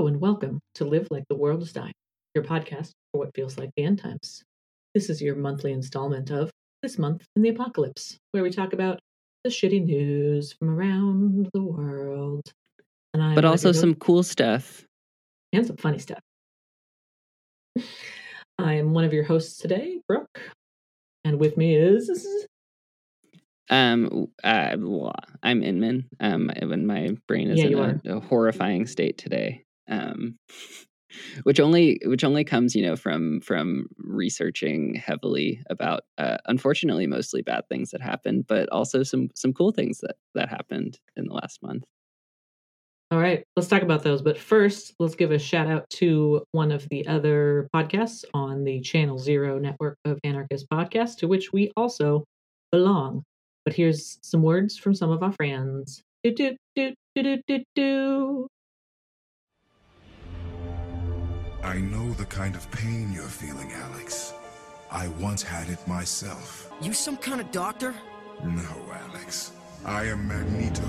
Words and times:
Hello 0.00 0.08
and 0.08 0.18
welcome 0.18 0.62
to 0.76 0.86
Live 0.86 1.08
Like 1.10 1.24
the 1.28 1.36
World 1.36 1.60
is 1.60 1.74
Dying, 1.74 1.92
your 2.34 2.42
podcast 2.42 2.92
for 3.12 3.18
what 3.18 3.34
feels 3.34 3.58
like 3.58 3.68
the 3.76 3.84
end 3.84 3.98
times. 3.98 4.42
This 4.94 5.10
is 5.10 5.20
your 5.20 5.36
monthly 5.36 5.72
installment 5.72 6.30
of 6.30 6.50
This 6.80 6.96
Month 6.96 7.26
in 7.36 7.42
the 7.42 7.50
Apocalypse, 7.50 8.16
where 8.30 8.42
we 8.42 8.48
talk 8.48 8.72
about 8.72 8.98
the 9.44 9.50
shitty 9.50 9.84
news 9.84 10.54
from 10.54 10.70
around 10.70 11.50
the 11.52 11.62
world. 11.62 12.50
And 13.12 13.22
I 13.22 13.34
but 13.34 13.44
also 13.44 13.72
some 13.72 13.94
cool 13.94 14.22
stuff. 14.22 14.86
And 15.52 15.66
some 15.66 15.76
funny 15.76 15.98
stuff. 15.98 16.20
I'm 18.58 18.94
one 18.94 19.04
of 19.04 19.12
your 19.12 19.24
hosts 19.24 19.58
today, 19.58 20.00
Brooke. 20.08 20.40
And 21.24 21.38
with 21.38 21.58
me 21.58 21.76
is 21.76 22.46
um, 23.68 24.28
uh, 24.42 24.76
I'm 25.42 25.60
Inmn. 25.60 26.06
Um, 26.20 26.50
when 26.62 26.86
my 26.86 27.18
brain 27.28 27.50
is 27.50 27.58
yeah, 27.58 27.66
in 27.66 28.00
a, 28.06 28.16
a, 28.16 28.20
horrifying 28.20 28.86
state 28.86 29.18
today. 29.18 29.62
Um, 29.90 30.38
which 31.42 31.60
only 31.60 32.00
which 32.04 32.24
only 32.24 32.44
comes, 32.44 32.74
you 32.74 32.82
know, 32.82 32.96
from 32.96 33.40
from 33.40 33.86
researching 33.98 34.94
heavily 34.94 35.62
about, 35.68 36.02
uh, 36.18 36.38
unfortunately, 36.46 37.06
mostly 37.06 37.42
bad 37.42 37.68
things 37.68 37.90
that 37.90 38.00
happened, 38.00 38.46
but 38.46 38.68
also 38.70 39.02
some 39.02 39.28
some 39.34 39.52
cool 39.52 39.72
things 39.72 39.98
that 40.00 40.16
that 40.34 40.48
happened 40.48 40.98
in 41.16 41.26
the 41.26 41.34
last 41.34 41.62
month. 41.62 41.84
All 43.12 43.18
right, 43.18 43.42
let's 43.56 43.68
talk 43.68 43.82
about 43.82 44.04
those. 44.04 44.22
But 44.22 44.38
first, 44.38 44.94
let's 45.00 45.16
give 45.16 45.32
a 45.32 45.38
shout 45.38 45.66
out 45.66 45.90
to 45.94 46.44
one 46.52 46.70
of 46.70 46.88
the 46.90 47.04
other 47.08 47.68
podcasts 47.74 48.24
on 48.34 48.62
the 48.62 48.80
Channel 48.82 49.18
Zero 49.18 49.58
network 49.58 49.98
of 50.04 50.20
anarchist 50.22 50.68
podcasts, 50.70 51.16
to 51.16 51.26
which 51.26 51.52
we 51.52 51.72
also 51.76 52.24
belong. 52.70 53.24
But 53.64 53.74
here's 53.74 54.18
some 54.22 54.42
words 54.42 54.78
from 54.78 54.94
some 54.94 55.10
of 55.10 55.24
our 55.24 55.32
friends. 55.32 56.02
Do, 56.22 56.32
do, 56.32 56.56
do, 56.76 56.94
do, 57.16 57.22
do, 57.22 57.42
do, 57.48 57.64
do. 57.74 58.48
I 61.62 61.78
know 61.78 62.10
the 62.14 62.24
kind 62.24 62.54
of 62.54 62.70
pain 62.70 63.12
you're 63.12 63.24
feeling, 63.24 63.70
Alex. 63.72 64.32
I 64.90 65.08
once 65.20 65.42
had 65.42 65.68
it 65.68 65.86
myself. 65.86 66.72
You 66.80 66.92
some 66.92 67.16
kind 67.18 67.40
of 67.40 67.52
doctor? 67.52 67.94
No, 68.42 68.92
Alex. 69.10 69.52
I 69.84 70.04
am 70.04 70.26
Magneto, 70.26 70.88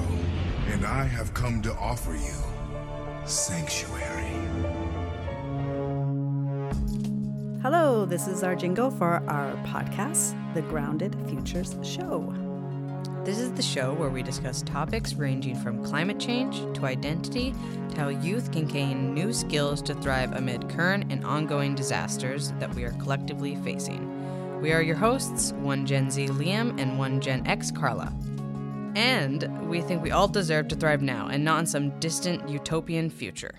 and 0.67 0.85
I 0.85 1.03
have 1.03 1.33
come 1.33 1.61
to 1.63 1.73
offer 1.73 2.13
you 2.13 3.25
sanctuary. 3.25 4.31
Hello, 7.61 8.05
this 8.05 8.27
is 8.27 8.41
our 8.41 8.55
jingle 8.55 8.89
for 8.91 9.23
our 9.29 9.53
podcast, 9.67 10.35
The 10.53 10.61
Grounded 10.63 11.15
Futures 11.27 11.75
Show. 11.83 12.33
This 13.23 13.37
is 13.37 13.51
the 13.51 13.61
show 13.61 13.93
where 13.93 14.09
we 14.09 14.23
discuss 14.23 14.63
topics 14.63 15.13
ranging 15.13 15.55
from 15.55 15.85
climate 15.85 16.19
change 16.19 16.57
to 16.75 16.87
identity 16.87 17.53
to 17.89 17.95
how 17.95 18.07
youth 18.07 18.51
can 18.51 18.65
gain 18.65 19.13
new 19.13 19.31
skills 19.31 19.79
to 19.83 19.93
thrive 19.93 20.33
amid 20.33 20.67
current 20.69 21.11
and 21.11 21.23
ongoing 21.23 21.75
disasters 21.75 22.51
that 22.57 22.73
we 22.73 22.83
are 22.83 22.93
collectively 22.93 23.57
facing. 23.57 24.59
We 24.59 24.73
are 24.73 24.81
your 24.81 24.95
hosts, 24.95 25.51
one 25.53 25.85
Gen 25.85 26.09
Z 26.09 26.29
Liam 26.29 26.81
and 26.81 26.97
one 26.97 27.21
Gen 27.21 27.45
X 27.45 27.69
Carla. 27.69 28.11
And 28.95 29.69
we 29.69 29.81
think 29.81 30.01
we 30.01 30.09
all 30.09 30.27
deserve 30.27 30.67
to 30.69 30.75
thrive 30.75 31.03
now 31.03 31.27
and 31.27 31.45
not 31.45 31.59
in 31.59 31.65
some 31.67 31.99
distant 31.99 32.49
utopian 32.49 33.11
future. 33.11 33.53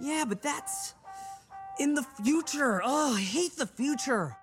Yeah, 0.00 0.24
but 0.28 0.42
that's 0.42 0.94
in 1.78 1.94
the 1.94 2.02
future. 2.02 2.82
Oh, 2.84 3.14
I 3.14 3.20
hate 3.20 3.56
the 3.56 3.68
future. 3.68 4.36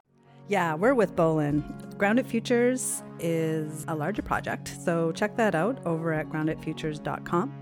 Yeah, 0.49 0.75
we're 0.75 0.93
with 0.93 1.15
Bolin. 1.15 1.63
Grounded 1.97 2.27
Futures 2.27 3.01
is 3.19 3.85
a 3.87 3.95
larger 3.95 4.21
project, 4.21 4.75
so 4.83 5.13
check 5.13 5.37
that 5.37 5.55
out 5.55 5.79
over 5.85 6.11
at 6.11 6.27
groundedfutures.com. 6.27 7.53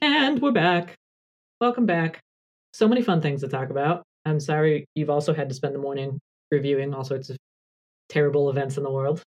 And 0.00 0.40
we're 0.40 0.52
back. 0.52 0.94
Welcome 1.60 1.86
back. 1.86 2.20
So 2.72 2.86
many 2.86 3.02
fun 3.02 3.20
things 3.20 3.40
to 3.40 3.48
talk 3.48 3.70
about. 3.70 4.04
I'm 4.24 4.38
sorry 4.38 4.86
you've 4.94 5.10
also 5.10 5.34
had 5.34 5.48
to 5.48 5.54
spend 5.54 5.74
the 5.74 5.80
morning 5.80 6.20
reviewing 6.52 6.94
all 6.94 7.04
sorts 7.04 7.30
of 7.30 7.36
terrible 8.08 8.50
events 8.50 8.76
in 8.76 8.84
the 8.84 8.90
world. 8.90 9.22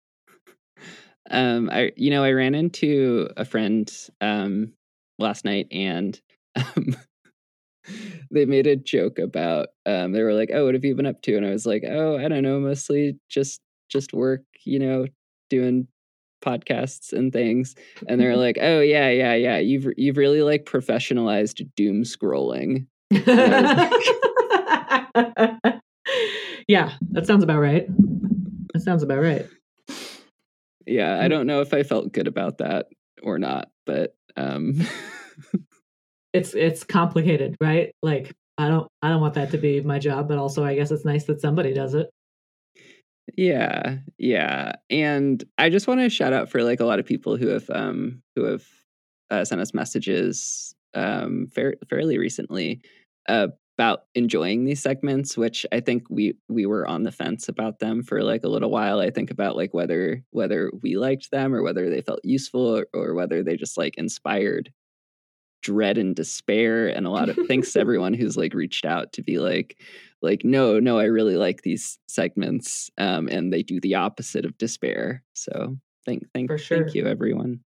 Um, 1.30 1.70
I 1.72 1.90
you 1.96 2.10
know 2.10 2.22
I 2.22 2.32
ran 2.32 2.54
into 2.54 3.30
a 3.38 3.46
friend 3.46 3.90
um 4.20 4.74
last 5.18 5.46
night 5.46 5.68
and 5.70 6.20
um, 6.56 6.96
they 8.30 8.44
made 8.44 8.66
a 8.66 8.76
joke 8.76 9.18
about 9.18 9.68
um, 9.86 10.12
they 10.12 10.22
were 10.22 10.34
like, 10.34 10.50
"Oh, 10.52 10.66
what 10.66 10.74
have 10.74 10.84
you 10.84 10.94
been 10.94 11.06
up 11.06 11.22
to?" 11.22 11.36
And 11.36 11.46
I 11.46 11.50
was 11.50 11.66
like, 11.66 11.84
"Oh, 11.88 12.18
I 12.18 12.28
don't 12.28 12.42
know, 12.42 12.60
mostly 12.60 13.18
just 13.28 13.60
just 13.88 14.12
work, 14.12 14.42
you 14.64 14.78
know, 14.78 15.06
doing 15.50 15.88
podcasts 16.44 17.12
and 17.12 17.32
things." 17.32 17.74
And 18.08 18.20
they're 18.20 18.36
like, 18.46 18.58
"Oh, 18.60 18.80
yeah, 18.80 19.10
yeah, 19.10 19.34
yeah. 19.34 19.58
You've 19.58 19.86
you've 19.96 20.16
really 20.16 20.42
like 20.42 20.64
professionalized 20.64 21.66
doom 21.76 22.02
scrolling." 22.02 22.86
yeah, 26.68 26.92
that 27.12 27.26
sounds 27.26 27.44
about 27.44 27.60
right. 27.60 27.86
That 28.72 28.80
sounds 28.80 29.02
about 29.02 29.20
right. 29.20 29.46
Yeah, 30.86 31.18
I 31.20 31.26
mm. 31.26 31.30
don't 31.30 31.46
know 31.46 31.60
if 31.60 31.72
I 31.72 31.82
felt 31.82 32.12
good 32.12 32.26
about 32.26 32.58
that 32.58 32.86
or 33.22 33.38
not, 33.38 33.70
but 33.86 34.16
um 34.36 34.86
it's 36.34 36.52
it's 36.52 36.84
complicated, 36.84 37.56
right? 37.60 37.92
Like 38.02 38.34
I 38.58 38.68
don't 38.68 38.88
I 39.00 39.08
don't 39.08 39.20
want 39.20 39.34
that 39.34 39.52
to 39.52 39.58
be 39.58 39.80
my 39.80 39.98
job, 39.98 40.28
but 40.28 40.36
also 40.36 40.64
I 40.64 40.74
guess 40.74 40.90
it's 40.90 41.04
nice 41.04 41.24
that 41.24 41.40
somebody 41.40 41.72
does 41.72 41.94
it. 41.94 42.10
Yeah, 43.36 43.98
yeah, 44.18 44.72
and 44.90 45.42
I 45.56 45.70
just 45.70 45.86
want 45.88 46.00
to 46.00 46.10
shout 46.10 46.34
out 46.34 46.50
for 46.50 46.62
like 46.62 46.80
a 46.80 46.84
lot 46.84 46.98
of 46.98 47.06
people 47.06 47.36
who 47.36 47.48
have 47.48 47.70
um 47.70 48.20
who 48.36 48.44
have 48.44 48.64
uh, 49.30 49.44
sent 49.44 49.60
us 49.60 49.72
messages 49.72 50.74
um 50.94 51.46
fair, 51.54 51.76
fairly 51.88 52.18
recently 52.18 52.82
uh, 53.28 53.48
about 53.78 54.04
enjoying 54.14 54.64
these 54.64 54.80
segments 54.80 55.36
which 55.36 55.66
i 55.72 55.80
think 55.80 56.04
we 56.08 56.36
we 56.48 56.66
were 56.66 56.86
on 56.86 57.02
the 57.02 57.10
fence 57.10 57.48
about 57.48 57.80
them 57.80 58.02
for 58.04 58.22
like 58.22 58.44
a 58.44 58.48
little 58.48 58.70
while 58.70 59.00
i 59.00 59.10
think 59.10 59.30
about 59.32 59.56
like 59.56 59.74
whether 59.74 60.22
whether 60.30 60.70
we 60.82 60.96
liked 60.96 61.32
them 61.32 61.52
or 61.52 61.62
whether 61.64 61.90
they 61.90 62.00
felt 62.00 62.20
useful 62.22 62.76
or, 62.78 62.86
or 62.94 63.14
whether 63.14 63.42
they 63.42 63.56
just 63.56 63.76
like 63.76 63.96
inspired 63.96 64.70
dread 65.64 65.96
and 65.96 66.14
despair 66.14 66.86
and 66.86 67.06
a 67.06 67.10
lot 67.10 67.28
of 67.28 67.38
thanks 67.48 67.72
to 67.72 67.80
everyone 67.80 68.14
who's 68.14 68.36
like 68.36 68.54
reached 68.54 68.84
out 68.84 69.12
to 69.12 69.22
be 69.22 69.38
like 69.38 69.80
like 70.22 70.44
no 70.44 70.78
no 70.78 70.98
i 70.98 71.04
really 71.04 71.36
like 71.36 71.62
these 71.62 71.98
segments 72.06 72.90
um 72.98 73.26
and 73.28 73.52
they 73.52 73.62
do 73.62 73.80
the 73.80 73.94
opposite 73.94 74.44
of 74.44 74.56
despair 74.58 75.22
so 75.32 75.74
thank 76.04 76.22
thank 76.34 76.50
sure. 76.58 76.78
thank 76.78 76.94
you 76.94 77.06
everyone 77.06 77.58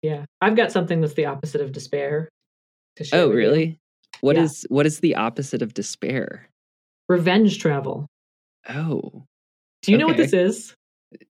yeah 0.00 0.24
i've 0.40 0.56
got 0.56 0.72
something 0.72 1.00
that's 1.02 1.14
the 1.14 1.26
opposite 1.26 1.60
of 1.60 1.72
despair 1.72 2.28
to 2.96 3.04
share 3.04 3.20
oh 3.20 3.30
really 3.30 3.64
you. 3.64 3.76
What 4.20 4.36
yeah. 4.36 4.42
is 4.42 4.66
what 4.68 4.86
is 4.86 5.00
the 5.00 5.14
opposite 5.14 5.62
of 5.62 5.74
despair 5.74 6.48
revenge 7.08 7.58
travel 7.58 8.06
oh 8.68 9.24
do 9.82 9.92
you 9.92 9.96
okay. 9.96 10.00
know 10.00 10.06
what 10.06 10.16
this 10.16 10.32
is 10.32 10.74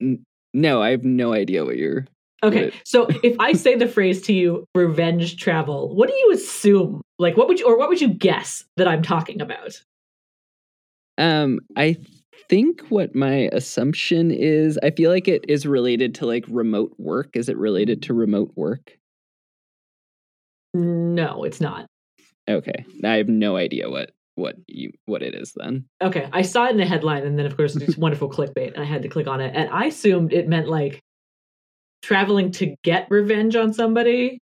N- 0.00 0.22
no 0.54 0.81
i 0.83 0.91
have 0.91 1.04
no 1.04 1.33
idea 1.33 1.65
what 1.65 1.77
you're 1.77 2.06
Okay, 2.44 2.72
so 2.84 3.06
if 3.22 3.36
I 3.38 3.53
say 3.53 3.76
the 3.76 3.86
phrase 3.86 4.20
to 4.22 4.32
you, 4.32 4.66
revenge 4.75 5.36
travel, 5.36 5.94
what 5.94 6.08
do 6.08 6.14
you 6.14 6.32
assume? 6.32 7.00
Like, 7.19 7.36
what 7.36 7.47
would 7.47 7.60
you, 7.60 7.66
or 7.66 7.78
what 7.78 7.88
would 7.88 8.00
you 8.00 8.08
guess 8.08 8.64
that 8.76 8.88
I'm 8.88 9.03
talking 9.03 9.41
about? 9.41 9.80
Um, 11.19 11.60
I 11.76 11.98
think 12.48 12.82
what 12.88 13.14
my 13.14 13.48
assumption 13.53 14.32
is, 14.32 14.78
I 14.82 14.91
feel 14.91 15.10
like 15.10 15.28
it 15.28 15.44
is 15.48 15.66
related 15.66 16.16
to 16.16 16.26
like 16.26 16.44
remote 16.48 16.92
work. 16.98 17.30
Is 17.34 17.48
it 17.48 17.56
related 17.56 18.03
to 18.03 18.14
remote 18.14 18.50
work? 18.56 18.98
No, 20.74 21.45
it's 21.45 21.60
not. 21.60 21.86
Okay, 22.48 22.84
I 23.04 23.16
have 23.16 23.28
no 23.28 23.56
idea 23.56 23.88
what 23.88 24.10
what 24.34 24.56
you 24.66 24.91
what 25.04 25.22
it 25.22 25.34
is 25.34 25.53
then. 25.56 25.84
Okay, 26.03 26.28
I 26.33 26.42
saw 26.42 26.66
it 26.66 26.71
in 26.71 26.77
the 26.77 26.86
headline, 26.86 27.24
and 27.24 27.38
then 27.38 27.47
of 27.47 27.56
course 27.56 27.77
it's 27.77 27.97
wonderful 27.98 28.28
clickbait, 28.28 28.74
and 28.74 28.83
I 28.83 28.86
had 28.86 29.03
to 29.03 29.09
click 29.09 29.27
on 29.27 29.41
it, 29.41 29.53
and 29.54 29.71
I 29.71 29.86
assumed 29.86 30.33
it 30.33 30.48
meant 30.48 30.68
like 30.68 31.00
traveling 32.03 32.51
to 32.53 32.75
get 32.83 33.07
revenge 33.10 33.57
on 33.57 33.72
somebody, 33.72 34.39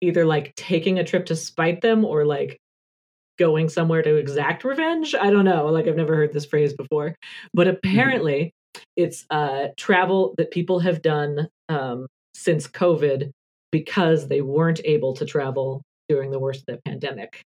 either 0.00 0.24
like 0.24 0.54
taking 0.54 0.98
a 0.98 1.04
trip 1.04 1.26
to 1.26 1.36
spite 1.36 1.80
them 1.80 2.04
or 2.04 2.24
like 2.24 2.58
going 3.38 3.68
somewhere 3.68 4.02
to 4.02 4.16
exact 4.16 4.64
revenge. 4.64 5.14
I 5.14 5.30
don't 5.30 5.44
know. 5.44 5.66
Like 5.66 5.86
I've 5.86 5.96
never 5.96 6.16
heard 6.16 6.32
this 6.32 6.46
phrase 6.46 6.74
before, 6.74 7.14
but 7.54 7.66
mm-hmm. 7.66 7.76
apparently 7.76 8.52
mm-hmm. 8.74 8.82
it's 8.96 9.24
uh, 9.30 9.68
travel 9.76 10.34
that 10.38 10.50
people 10.50 10.80
have 10.80 11.02
done 11.02 11.48
um, 11.68 12.06
since 12.34 12.66
COVID 12.66 13.30
because 13.70 14.28
they 14.28 14.40
weren't 14.40 14.80
able 14.84 15.14
to 15.14 15.24
travel 15.24 15.82
during 16.08 16.30
the 16.30 16.38
worst 16.38 16.64
of 16.68 16.76
the 16.76 16.80
pandemic. 16.84 17.42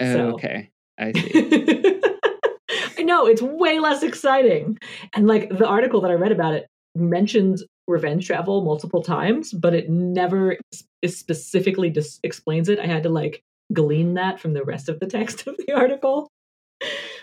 Oh, 0.00 0.12
so. 0.12 0.20
okay. 0.34 0.70
I 0.98 1.12
see. 1.12 2.00
I 2.98 3.02
know 3.02 3.26
it's 3.26 3.42
way 3.42 3.80
less 3.80 4.02
exciting. 4.02 4.78
And 5.12 5.26
like 5.26 5.48
the 5.50 5.66
article 5.66 6.00
that 6.02 6.10
I 6.10 6.14
read 6.14 6.32
about 6.32 6.54
it 6.54 6.66
mentions 6.94 7.64
revenge 7.86 8.26
travel 8.26 8.64
multiple 8.64 9.02
times, 9.02 9.52
but 9.52 9.74
it 9.74 9.90
never 9.90 10.56
specifically 11.04 11.90
dis- 11.90 12.20
explains 12.22 12.68
it. 12.68 12.78
I 12.78 12.86
had 12.86 13.02
to 13.02 13.08
like 13.08 13.42
glean 13.72 14.14
that 14.14 14.40
from 14.40 14.54
the 14.54 14.64
rest 14.64 14.88
of 14.88 15.00
the 15.00 15.06
text 15.18 15.46
of 15.46 15.56
the 15.56 15.72
article. 15.72 16.28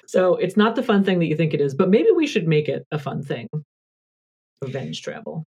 So 0.08 0.36
it's 0.36 0.58
not 0.58 0.76
the 0.76 0.84
fun 0.84 1.04
thing 1.04 1.20
that 1.20 1.28
you 1.28 1.36
think 1.36 1.54
it 1.54 1.62
is, 1.62 1.74
but 1.74 1.90
maybe 1.90 2.12
we 2.12 2.28
should 2.28 2.48
make 2.48 2.68
it 2.68 2.86
a 2.92 3.00
fun 3.00 3.24
thing. 3.24 3.48
Revenge 4.62 5.02
travel. 5.02 5.46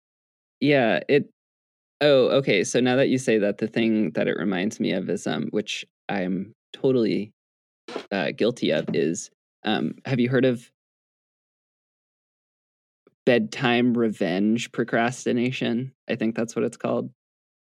Yeah, 0.61 1.01
it 1.09 1.31
Oh, 2.01 2.29
okay. 2.29 2.63
So 2.63 2.79
now 2.79 2.95
that 2.97 3.09
you 3.09 3.19
say 3.19 3.39
that, 3.39 3.59
the 3.59 3.67
thing 3.67 4.13
that 4.13 4.29
it 4.29 4.37
reminds 4.37 4.79
me 4.79 4.93
of 4.93 5.11
is 5.11 5.27
um 5.27 5.49
which 5.51 5.85
I'm 6.09 6.55
totally 6.73 7.33
uh, 8.13 8.33
guilty 8.33 8.71
of 8.71 8.87
is 8.95 9.31
um 9.65 9.95
have 10.05 10.21
you 10.21 10.29
heard 10.29 10.45
of 10.45 10.71
bedtime 13.29 13.93
revenge 13.93 14.73
procrastination? 14.73 15.93
I 16.09 16.17
think 16.17 16.35
that's 16.35 16.57
what 16.57 16.65
it's 16.65 16.79
called. 16.79 17.11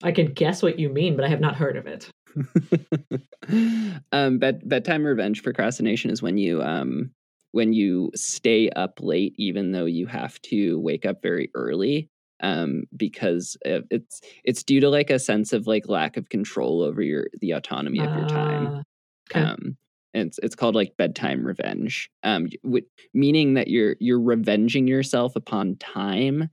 I 0.01 0.13
can 0.13 0.27
guess 0.27 0.63
what 0.63 0.79
you 0.79 0.87
mean, 0.87 1.17
but 1.17 1.25
I 1.25 1.27
have 1.27 1.41
not 1.41 1.55
heard 1.55 1.75
of 1.75 1.87
it. 1.87 2.09
um 4.13 4.39
bed 4.39 4.61
bedtime 4.63 5.03
revenge 5.03 5.43
procrastination 5.43 6.09
is 6.09 6.21
when 6.21 6.37
you 6.37 6.61
um 6.61 7.11
when 7.51 7.73
you 7.73 8.09
stay 8.15 8.69
up 8.69 8.99
late 9.01 9.33
even 9.37 9.73
though 9.73 9.83
you 9.83 10.05
have 10.05 10.41
to 10.43 10.79
wake 10.79 11.05
up 11.05 11.21
very 11.21 11.51
early 11.55 12.09
um, 12.41 12.83
because 12.95 13.57
it's 13.65 14.21
it's 14.43 14.63
due 14.63 14.79
to 14.79 14.89
like 14.89 15.09
a 15.09 15.19
sense 15.19 15.53
of 15.53 15.67
like 15.67 15.87
lack 15.87 16.17
of 16.17 16.29
control 16.29 16.81
over 16.81 17.01
your 17.01 17.27
the 17.39 17.51
autonomy 17.51 17.99
of 17.99 18.15
your 18.15 18.27
time. 18.27 18.67
Uh, 18.67 18.81
okay. 19.29 19.47
Um, 19.47 19.77
it's 20.13 20.39
it's 20.43 20.55
called 20.55 20.75
like 20.75 20.97
bedtime 20.97 21.45
revenge, 21.45 22.09
um, 22.23 22.49
w- 22.63 22.85
meaning 23.13 23.53
that 23.55 23.67
you're 23.67 23.95
you're 23.99 24.19
revenging 24.21 24.87
yourself 24.87 25.35
upon 25.35 25.75
time, 25.77 26.49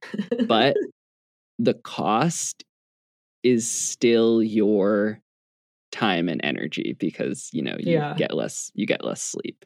but 0.46 0.76
the 1.58 1.74
cost 1.74 2.64
is 3.42 3.68
still 3.70 4.42
your 4.42 5.20
time 5.90 6.28
and 6.28 6.40
energy 6.44 6.96
because 6.98 7.48
you 7.52 7.62
know 7.62 7.76
you 7.78 7.92
Yeah. 7.94 8.14
get 8.16 8.34
less 8.34 8.70
you 8.74 8.86
get 8.86 9.04
less 9.04 9.22
sleep. 9.22 9.64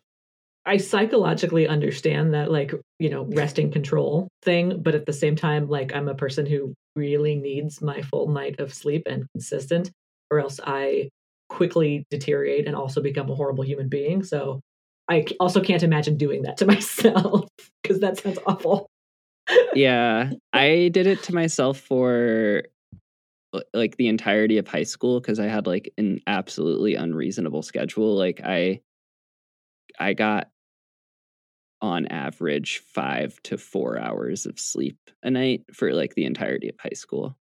I 0.65 0.77
psychologically 0.77 1.67
understand 1.67 2.35
that, 2.35 2.53
like, 2.53 2.73
you 3.01 3.11
know, 3.11 3.25
resting 3.25 3.73
control 3.73 4.29
thing, 4.43 4.81
but 4.81 4.95
at 4.95 5.07
the 5.07 5.13
same 5.13 5.35
time, 5.35 5.69
like, 5.69 5.93
I'm 5.93 6.09
a 6.09 6.15
person 6.15 6.47
who 6.47 6.73
really 6.95 7.35
needs 7.35 7.83
my 7.83 8.01
full 8.03 8.29
night 8.29 8.61
of 8.61 8.73
sleep 8.73 9.03
and 9.07 9.27
consistent, 9.35 9.91
or 10.31 10.39
else 10.39 10.61
I 10.63 11.09
quickly 11.53 12.05
deteriorate 12.11 12.67
and 12.67 12.75
also 12.75 13.03
become 13.03 13.31
a 13.31 13.35
horrible 13.35 13.63
human 13.65 13.89
being. 13.89 14.23
So 14.25 14.61
I 15.09 15.27
also 15.39 15.61
can't 15.61 15.83
imagine 15.83 16.17
doing 16.17 16.43
that 16.43 16.57
to 16.59 16.67
myself 16.75 17.49
because 17.83 18.01
that 18.01 18.19
sounds 18.19 18.39
awful. 18.47 18.87
yeah 19.75 20.31
i 20.53 20.89
did 20.93 21.07
it 21.09 21.21
to 21.25 21.35
myself 21.35 21.77
for 21.79 22.63
uh, 23.53 23.61
like 23.75 23.97
the 23.97 24.07
entirety 24.07 24.57
of 24.59 24.69
high 24.69 24.85
school 24.85 25.21
because 25.21 25.41
i 25.41 25.47
had 25.47 25.67
like 25.67 25.93
an 25.99 26.21
absolutely 26.29 26.95
unreasonable 26.95 27.61
schedule 27.61 28.15
like 28.17 28.41
i 28.45 28.81
i 29.99 30.13
got 30.15 30.49
on 31.81 32.07
average 32.07 32.79
five 32.95 33.37
to 33.43 33.59
four 33.59 33.99
hours 33.99 34.47
of 34.47 34.59
sleep 34.61 34.97
a 35.25 35.31
night 35.31 35.63
for 35.75 35.93
like 35.93 36.15
the 36.15 36.25
entirety 36.25 36.69
of 36.69 36.77
high 36.81 36.95
school 36.95 37.37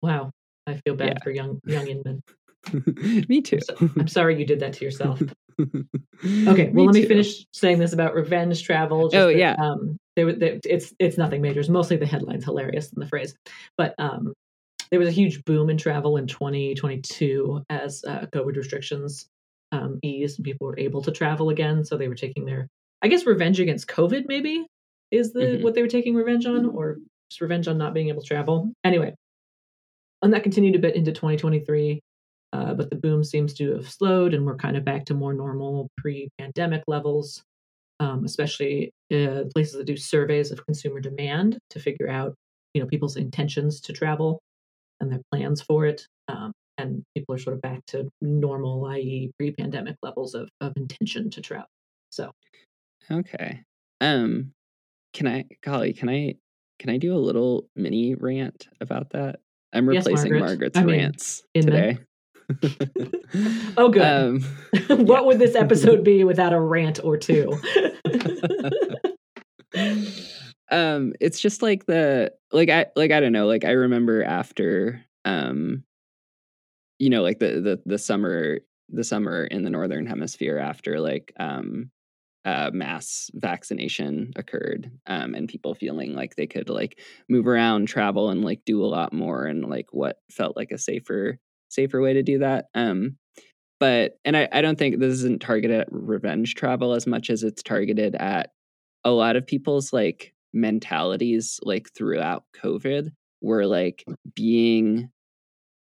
Wow. 0.00 0.30
I 0.66 0.74
feel 0.84 0.94
bad 0.94 1.08
Yeah. 1.18 1.22
for 1.24 1.30
young 1.30 1.60
young 1.66 1.86
Inmn. 1.86 2.20
me 3.28 3.40
too 3.40 3.58
so- 3.60 3.76
I'm 3.98 4.08
sorry 4.08 4.38
you 4.38 4.46
did 4.46 4.60
that 4.60 4.72
to 4.74 4.84
yourself. 4.84 5.20
Okay, 6.46 6.70
well, 6.72 6.86
let 6.86 6.94
me 6.94 7.02
too. 7.02 7.08
finish 7.08 7.44
saying 7.52 7.78
this 7.78 7.92
about 7.92 8.14
revenge 8.14 8.62
travel. 8.62 9.08
just 9.08 9.16
Oh, 9.20 9.26
that, 9.26 9.36
yeah. 9.36 9.54
um, 9.58 9.96
they, 10.16 10.24
they, 10.24 10.60
it's 10.64 10.94
it's 10.98 11.18
nothing 11.18 11.42
major. 11.42 11.60
It's 11.60 11.68
mostly 11.68 11.96
the 11.96 12.06
headlines 12.06 12.44
hilarious 12.44 12.88
than 12.90 13.00
the 13.00 13.08
phrase, 13.08 13.34
but 13.76 13.94
um, 13.98 14.32
there 14.90 14.98
was 14.98 15.08
a 15.08 15.12
huge 15.12 15.44
boom 15.44 15.68
in 15.68 15.76
travel 15.76 16.16
in 16.16 16.26
2022 16.26 17.62
as 17.70 18.02
uh, 18.06 18.26
COVID 18.32 18.56
restrictions 18.56 19.26
um, 19.72 19.98
eased 20.02 20.38
and 20.38 20.44
people 20.44 20.66
were 20.66 20.78
able 20.78 21.02
to 21.02 21.10
travel 21.12 21.50
again. 21.50 21.84
So 21.84 21.96
they 21.96 22.08
were 22.08 22.14
taking 22.14 22.44
their, 22.44 22.68
I 23.02 23.08
guess, 23.08 23.26
revenge 23.26 23.60
against 23.60 23.88
COVID. 23.88 24.24
Maybe 24.26 24.66
is 25.10 25.32
the 25.32 25.40
Mhm. 25.40 25.62
what 25.62 25.74
they 25.74 25.82
were 25.82 25.88
taking 25.88 26.14
revenge 26.14 26.46
on, 26.46 26.66
or 26.66 26.98
just 27.30 27.40
revenge 27.40 27.68
on 27.68 27.78
not 27.78 27.94
being 27.94 28.08
able 28.08 28.22
to 28.22 28.28
travel. 28.28 28.72
Anyway, 28.84 29.14
and 30.22 30.32
that 30.32 30.42
continued 30.44 30.76
a 30.76 30.78
bit 30.78 30.94
into 30.96 31.12
2023. 31.12 32.00
Uh, 32.52 32.74
but 32.74 32.90
the 32.90 32.96
boom 32.96 33.24
seems 33.24 33.54
to 33.54 33.72
have 33.74 33.88
slowed, 33.90 34.34
and 34.34 34.44
we're 34.44 34.56
kind 34.56 34.76
of 34.76 34.84
back 34.84 35.04
to 35.06 35.14
more 35.14 35.32
normal 35.32 35.88
pre-pandemic 35.98 36.82
levels. 36.86 37.42
Um, 38.00 38.24
especially 38.24 38.92
uh, 39.12 39.44
places 39.54 39.74
that 39.74 39.84
do 39.86 39.96
surveys 39.96 40.50
of 40.50 40.64
consumer 40.66 40.98
demand 40.98 41.58
to 41.70 41.78
figure 41.78 42.08
out, 42.08 42.34
you 42.74 42.82
know, 42.82 42.88
people's 42.88 43.16
intentions 43.16 43.80
to 43.82 43.92
travel 43.92 44.40
and 45.00 45.12
their 45.12 45.20
plans 45.32 45.62
for 45.62 45.86
it. 45.86 46.06
Um, 46.28 46.52
and 46.78 47.04
people 47.16 47.34
are 47.34 47.38
sort 47.38 47.54
of 47.54 47.62
back 47.62 47.80
to 47.88 48.08
normal, 48.20 48.86
i.e., 48.86 49.30
pre-pandemic 49.38 49.96
levels 50.02 50.34
of 50.34 50.48
of 50.60 50.72
intention 50.76 51.30
to 51.30 51.40
travel. 51.40 51.68
So 52.10 52.32
okay 53.10 53.60
um 54.00 54.52
can 55.12 55.26
i 55.26 55.44
golly 55.62 55.92
can 55.92 56.08
i 56.08 56.34
can 56.78 56.90
i 56.90 56.96
do 56.96 57.14
a 57.14 57.18
little 57.18 57.68
mini 57.76 58.14
rant 58.14 58.68
about 58.80 59.10
that 59.10 59.40
i'm 59.72 59.88
Yes, 59.90 60.06
replacing 60.06 60.32
Margaret. 60.32 60.48
margaret's 60.48 60.78
I 60.78 60.84
mean, 60.84 61.00
rants 61.00 61.42
today 61.54 61.98
Oh, 63.78 63.88
good. 63.88 64.02
um 64.02 64.42
what 65.06 65.24
would 65.24 65.38
this 65.38 65.54
episode 65.54 66.04
be 66.04 66.22
without 66.24 66.52
a 66.52 66.60
rant 66.60 67.00
or 67.02 67.16
two? 67.16 67.58
um 70.70 71.12
it's 71.20 71.40
just 71.40 71.62
like 71.62 71.86
the 71.86 72.32
like 72.52 72.68
i 72.68 72.86
like 72.94 73.10
i 73.10 73.20
don't 73.20 73.32
know 73.32 73.46
like 73.46 73.64
i 73.64 73.70
remember 73.70 74.22
after 74.22 75.02
um 75.24 75.82
you 76.98 77.08
know 77.10 77.22
like 77.22 77.38
the 77.38 77.60
the 77.60 77.80
the 77.86 77.98
summer 77.98 78.60
the 78.90 79.04
summer 79.04 79.44
in 79.44 79.64
the 79.64 79.70
northern 79.70 80.06
hemisphere 80.06 80.58
after 80.58 81.00
like 81.00 81.32
um 81.38 81.90
uh 82.44 82.70
mass 82.72 83.30
vaccination 83.34 84.32
occurred 84.36 84.90
um 85.06 85.34
and 85.34 85.48
people 85.48 85.74
feeling 85.74 86.14
like 86.14 86.36
they 86.36 86.46
could 86.46 86.68
like 86.68 87.00
move 87.28 87.46
around 87.46 87.86
travel 87.86 88.30
and 88.30 88.44
like 88.44 88.60
do 88.66 88.84
a 88.84 88.86
lot 88.86 89.12
more 89.12 89.46
and 89.46 89.64
like 89.68 89.86
what 89.92 90.18
felt 90.30 90.56
like 90.56 90.70
a 90.70 90.78
safer 90.78 91.38
safer 91.72 92.00
way 92.00 92.12
to 92.12 92.22
do 92.22 92.38
that 92.38 92.66
um 92.74 93.16
but 93.80 94.18
and 94.24 94.36
I, 94.36 94.48
I 94.52 94.62
don't 94.62 94.78
think 94.78 95.00
this 95.00 95.14
isn't 95.14 95.42
targeted 95.42 95.80
at 95.80 95.88
revenge 95.90 96.54
travel 96.54 96.92
as 96.92 97.04
much 97.04 97.30
as 97.30 97.42
it's 97.42 97.64
targeted 97.64 98.14
at 98.14 98.50
a 99.02 99.10
lot 99.10 99.34
of 99.34 99.44
people's 99.44 99.92
like 99.92 100.32
mentalities 100.52 101.58
like 101.62 101.90
throughout 101.92 102.44
covid 102.54 103.10
were 103.40 103.66
like 103.66 104.04
being 104.34 105.10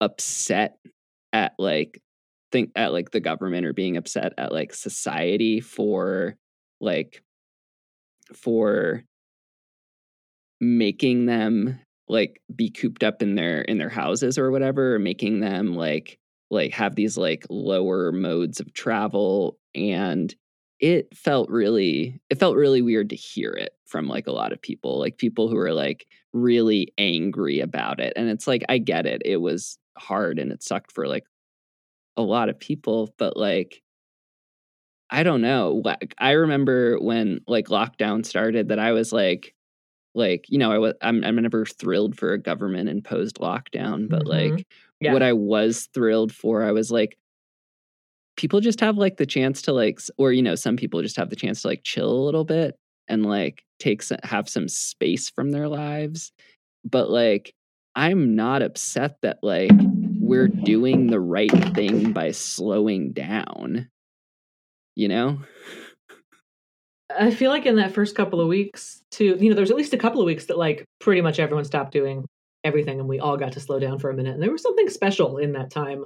upset 0.00 0.78
at 1.34 1.52
like 1.58 2.00
think 2.52 2.70
at 2.76 2.92
like 2.92 3.10
the 3.10 3.20
government 3.20 3.66
or 3.66 3.72
being 3.72 3.96
upset 3.96 4.32
at 4.38 4.52
like 4.52 4.72
society 4.72 5.60
for 5.60 6.36
like 6.80 7.22
for 8.32 9.04
making 10.60 11.26
them 11.26 11.80
like 12.08 12.40
be 12.54 12.70
cooped 12.70 13.02
up 13.02 13.22
in 13.22 13.34
their 13.34 13.62
in 13.62 13.78
their 13.78 13.88
houses 13.88 14.38
or 14.38 14.50
whatever 14.50 14.98
making 14.98 15.40
them 15.40 15.74
like 15.74 16.18
like 16.50 16.72
have 16.72 16.94
these 16.94 17.16
like 17.16 17.46
lower 17.48 18.12
modes 18.12 18.60
of 18.60 18.72
travel 18.72 19.58
and 19.74 20.34
it 20.80 21.16
felt 21.16 21.48
really 21.48 22.20
it 22.28 22.38
felt 22.38 22.56
really 22.56 22.82
weird 22.82 23.10
to 23.10 23.16
hear 23.16 23.50
it 23.50 23.72
from 23.86 24.06
like 24.06 24.26
a 24.26 24.32
lot 24.32 24.52
of 24.52 24.60
people 24.60 24.98
like 24.98 25.16
people 25.16 25.48
who 25.48 25.56
are 25.56 25.72
like 25.72 26.06
really 26.32 26.92
angry 26.98 27.60
about 27.60 28.00
it 28.00 28.12
and 28.16 28.28
it's 28.28 28.46
like 28.46 28.64
i 28.68 28.76
get 28.76 29.06
it 29.06 29.22
it 29.24 29.38
was 29.38 29.78
hard 29.96 30.38
and 30.38 30.52
it 30.52 30.62
sucked 30.62 30.92
for 30.92 31.06
like 31.06 31.24
a 32.16 32.22
lot 32.22 32.48
of 32.48 32.58
people 32.58 33.14
but 33.18 33.36
like 33.36 33.82
i 35.10 35.22
don't 35.22 35.40
know 35.40 35.80
like 35.84 36.14
i 36.18 36.32
remember 36.32 36.98
when 36.98 37.40
like 37.46 37.68
lockdown 37.68 38.24
started 38.26 38.68
that 38.68 38.78
i 38.78 38.92
was 38.92 39.12
like 39.12 39.54
like 40.14 40.44
you 40.48 40.58
know 40.58 40.70
i 40.72 40.78
was 40.78 40.94
i'm, 41.02 41.24
I'm 41.24 41.36
never 41.36 41.64
thrilled 41.66 42.16
for 42.16 42.32
a 42.32 42.38
government 42.38 42.88
imposed 42.88 43.36
lockdown 43.38 44.08
but 44.08 44.24
Mhm. 44.24 44.28
like 44.28 44.66
Yeah. 45.00 45.12
what 45.12 45.22
i 45.22 45.32
was 45.32 45.88
thrilled 45.92 46.32
for 46.32 46.62
i 46.62 46.72
was 46.72 46.90
like 46.90 47.18
people 48.36 48.60
just 48.60 48.80
have 48.80 48.96
like 48.96 49.16
the 49.16 49.26
chance 49.26 49.62
to 49.62 49.72
like 49.72 50.00
or 50.18 50.32
you 50.32 50.42
know 50.42 50.54
some 50.54 50.76
people 50.76 51.02
just 51.02 51.16
have 51.16 51.30
the 51.30 51.36
chance 51.36 51.62
to 51.62 51.68
like 51.68 51.82
chill 51.84 52.10
a 52.10 52.24
little 52.24 52.44
bit 52.44 52.76
and 53.08 53.24
like 53.26 53.62
take 53.78 54.02
some, 54.02 54.18
have 54.24 54.48
some 54.48 54.68
space 54.68 55.30
from 55.30 55.50
their 55.50 55.68
lives 55.68 56.32
but 56.84 57.10
like 57.10 57.54
i'm 57.94 58.34
not 58.34 58.62
upset 58.62 59.16
that 59.22 59.38
like 59.42 59.70
we're 60.20 60.48
doing 60.48 61.08
the 61.08 61.20
right 61.20 61.50
thing 61.74 62.12
by 62.12 62.30
slowing 62.30 63.12
down 63.12 63.88
you 64.96 65.08
know 65.08 65.38
I 67.10 67.30
feel 67.30 67.50
like 67.50 67.66
in 67.66 67.76
that 67.76 67.92
first 67.92 68.14
couple 68.14 68.40
of 68.40 68.48
weeks, 68.48 69.02
too, 69.10 69.36
you 69.38 69.48
know, 69.50 69.54
there's 69.56 69.70
at 69.70 69.76
least 69.76 69.92
a 69.92 69.98
couple 69.98 70.20
of 70.20 70.26
weeks 70.26 70.46
that 70.46 70.58
like 70.58 70.84
pretty 71.00 71.20
much 71.20 71.38
everyone 71.38 71.64
stopped 71.64 71.92
doing 71.92 72.24
everything 72.64 72.98
and 72.98 73.08
we 73.08 73.20
all 73.20 73.36
got 73.36 73.52
to 73.52 73.60
slow 73.60 73.78
down 73.78 73.98
for 73.98 74.10
a 74.10 74.14
minute. 74.14 74.34
And 74.34 74.42
there 74.42 74.50
was 74.50 74.62
something 74.62 74.88
special 74.88 75.38
in 75.38 75.52
that 75.52 75.70
time 75.70 76.04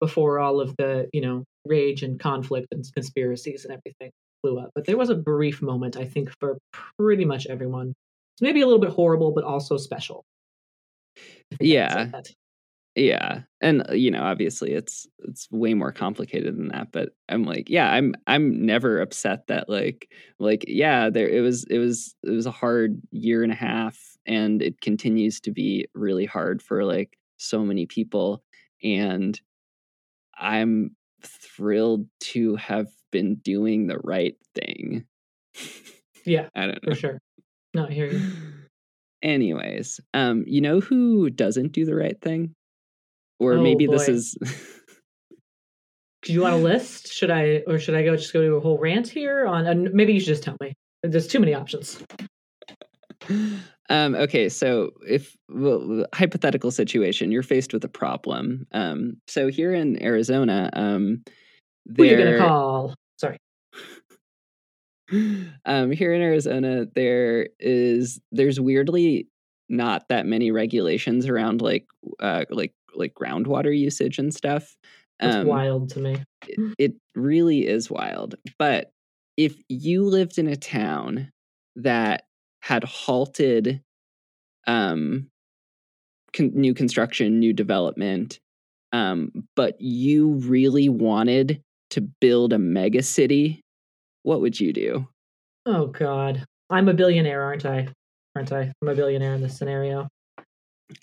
before 0.00 0.38
all 0.38 0.60
of 0.60 0.74
the, 0.76 1.08
you 1.12 1.20
know, 1.20 1.44
rage 1.64 2.02
and 2.02 2.20
conflict 2.20 2.68
and 2.72 2.84
conspiracies 2.94 3.64
and 3.64 3.72
everything 3.74 4.10
blew 4.42 4.58
up. 4.58 4.70
But 4.74 4.86
there 4.86 4.96
was 4.96 5.10
a 5.10 5.14
brief 5.14 5.62
moment, 5.62 5.96
I 5.96 6.04
think, 6.04 6.30
for 6.40 6.58
pretty 6.98 7.24
much 7.24 7.46
everyone. 7.46 7.94
It's 8.34 8.42
maybe 8.42 8.60
a 8.60 8.66
little 8.66 8.80
bit 8.80 8.90
horrible, 8.90 9.32
but 9.32 9.44
also 9.44 9.76
special. 9.76 10.24
I 11.52 11.56
think 11.56 11.62
I 11.62 11.76
would 11.78 11.90
say 11.90 12.04
Yeah. 12.04 12.10
Yeah 12.98 13.42
and 13.60 13.88
uh, 13.88 13.92
you 13.92 14.10
know 14.10 14.22
obviously 14.22 14.72
it's 14.72 15.06
it's 15.20 15.48
way 15.50 15.72
more 15.74 15.92
complicated 15.92 16.56
than 16.56 16.68
that 16.68 16.90
but 16.92 17.10
i'm 17.28 17.44
like 17.44 17.68
yeah 17.70 17.92
i'm 17.92 18.14
i'm 18.26 18.64
never 18.66 19.00
upset 19.00 19.46
that 19.46 19.68
like 19.68 20.10
like 20.38 20.64
yeah 20.66 21.08
there 21.08 21.28
it 21.28 21.40
was 21.40 21.64
it 21.70 21.78
was 21.78 22.14
it 22.24 22.30
was 22.30 22.46
a 22.46 22.50
hard 22.50 23.00
year 23.10 23.42
and 23.42 23.52
a 23.52 23.56
half 23.56 23.98
and 24.26 24.62
it 24.62 24.80
continues 24.80 25.40
to 25.40 25.50
be 25.50 25.86
really 25.94 26.26
hard 26.26 26.60
for 26.62 26.84
like 26.84 27.16
so 27.36 27.62
many 27.64 27.86
people 27.86 28.42
and 28.82 29.40
i'm 30.38 30.94
thrilled 31.22 32.06
to 32.20 32.56
have 32.56 32.88
been 33.12 33.36
doing 33.36 33.86
the 33.86 33.98
right 34.04 34.36
thing 34.54 35.04
Yeah, 36.24 36.48
i 36.54 36.66
don't 36.66 36.82
know 36.86 36.92
for 36.92 36.96
sure. 36.96 37.18
No, 37.74 37.86
I 37.86 37.90
hear 37.92 38.06
you. 38.10 38.20
anyways 39.22 39.98
um 40.14 40.44
you 40.46 40.60
know 40.60 40.78
who 40.78 41.28
doesn't 41.28 41.72
do 41.72 41.84
the 41.84 41.94
right 41.94 42.20
thing 42.20 42.54
or 43.38 43.54
Oh, 43.54 43.62
maybe 43.62 43.86
this 43.86 44.08
is 44.08 44.36
Do 46.22 46.32
you 46.32 46.42
want 46.42 46.54
a 46.54 46.58
list? 46.58 47.12
Should 47.12 47.30
I, 47.30 47.62
or 47.66 47.78
should 47.78 47.94
I 47.94 48.02
go 48.02 48.16
just 48.16 48.32
go 48.32 48.42
to 48.42 48.54
a 48.56 48.60
whole 48.60 48.76
rant 48.78 49.08
here 49.08 49.46
on? 49.46 49.66
And 49.66 49.92
maybe 49.92 50.12
you 50.12 50.20
should 50.20 50.26
just 50.26 50.42
tell 50.42 50.56
me. 50.60 50.74
There's 51.02 51.28
too 51.28 51.38
many 51.38 51.54
options. 51.54 52.02
um 53.90 54.14
okay 54.14 54.48
so 54.48 54.90
if 55.06 55.36
well, 55.48 56.06
hypothetical 56.14 56.70
situation 56.70 57.32
you're 57.32 57.42
faced 57.42 57.72
with 57.72 57.84
a 57.84 57.88
problem 57.88 58.66
um 58.72 59.16
so 59.26 59.48
here 59.48 59.72
in 59.74 60.00
arizona 60.02 60.70
um 60.72 61.22
Who 61.96 62.04
you 62.04 62.16
gonna 62.16 62.38
call? 62.38 62.94
Sorry. 63.18 63.38
um 65.64 65.90
here 65.90 66.12
in 66.12 66.22
arizona 66.22 66.86
there 66.94 67.48
is 67.58 68.20
there's 68.30 68.60
weirdly 68.60 69.26
not 69.68 70.08
that 70.08 70.26
many 70.26 70.50
regulations 70.50 71.26
around 71.26 71.60
like 71.60 71.86
uh 72.20 72.44
like 72.50 72.72
like 72.94 73.14
groundwater 73.14 73.76
usage 73.76 74.18
and 74.18 74.34
stuff 74.34 74.76
That's 75.20 75.36
um 75.36 75.46
wild 75.46 75.90
to 75.90 76.00
me. 76.00 76.22
it, 76.46 76.74
it 76.78 76.92
really 77.14 77.66
is 77.66 77.90
wild. 77.90 78.34
But 78.58 78.90
if 79.36 79.54
you 79.68 80.04
lived 80.04 80.38
in 80.38 80.48
a 80.48 80.56
town 80.56 81.30
that 81.76 82.24
had 82.60 82.82
halted 82.82 83.82
um, 84.66 85.30
con- 86.32 86.52
new 86.54 86.74
construction, 86.74 87.38
new 87.38 87.52
development, 87.52 88.40
um, 88.92 89.30
but 89.54 89.80
you 89.80 90.32
really 90.32 90.88
wanted 90.88 91.62
to 91.90 92.00
build 92.00 92.52
a 92.52 92.58
mega 92.58 93.02
city, 93.02 93.60
what 94.24 94.40
would 94.40 94.58
you 94.58 94.72
do? 94.72 95.06
Oh 95.66 95.86
God, 95.86 96.44
I'm 96.68 96.88
a 96.88 96.94
billionaire, 96.94 97.42
aren't 97.42 97.64
I? 97.64 97.88
Aren't 98.34 98.52
I? 98.52 98.72
I'm 98.82 98.88
a 98.88 98.94
billionaire 98.94 99.34
in 99.34 99.40
this 99.40 99.56
scenario. 99.56 100.08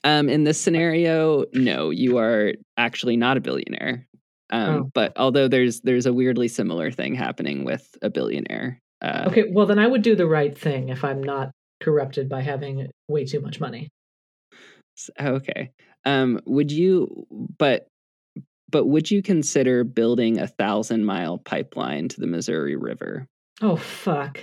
Um, 0.04 0.30
in 0.30 0.44
this 0.44 0.60
scenario, 0.60 1.46
no, 1.54 1.90
you 1.92 2.18
are 2.18 2.54
actually 2.78 3.18
not 3.18 3.38
a 3.38 3.42
billionaire. 3.42 4.08
Um, 4.52 4.76
Oh. 4.76 4.92
But 4.94 5.14
although 5.18 5.48
there's 5.48 5.82
there's 5.82 6.06
a 6.06 6.14
weirdly 6.14 6.48
similar 6.48 6.92
thing 6.92 7.16
happening 7.16 7.64
with 7.66 7.88
a 8.02 8.10
billionaire. 8.10 8.82
Uh, 9.02 9.26
Okay, 9.28 9.46
well 9.52 9.66
then 9.66 9.80
I 9.80 9.88
would 9.88 10.02
do 10.02 10.16
the 10.16 10.28
right 10.28 10.58
thing 10.58 10.90
if 10.90 11.04
I'm 11.04 11.22
not 11.22 11.52
corrupted 11.82 12.30
by 12.30 12.42
having 12.42 12.88
way 13.08 13.26
too 13.26 13.42
much 13.42 13.60
money. 13.60 13.90
Okay. 15.20 15.72
Um, 16.06 16.40
would 16.46 16.72
you 16.72 17.26
but 17.58 17.88
but 18.70 18.86
would 18.86 19.10
you 19.12 19.22
consider 19.22 19.84
building 19.84 20.40
a 20.40 20.48
thousand 20.48 21.06
mile 21.06 21.38
pipeline 21.38 22.08
to 22.10 22.20
the 22.20 22.28
Missouri 22.28 22.76
River? 22.76 23.28
Oh 23.62 23.76
fuck. 23.76 24.40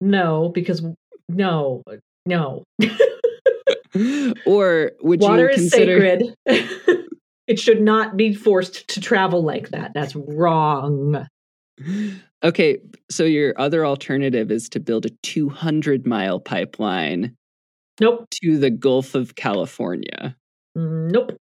No, 0.00 0.48
because 0.48 0.82
no, 1.28 1.82
no. 2.26 2.64
or 4.46 4.92
would 5.00 5.20
Water 5.20 5.50
you 5.50 5.64
is 5.64 5.70
sacred. 5.70 6.34
it 6.46 7.58
should 7.58 7.80
not 7.80 8.16
be 8.16 8.34
forced 8.34 8.88
to 8.88 9.00
travel 9.00 9.42
like 9.42 9.70
that. 9.70 9.92
That's 9.94 10.14
wrong. 10.14 11.26
Okay, 12.42 12.78
so 13.10 13.24
your 13.24 13.58
other 13.58 13.84
alternative 13.86 14.50
is 14.50 14.68
to 14.70 14.80
build 14.80 15.06
a 15.06 15.10
200 15.22 16.06
mile 16.06 16.38
pipeline 16.40 17.34
Nope. 18.00 18.28
to 18.42 18.58
the 18.58 18.70
Gulf 18.70 19.14
of 19.14 19.34
California. 19.34 20.36
Nope. 20.74 21.36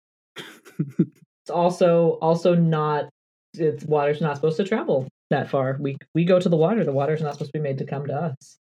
It's 0.99 1.51
also 1.51 2.19
also 2.23 2.55
not 2.55 3.09
it's 3.55 3.85
water's 3.85 4.21
not 4.21 4.37
supposed 4.37 4.57
to 4.59 4.65
travel 4.65 5.09
that 5.31 5.49
far. 5.49 5.77
We 5.81 5.97
we 6.15 6.25
go 6.25 6.39
to 6.39 6.49
the 6.49 6.57
water. 6.57 6.85
The 6.85 6.93
water's 6.93 7.23
not 7.23 7.33
supposed 7.35 7.53
to 7.53 7.59
be 7.59 7.63
made 7.63 7.79
to 7.79 7.85
come 7.87 8.07
to 8.07 8.15
us. 8.15 8.59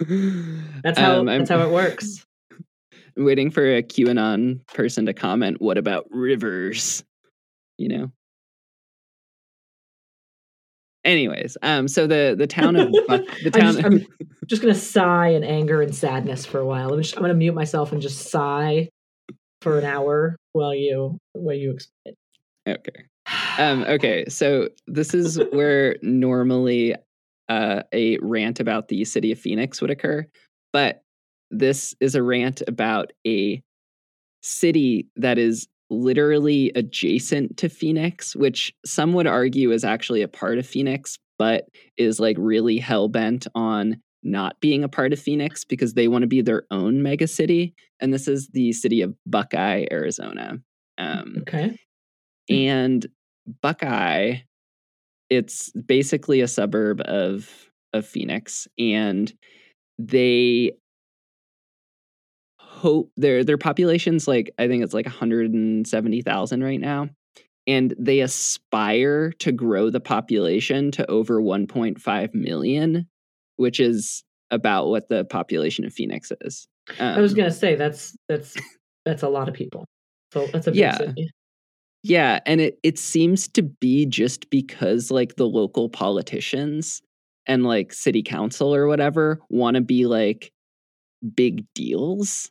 That's 0.82 0.98
how 0.98 1.20
Um, 1.20 1.26
that's 1.26 1.50
how 1.50 1.60
it 1.60 1.70
works. 1.70 2.24
Waiting 3.16 3.50
for 3.50 3.64
a 3.76 3.82
QAnon 3.82 4.66
person 4.68 5.06
to 5.06 5.12
comment, 5.14 5.60
what 5.60 5.78
about 5.78 6.06
rivers? 6.10 7.04
You 7.78 7.88
know? 7.88 8.12
Anyways, 11.02 11.56
um, 11.62 11.88
so 11.88 12.06
the 12.06 12.34
the 12.36 12.46
town 12.46 12.76
of 12.76 12.92
Buck, 13.08 13.22
the 13.42 13.50
I'm 13.54 13.60
town 13.60 13.72
just- 13.74 13.84
I'm 14.20 14.46
just 14.48 14.60
gonna 14.62 14.74
sigh 14.74 15.28
in 15.28 15.42
anger 15.44 15.80
and 15.80 15.94
sadness 15.94 16.44
for 16.44 16.58
a 16.58 16.66
while. 16.66 16.92
I'm, 16.92 17.00
just, 17.00 17.16
I'm 17.16 17.22
gonna 17.22 17.34
mute 17.34 17.54
myself 17.54 17.92
and 17.92 18.02
just 18.02 18.30
sigh 18.30 18.90
for 19.62 19.78
an 19.78 19.84
hour 19.84 20.36
while 20.52 20.74
you 20.74 21.16
while 21.32 21.56
you 21.56 21.70
explain. 21.72 22.14
okay. 22.68 23.04
Um, 23.58 23.84
okay, 23.84 24.24
so 24.28 24.68
this 24.86 25.14
is 25.14 25.36
where 25.52 25.96
normally 26.02 26.96
uh, 27.48 27.82
a 27.92 28.18
rant 28.20 28.60
about 28.60 28.88
the 28.88 29.04
city 29.04 29.32
of 29.32 29.38
Phoenix 29.38 29.80
would 29.80 29.90
occur, 29.90 30.26
but 30.72 31.02
this 31.50 31.94
is 32.00 32.14
a 32.14 32.22
rant 32.22 32.62
about 32.66 33.12
a 33.26 33.62
city 34.42 35.06
that 35.16 35.38
is 35.38 35.68
literally 35.90 36.70
adjacent 36.74 37.56
to 37.58 37.68
Phoenix, 37.68 38.36
which 38.36 38.72
some 38.86 39.12
would 39.12 39.26
argue 39.26 39.72
is 39.72 39.84
actually 39.84 40.22
a 40.22 40.28
part 40.28 40.58
of 40.58 40.66
Phoenix, 40.66 41.18
but 41.38 41.68
is 41.96 42.20
like 42.20 42.36
really 42.38 42.78
hell 42.78 43.08
bent 43.08 43.46
on 43.54 44.00
not 44.22 44.60
being 44.60 44.84
a 44.84 44.88
part 44.88 45.12
of 45.12 45.18
Phoenix 45.18 45.64
because 45.64 45.94
they 45.94 46.06
want 46.06 46.22
to 46.22 46.28
be 46.28 46.42
their 46.42 46.64
own 46.70 47.02
mega 47.02 47.26
city. 47.26 47.74
And 48.00 48.12
this 48.12 48.28
is 48.28 48.48
the 48.52 48.72
city 48.72 49.00
of 49.02 49.14
Buckeye, 49.26 49.86
Arizona. 49.90 50.58
Um, 50.98 51.36
Okay. 51.40 51.76
and 52.48 53.06
Buckeye, 53.62 54.38
it's 55.28 55.70
basically 55.72 56.40
a 56.40 56.48
suburb 56.48 57.00
of 57.02 57.70
of 57.92 58.06
Phoenix, 58.06 58.68
and 58.78 59.32
they 59.98 60.72
hope 62.80 63.10
their 63.16 63.44
their 63.44 63.58
population's 63.58 64.26
like 64.28 64.50
I 64.58 64.68
think 64.68 64.82
it's 64.82 64.94
like 64.94 65.06
170,000 65.06 66.62
right 66.64 66.80
now, 66.80 67.08
and 67.66 67.94
they 67.98 68.20
aspire 68.20 69.32
to 69.40 69.52
grow 69.52 69.90
the 69.90 70.00
population 70.00 70.90
to 70.92 71.10
over 71.10 71.40
1.5 71.40 72.34
million, 72.34 73.08
which 73.56 73.80
is 73.80 74.24
about 74.50 74.88
what 74.88 75.08
the 75.08 75.24
population 75.26 75.84
of 75.84 75.92
Phoenix 75.92 76.32
is. 76.40 76.66
I 76.98 77.20
was 77.20 77.32
Um, 77.32 77.36
gonna 77.38 77.50
say 77.50 77.74
that's 77.76 78.16
that's 78.28 78.56
that's 79.04 79.22
a 79.22 79.28
lot 79.28 79.48
of 79.48 79.54
people. 79.54 79.84
So 80.32 80.46
that's 80.52 80.66
a 80.66 80.70
big 80.72 80.80
Yeah. 80.80 80.98
city. 80.98 81.30
Yeah, 82.02 82.40
and 82.46 82.60
it 82.62 82.78
it 82.82 82.98
seems 82.98 83.46
to 83.48 83.62
be 83.62 84.06
just 84.06 84.48
because 84.50 85.10
like 85.10 85.36
the 85.36 85.46
local 85.48 85.88
politicians 85.90 87.02
and 87.46 87.64
like 87.64 87.92
city 87.92 88.22
council 88.22 88.74
or 88.74 88.86
whatever 88.86 89.40
want 89.50 89.74
to 89.76 89.82
be 89.82 90.06
like 90.06 90.52
big 91.34 91.64
deals. 91.74 92.50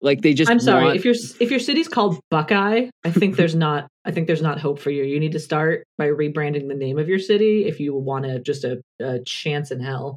Like 0.00 0.22
they 0.22 0.32
just 0.32 0.50
I'm 0.50 0.60
sorry 0.60 0.84
want- 0.84 0.96
if 0.96 1.04
your 1.04 1.14
if 1.40 1.50
your 1.50 1.58
city's 1.60 1.88
called 1.88 2.20
Buckeye. 2.30 2.88
I 3.04 3.10
think 3.10 3.36
there's 3.36 3.54
not. 3.54 3.88
I 4.04 4.12
think 4.12 4.26
there's 4.26 4.42
not 4.42 4.60
hope 4.60 4.78
for 4.78 4.90
you. 4.90 5.02
You 5.02 5.18
need 5.18 5.32
to 5.32 5.40
start 5.40 5.84
by 5.98 6.06
rebranding 6.06 6.68
the 6.68 6.74
name 6.74 6.98
of 6.98 7.08
your 7.08 7.18
city 7.18 7.66
if 7.66 7.80
you 7.80 7.94
want 7.94 8.24
to 8.24 8.38
just 8.40 8.64
a, 8.64 8.80
a 9.00 9.18
chance 9.24 9.70
in 9.70 9.80
hell. 9.80 10.16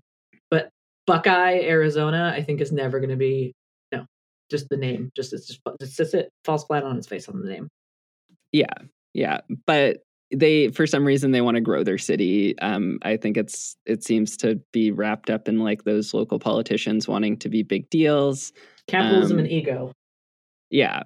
But 0.50 0.70
Buckeye, 1.08 1.62
Arizona, 1.62 2.32
I 2.36 2.44
think 2.44 2.62
is 2.62 2.72
never 2.72 3.00
going 3.00 3.10
to 3.10 3.16
be 3.16 3.54
no. 3.92 4.06
Just 4.52 4.70
the 4.70 4.78
name. 4.78 5.10
Just 5.16 5.34
it's 5.34 5.48
just 5.48 5.60
it's 5.80 5.96
just 5.96 6.14
it 6.14 6.30
falls 6.46 6.64
flat 6.66 6.84
on 6.84 6.98
its 6.98 7.08
face 7.08 7.28
on 7.28 7.42
the 7.42 7.50
name. 7.50 7.68
Yeah, 8.52 8.74
yeah, 9.14 9.40
but 9.66 9.98
they 10.34 10.70
for 10.70 10.86
some 10.88 11.06
reason 11.06 11.32
they 11.32 11.42
want 11.42 11.56
to 11.56 11.62
grow 11.62 11.84
their 11.84 11.98
city. 11.98 12.58
Um, 12.60 13.00
I 13.02 13.18
think 13.18 13.36
it's 13.36 13.76
it 13.86 14.04
seems 14.04 14.38
to 14.38 14.62
be 14.72 14.92
wrapped 14.92 15.30
up 15.30 15.48
in 15.48 15.60
like 15.60 15.84
those 15.84 16.14
local 16.14 16.40
politicians 16.40 17.08
wanting 17.08 17.38
to 17.38 17.50
be 17.50 17.64
big 17.64 17.90
deals. 17.90 18.54
Capitalism 18.92 19.38
Um, 19.38 19.44
and 19.46 19.52
ego. 19.52 19.92
Yeah. 20.70 21.04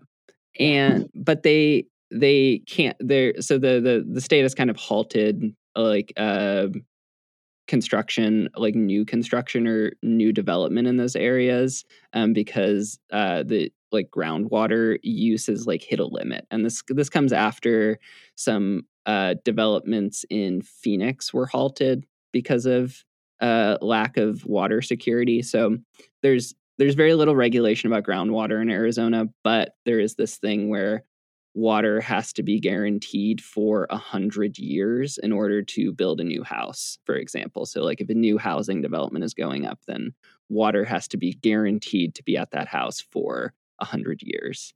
And 0.59 1.09
but 1.15 1.43
they 1.43 1.85
they 2.11 2.61
can't 2.67 2.95
they're 2.99 3.33
so 3.41 3.57
the 3.57 3.79
the 3.81 4.05
the 4.09 4.21
state 4.21 4.41
has 4.41 4.55
kind 4.55 4.69
of 4.69 4.77
halted 4.77 5.55
like 5.75 6.13
uh 6.17 6.67
construction 7.67 8.47
like 8.55 8.75
new 8.75 9.03
construction 9.05 9.65
or 9.67 9.91
new 10.03 10.31
development 10.31 10.87
in 10.87 10.97
those 10.97 11.15
areas 11.15 11.83
um 12.13 12.31
because 12.31 12.99
uh 13.11 13.41
the 13.43 13.71
like 13.91 14.09
groundwater 14.11 14.97
use 15.01 15.49
is 15.49 15.65
like 15.65 15.81
hit 15.81 15.99
a 15.99 16.05
limit 16.05 16.45
and 16.51 16.63
this 16.63 16.83
this 16.89 17.09
comes 17.09 17.33
after 17.33 17.97
some 18.35 18.83
uh 19.07 19.33
developments 19.43 20.25
in 20.29 20.61
Phoenix 20.61 21.33
were 21.33 21.47
halted 21.47 22.05
because 22.31 22.67
of 22.67 23.03
uh 23.41 23.77
lack 23.81 24.15
of 24.15 24.45
water 24.45 24.81
security 24.81 25.41
so 25.41 25.75
there's 26.21 26.53
there's 26.77 26.95
very 26.95 27.13
little 27.13 27.35
regulation 27.35 27.91
about 27.91 28.03
groundwater 28.03 28.61
in 28.61 28.69
Arizona, 28.69 29.25
but 29.43 29.75
there 29.85 29.99
is 29.99 30.15
this 30.15 30.37
thing 30.37 30.69
where 30.69 31.03
water 31.53 32.01
has 32.01 32.33
to 32.33 32.43
be 32.43 32.59
guaranteed 32.59 33.41
for 33.41 33.87
a 33.89 33.97
hundred 33.97 34.57
years 34.57 35.17
in 35.17 35.31
order 35.31 35.61
to 35.61 35.93
build 35.93 36.19
a 36.19 36.23
new 36.23 36.43
house, 36.43 36.99
for 37.05 37.15
example. 37.15 37.65
So, 37.65 37.81
like 37.81 38.01
if 38.01 38.09
a 38.09 38.13
new 38.13 38.37
housing 38.37 38.81
development 38.81 39.23
is 39.23 39.33
going 39.33 39.65
up, 39.65 39.79
then 39.87 40.13
water 40.49 40.83
has 40.83 41.07
to 41.09 41.17
be 41.17 41.33
guaranteed 41.33 42.13
to 42.15 42.23
be 42.23 42.37
at 42.37 42.51
that 42.51 42.67
house 42.67 42.99
for 42.99 43.53
a 43.79 43.85
hundred 43.85 44.21
years. 44.21 44.73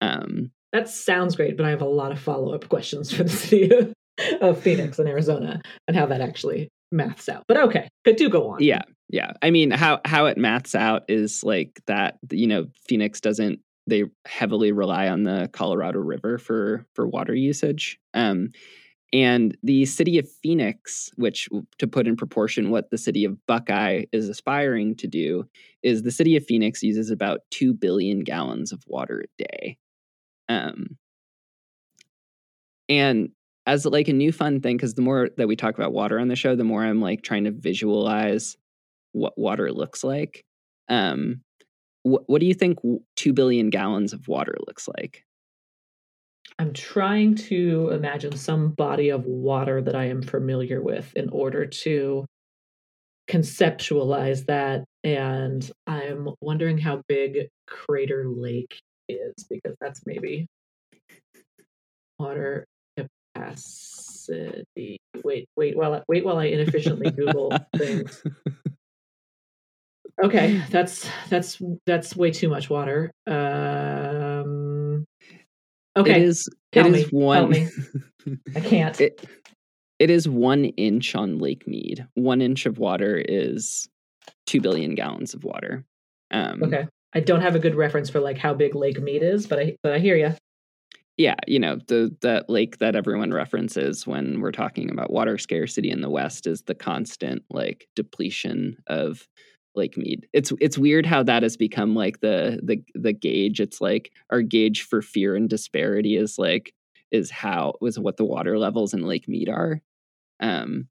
Um, 0.00 0.52
that 0.72 0.88
sounds 0.88 1.34
great, 1.34 1.56
but 1.56 1.64
I 1.64 1.70
have 1.70 1.80
a 1.80 1.86
lot 1.86 2.12
of 2.12 2.20
follow 2.20 2.54
up 2.54 2.68
questions 2.68 3.12
for 3.12 3.24
the 3.24 3.30
city 3.30 3.70
of, 3.70 3.92
Phoenix 4.60 4.98
and 4.98 5.08
Arizona 5.08 5.62
and 5.86 5.96
how 5.96 6.04
that 6.06 6.20
actually 6.20 6.68
maths 6.90 7.28
out. 7.28 7.44
But 7.46 7.56
okay, 7.56 7.88
good 8.04 8.16
do 8.16 8.28
go 8.28 8.50
on. 8.50 8.62
Yeah, 8.62 8.82
yeah. 9.08 9.32
I 9.42 9.50
mean, 9.50 9.70
how 9.70 10.00
how 10.04 10.26
it 10.26 10.38
maths 10.38 10.74
out 10.74 11.04
is 11.08 11.42
like 11.42 11.80
that. 11.86 12.18
You 12.30 12.46
know, 12.46 12.66
Phoenix 12.86 13.20
doesn't 13.20 13.60
they 13.86 14.04
heavily 14.26 14.70
rely 14.70 15.08
on 15.08 15.22
the 15.22 15.48
Colorado 15.52 15.98
River 15.98 16.38
for 16.38 16.86
for 16.94 17.06
water 17.06 17.34
usage. 17.34 17.98
Um, 18.14 18.50
and 19.10 19.56
the 19.62 19.86
city 19.86 20.18
of 20.18 20.28
Phoenix, 20.30 21.10
which 21.16 21.48
to 21.78 21.86
put 21.86 22.06
in 22.06 22.16
proportion 22.16 22.70
what 22.70 22.90
the 22.90 22.98
city 22.98 23.24
of 23.24 23.38
Buckeye 23.46 24.04
is 24.12 24.28
aspiring 24.28 24.96
to 24.96 25.06
do, 25.06 25.48
is 25.82 26.02
the 26.02 26.10
city 26.10 26.36
of 26.36 26.44
Phoenix 26.44 26.82
uses 26.82 27.10
about 27.10 27.40
two 27.50 27.72
billion 27.72 28.20
gallons 28.20 28.70
of 28.70 28.82
water 28.86 29.24
a 29.24 29.42
day. 29.42 29.78
Um, 30.50 30.98
and 32.90 33.30
as 33.66 33.86
like 33.86 34.08
a 34.08 34.12
new 34.12 34.32
fun 34.32 34.60
thing, 34.60 34.76
because 34.76 34.94
the 34.94 35.02
more 35.02 35.30
that 35.38 35.48
we 35.48 35.56
talk 35.56 35.74
about 35.74 35.92
water 35.92 36.18
on 36.18 36.28
the 36.28 36.36
show, 36.36 36.54
the 36.54 36.64
more 36.64 36.84
I'm 36.84 37.00
like 37.00 37.22
trying 37.22 37.44
to 37.44 37.50
visualize 37.50 38.58
what 39.18 39.36
water 39.36 39.72
looks 39.72 40.04
like. 40.04 40.44
Um, 40.88 41.42
what, 42.02 42.22
what 42.26 42.40
do 42.40 42.46
you 42.46 42.54
think 42.54 42.78
2 43.16 43.32
billion 43.32 43.70
gallons 43.70 44.12
of 44.12 44.28
water 44.28 44.54
looks 44.66 44.88
like? 44.96 45.24
I'm 46.58 46.72
trying 46.72 47.34
to 47.36 47.90
imagine 47.92 48.36
some 48.36 48.70
body 48.70 49.10
of 49.10 49.26
water 49.26 49.82
that 49.82 49.94
I 49.94 50.06
am 50.06 50.22
familiar 50.22 50.82
with 50.82 51.12
in 51.14 51.28
order 51.28 51.66
to 51.66 52.24
conceptualize 53.30 54.46
that. 54.46 54.84
And 55.04 55.70
I'm 55.86 56.30
wondering 56.40 56.78
how 56.78 57.02
big 57.08 57.48
Crater 57.66 58.24
Lake 58.26 58.80
is 59.08 59.34
because 59.48 59.76
that's 59.80 60.00
maybe 60.06 60.46
water 62.18 62.66
capacity. 62.96 64.98
Wait, 65.22 65.48
wait 65.56 65.76
while 65.76 65.94
I, 65.94 66.02
wait 66.08 66.24
while 66.24 66.38
I 66.38 66.46
inefficiently 66.46 67.10
Google 67.10 67.52
things. 67.76 68.22
Okay, 70.22 70.62
that's 70.70 71.08
that's 71.28 71.62
that's 71.86 72.16
way 72.16 72.30
too 72.30 72.48
much 72.48 72.68
water. 72.68 73.12
Um, 73.26 75.04
okay, 75.96 76.16
it 76.16 76.22
is. 76.22 76.48
Tell 76.72 76.86
it 76.86 76.90
me, 76.90 77.00
is 77.02 77.12
one. 77.12 77.50
me. 77.50 77.68
I 78.56 78.60
can't. 78.60 79.00
It, 79.00 79.24
it 79.98 80.10
is 80.10 80.28
one 80.28 80.64
inch 80.64 81.14
on 81.14 81.38
Lake 81.38 81.66
Mead. 81.66 82.06
One 82.14 82.40
inch 82.40 82.66
of 82.66 82.78
water 82.78 83.22
is 83.28 83.88
two 84.46 84.60
billion 84.60 84.94
gallons 84.94 85.34
of 85.34 85.44
water. 85.44 85.84
Um, 86.32 86.62
okay, 86.64 86.88
I 87.14 87.20
don't 87.20 87.40
have 87.40 87.54
a 87.54 87.60
good 87.60 87.74
reference 87.76 88.10
for 88.10 88.20
like 88.20 88.38
how 88.38 88.54
big 88.54 88.74
Lake 88.74 89.00
Mead 89.00 89.22
is, 89.22 89.46
but 89.46 89.60
I 89.60 89.76
but 89.82 89.92
I 89.92 89.98
hear 89.98 90.16
you. 90.16 90.34
Yeah, 91.16 91.34
you 91.46 91.58
know 91.58 91.78
the 91.86 92.14
that 92.22 92.48
lake 92.48 92.78
that 92.78 92.94
everyone 92.94 93.32
references 93.32 94.06
when 94.06 94.40
we're 94.40 94.52
talking 94.52 94.90
about 94.90 95.12
water 95.12 95.38
scarcity 95.38 95.90
in 95.90 96.00
the 96.00 96.10
West 96.10 96.46
is 96.46 96.62
the 96.62 96.74
constant 96.74 97.42
like 97.50 97.88
depletion 97.96 98.76
of 98.86 99.26
Lake 99.78 99.96
Mead. 99.96 100.26
It's 100.34 100.52
it's 100.60 100.76
weird 100.76 101.06
how 101.06 101.22
that 101.22 101.42
has 101.42 101.56
become 101.56 101.94
like 101.94 102.20
the 102.20 102.60
the 102.62 102.82
the 102.94 103.14
gauge. 103.14 103.60
It's 103.60 103.80
like 103.80 104.12
our 104.30 104.42
gauge 104.42 104.82
for 104.82 105.00
fear 105.00 105.34
and 105.34 105.48
disparity 105.48 106.16
is 106.16 106.38
like 106.38 106.74
is 107.10 107.30
how 107.30 107.74
was 107.80 107.98
what 107.98 108.18
the 108.18 108.24
water 108.24 108.58
levels 108.58 108.92
in 108.92 109.06
Lake 109.06 109.28
Mead 109.28 109.48
are. 109.48 109.80
Um 110.40 110.88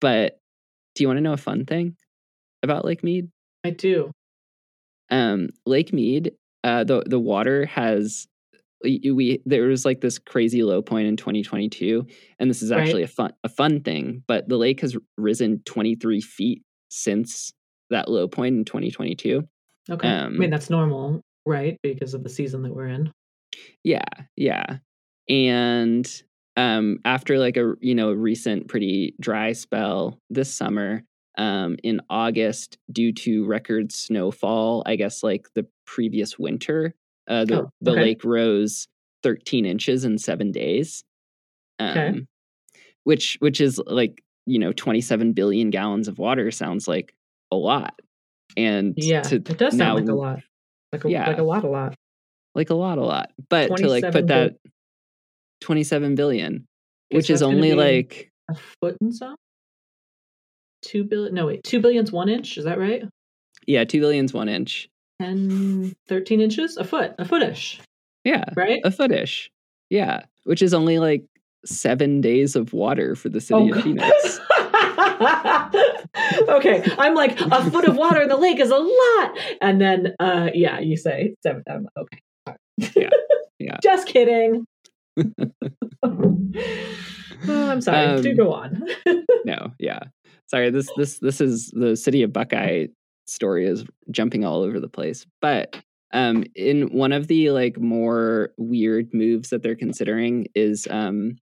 but 0.00 0.40
do 0.94 1.04
you 1.04 1.08
want 1.08 1.18
to 1.18 1.22
know 1.22 1.34
a 1.34 1.38
fun 1.38 1.66
thing 1.66 1.96
about 2.62 2.84
Lake 2.84 3.04
Mead? 3.04 3.28
I 3.64 3.70
do. 3.70 4.12
Um 5.10 5.50
Lake 5.66 5.92
Mead, 5.92 6.32
uh 6.64 6.84
the 6.84 7.02
the 7.04 7.20
water 7.20 7.66
has 7.66 8.28
we 8.84 9.40
there 9.44 9.68
was 9.68 9.84
like 9.84 10.00
this 10.00 10.18
crazy 10.18 10.62
low 10.62 10.82
point 10.82 11.06
in 11.06 11.16
2022 11.16 12.06
and 12.38 12.50
this 12.50 12.62
is 12.62 12.72
actually 12.72 13.02
right. 13.02 13.10
a 13.10 13.12
fun 13.12 13.32
a 13.44 13.48
fun 13.48 13.80
thing 13.80 14.22
but 14.26 14.48
the 14.48 14.56
lake 14.56 14.80
has 14.80 14.96
risen 15.16 15.60
23 15.64 16.20
feet 16.20 16.62
since 16.92 17.52
that 17.90 18.08
low 18.08 18.28
point 18.28 18.54
in 18.56 18.64
2022. 18.64 19.48
Okay. 19.90 20.08
Um, 20.08 20.34
I 20.34 20.38
mean, 20.38 20.50
that's 20.50 20.70
normal, 20.70 21.22
right? 21.46 21.78
Because 21.82 22.14
of 22.14 22.22
the 22.22 22.28
season 22.28 22.62
that 22.62 22.74
we're 22.74 22.88
in. 22.88 23.10
Yeah. 23.82 24.04
Yeah. 24.36 24.78
And 25.28 26.22
um, 26.56 26.98
after 27.04 27.38
like 27.38 27.56
a, 27.56 27.74
you 27.80 27.94
know, 27.94 28.12
recent 28.12 28.68
pretty 28.68 29.14
dry 29.20 29.52
spell 29.52 30.18
this 30.30 30.52
summer, 30.52 31.02
um, 31.38 31.76
in 31.82 32.02
August, 32.10 32.76
due 32.90 33.12
to 33.12 33.46
record 33.46 33.90
snowfall, 33.90 34.82
I 34.84 34.96
guess 34.96 35.22
like 35.22 35.48
the 35.54 35.66
previous 35.86 36.38
winter, 36.38 36.94
uh, 37.26 37.46
the, 37.46 37.54
oh, 37.54 37.58
okay. 37.60 37.70
the 37.80 37.92
lake 37.92 38.24
rose 38.24 38.86
13 39.22 39.64
inches 39.64 40.04
in 40.04 40.18
seven 40.18 40.52
days. 40.52 41.04
Um, 41.78 41.90
okay. 41.90 42.26
Which, 43.04 43.38
which 43.40 43.60
is 43.62 43.80
like 43.86 44.22
you 44.46 44.58
know 44.58 44.72
27 44.72 45.32
billion 45.32 45.70
gallons 45.70 46.08
of 46.08 46.18
water 46.18 46.50
sounds 46.50 46.88
like 46.88 47.14
a 47.50 47.56
lot. 47.56 47.94
And 48.56 48.94
yeah 48.96 49.22
it 49.26 49.44
does 49.56 49.74
now, 49.74 49.96
sound 49.96 50.06
like 50.06 50.12
a 50.12 50.16
lot 50.16 50.40
like 50.92 51.04
a, 51.04 51.10
yeah, 51.10 51.26
like 51.26 51.38
a 51.38 51.42
lot 51.42 51.64
a 51.64 51.68
lot. 51.68 51.94
Like 52.54 52.70
a 52.70 52.74
lot 52.74 52.98
a 52.98 53.04
lot. 53.04 53.30
But 53.48 53.76
to 53.78 53.88
like 53.88 54.10
put 54.12 54.26
that 54.28 54.56
27 55.62 56.14
billion 56.14 56.66
which 57.10 57.30
is 57.30 57.42
only 57.42 57.74
like 57.74 58.30
a 58.50 58.54
foot 58.54 58.96
and 59.00 59.14
some? 59.14 59.36
Two 60.82 61.04
billion 61.04 61.34
no 61.34 61.46
wait 61.46 61.62
two 61.64 61.80
billion's 61.80 62.12
one 62.12 62.28
inch 62.28 62.58
is 62.58 62.64
that 62.64 62.78
right? 62.78 63.04
Yeah 63.66 63.84
two 63.84 64.00
billion's 64.00 64.32
one 64.34 64.48
inch. 64.48 64.88
10 65.20 65.94
13 66.08 66.40
inches? 66.40 66.76
A 66.76 66.84
foot 66.84 67.14
a 67.18 67.24
footish 67.24 67.80
yeah 68.24 68.44
right? 68.56 68.80
a 68.84 68.90
footish. 68.90 69.48
Yeah 69.88 70.24
which 70.44 70.62
is 70.62 70.74
only 70.74 70.98
like 70.98 71.24
seven 71.64 72.20
days 72.20 72.56
of 72.56 72.72
water 72.72 73.14
for 73.14 73.28
the 73.28 73.40
city 73.40 73.70
oh, 73.72 73.76
of 73.76 73.84
Phoenix. 73.84 74.40
okay, 76.48 76.84
I'm 76.98 77.14
like 77.14 77.40
a 77.40 77.70
foot 77.70 77.86
of 77.86 77.96
water 77.96 78.22
in 78.22 78.28
the 78.28 78.36
lake 78.36 78.60
is 78.60 78.70
a 78.70 78.78
lot, 78.78 79.38
and 79.60 79.80
then 79.80 80.14
uh, 80.18 80.50
yeah, 80.54 80.80
you 80.80 80.96
say 80.96 81.34
seven. 81.42 81.62
I'm 81.68 81.86
like, 81.96 81.98
okay, 81.98 82.18
yeah, 82.96 83.10
yeah. 83.58 83.78
Just 83.82 84.06
kidding. 84.06 84.66
oh, 86.02 86.38
I'm 87.48 87.80
sorry. 87.80 88.06
Um, 88.06 88.22
Do 88.22 88.34
go 88.34 88.52
on. 88.52 88.82
no, 89.44 89.72
yeah. 89.78 90.00
Sorry. 90.46 90.70
This 90.70 90.88
this 90.96 91.18
this 91.18 91.40
is 91.40 91.70
the 91.74 91.96
city 91.96 92.22
of 92.22 92.32
Buckeye 92.32 92.86
story 93.26 93.66
is 93.66 93.84
jumping 94.10 94.44
all 94.44 94.62
over 94.62 94.80
the 94.80 94.88
place, 94.88 95.26
but 95.40 95.76
um, 96.12 96.44
in 96.54 96.92
one 96.92 97.12
of 97.12 97.26
the 97.26 97.50
like 97.50 97.78
more 97.78 98.50
weird 98.58 99.12
moves 99.14 99.50
that 99.50 99.62
they're 99.62 99.74
considering 99.74 100.46
is 100.54 100.86
um, 100.90 101.36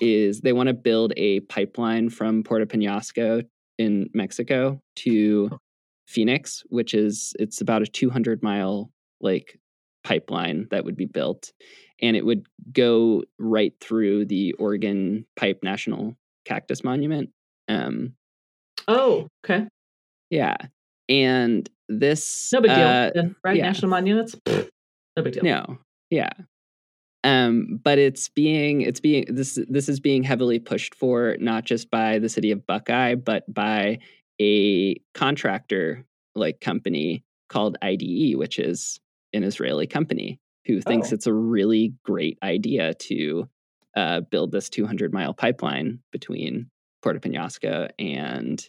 is 0.00 0.40
they 0.40 0.52
want 0.52 0.68
to 0.68 0.74
build 0.74 1.12
a 1.16 1.40
pipeline 1.40 2.10
from 2.10 2.42
Puerto 2.42 2.66
Penasco 2.66 3.46
in 3.78 4.08
Mexico 4.14 4.80
to 4.96 5.50
oh. 5.52 5.58
Phoenix, 6.06 6.62
which 6.68 6.94
is 6.94 7.34
it's 7.38 7.60
about 7.60 7.82
a 7.82 7.86
200 7.86 8.42
mile 8.42 8.90
like 9.20 9.58
pipeline 10.04 10.68
that 10.70 10.84
would 10.84 10.96
be 10.96 11.06
built 11.06 11.52
and 12.00 12.16
it 12.16 12.24
would 12.24 12.46
go 12.72 13.24
right 13.38 13.72
through 13.80 14.26
the 14.26 14.52
Organ 14.54 15.26
Pipe 15.36 15.60
National 15.62 16.14
Cactus 16.44 16.84
Monument. 16.84 17.30
Um 17.68 18.14
Oh, 18.88 19.28
okay. 19.44 19.66
Yeah. 20.30 20.56
And 21.08 21.68
this 21.88 22.52
No 22.52 22.60
big 22.60 22.70
deal. 22.70 22.86
Uh, 22.86 23.10
right? 23.44 23.56
Yeah. 23.56 23.62
National 23.62 23.90
monuments? 23.90 24.36
no 24.46 25.22
big 25.22 25.32
deal. 25.32 25.42
No. 25.42 25.78
Yeah. 26.10 26.30
Um, 27.26 27.80
but 27.82 27.98
it's 27.98 28.28
being 28.28 28.82
it's 28.82 29.00
being 29.00 29.24
this 29.28 29.58
this 29.68 29.88
is 29.88 29.98
being 29.98 30.22
heavily 30.22 30.60
pushed 30.60 30.94
for 30.94 31.36
not 31.40 31.64
just 31.64 31.90
by 31.90 32.20
the 32.20 32.28
city 32.28 32.52
of 32.52 32.64
Buckeye, 32.68 33.16
but 33.16 33.52
by 33.52 33.98
a 34.40 34.94
contractor 35.12 36.04
like 36.36 36.60
company 36.60 37.24
called 37.48 37.78
IDE, 37.82 38.36
which 38.36 38.60
is 38.60 39.00
an 39.32 39.42
Israeli 39.42 39.88
company 39.88 40.38
who 40.66 40.80
thinks 40.80 41.10
oh. 41.10 41.14
it's 41.14 41.26
a 41.26 41.32
really 41.32 41.94
great 42.04 42.38
idea 42.44 42.94
to 42.94 43.48
uh, 43.96 44.20
build 44.20 44.52
this 44.52 44.70
200 44.70 45.12
mile 45.12 45.34
pipeline 45.34 45.98
between 46.12 46.70
Puerto 47.02 47.18
Penasco 47.18 47.88
and 47.98 48.64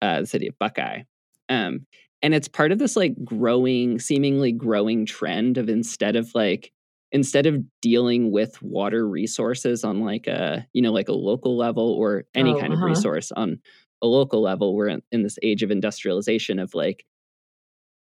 uh, 0.00 0.20
the 0.20 0.26
city 0.26 0.48
of 0.48 0.58
Buckeye. 0.58 1.02
Um, 1.50 1.86
and 2.22 2.34
it's 2.34 2.48
part 2.48 2.72
of 2.72 2.78
this 2.78 2.96
like 2.96 3.22
growing, 3.22 3.98
seemingly 3.98 4.52
growing 4.52 5.04
trend 5.04 5.58
of 5.58 5.68
instead 5.68 6.16
of 6.16 6.34
like 6.34 6.72
instead 7.12 7.46
of 7.46 7.62
dealing 7.80 8.30
with 8.30 8.60
water 8.62 9.08
resources 9.08 9.84
on 9.84 10.00
like 10.00 10.26
a 10.26 10.66
you 10.72 10.82
know 10.82 10.92
like 10.92 11.08
a 11.08 11.14
local 11.14 11.56
level 11.56 11.92
or 11.92 12.24
any 12.34 12.52
oh, 12.52 12.60
kind 12.60 12.72
uh-huh. 12.72 12.84
of 12.84 12.88
resource 12.88 13.32
on 13.32 13.58
a 14.02 14.06
local 14.06 14.40
level 14.40 14.74
we're 14.74 14.88
in, 14.88 15.02
in 15.12 15.22
this 15.22 15.38
age 15.42 15.62
of 15.62 15.70
industrialization 15.70 16.58
of 16.58 16.74
like 16.74 17.04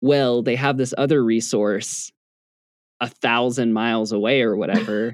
well 0.02 0.42
they 0.42 0.56
have 0.56 0.78
this 0.78 0.94
other 0.98 1.24
resource 1.24 2.12
a 3.02 3.08
thousand 3.08 3.74
miles 3.74 4.12
away 4.12 4.42
or 4.42 4.56
whatever. 4.56 5.14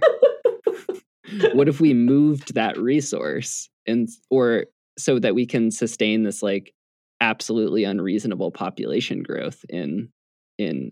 what 1.54 1.68
if 1.68 1.80
we 1.80 1.94
moved 1.94 2.56
that 2.56 2.78
resource 2.78 3.70
and 3.86 4.10
or 4.30 4.66
so 4.98 5.20
that 5.20 5.36
we 5.36 5.46
can 5.46 5.72
sustain 5.72 6.24
this 6.24 6.42
like 6.42 6.74
absolutely 7.22 7.84
unreasonable 7.84 8.52
population 8.52 9.24
growth 9.24 9.64
in 9.70 10.10
in 10.58 10.92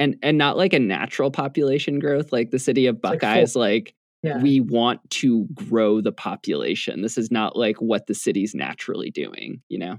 and 0.00 0.16
and 0.22 0.36
not 0.38 0.56
like 0.56 0.72
a 0.72 0.78
natural 0.80 1.30
population 1.30 2.00
growth 2.00 2.32
like 2.32 2.50
the 2.50 2.58
city 2.58 2.86
of 2.86 2.98
like 3.04 3.22
is 3.22 3.54
like, 3.54 3.94
Yeah. 4.24 4.38
we 4.42 4.58
want 4.60 5.08
to 5.10 5.46
grow 5.54 6.00
the 6.00 6.10
population 6.10 7.02
this 7.02 7.16
is 7.16 7.30
not 7.30 7.54
like 7.56 7.80
what 7.80 8.06
the 8.08 8.14
city's 8.14 8.54
naturally 8.54 9.10
doing 9.10 9.62
you 9.68 9.78
know 9.78 9.98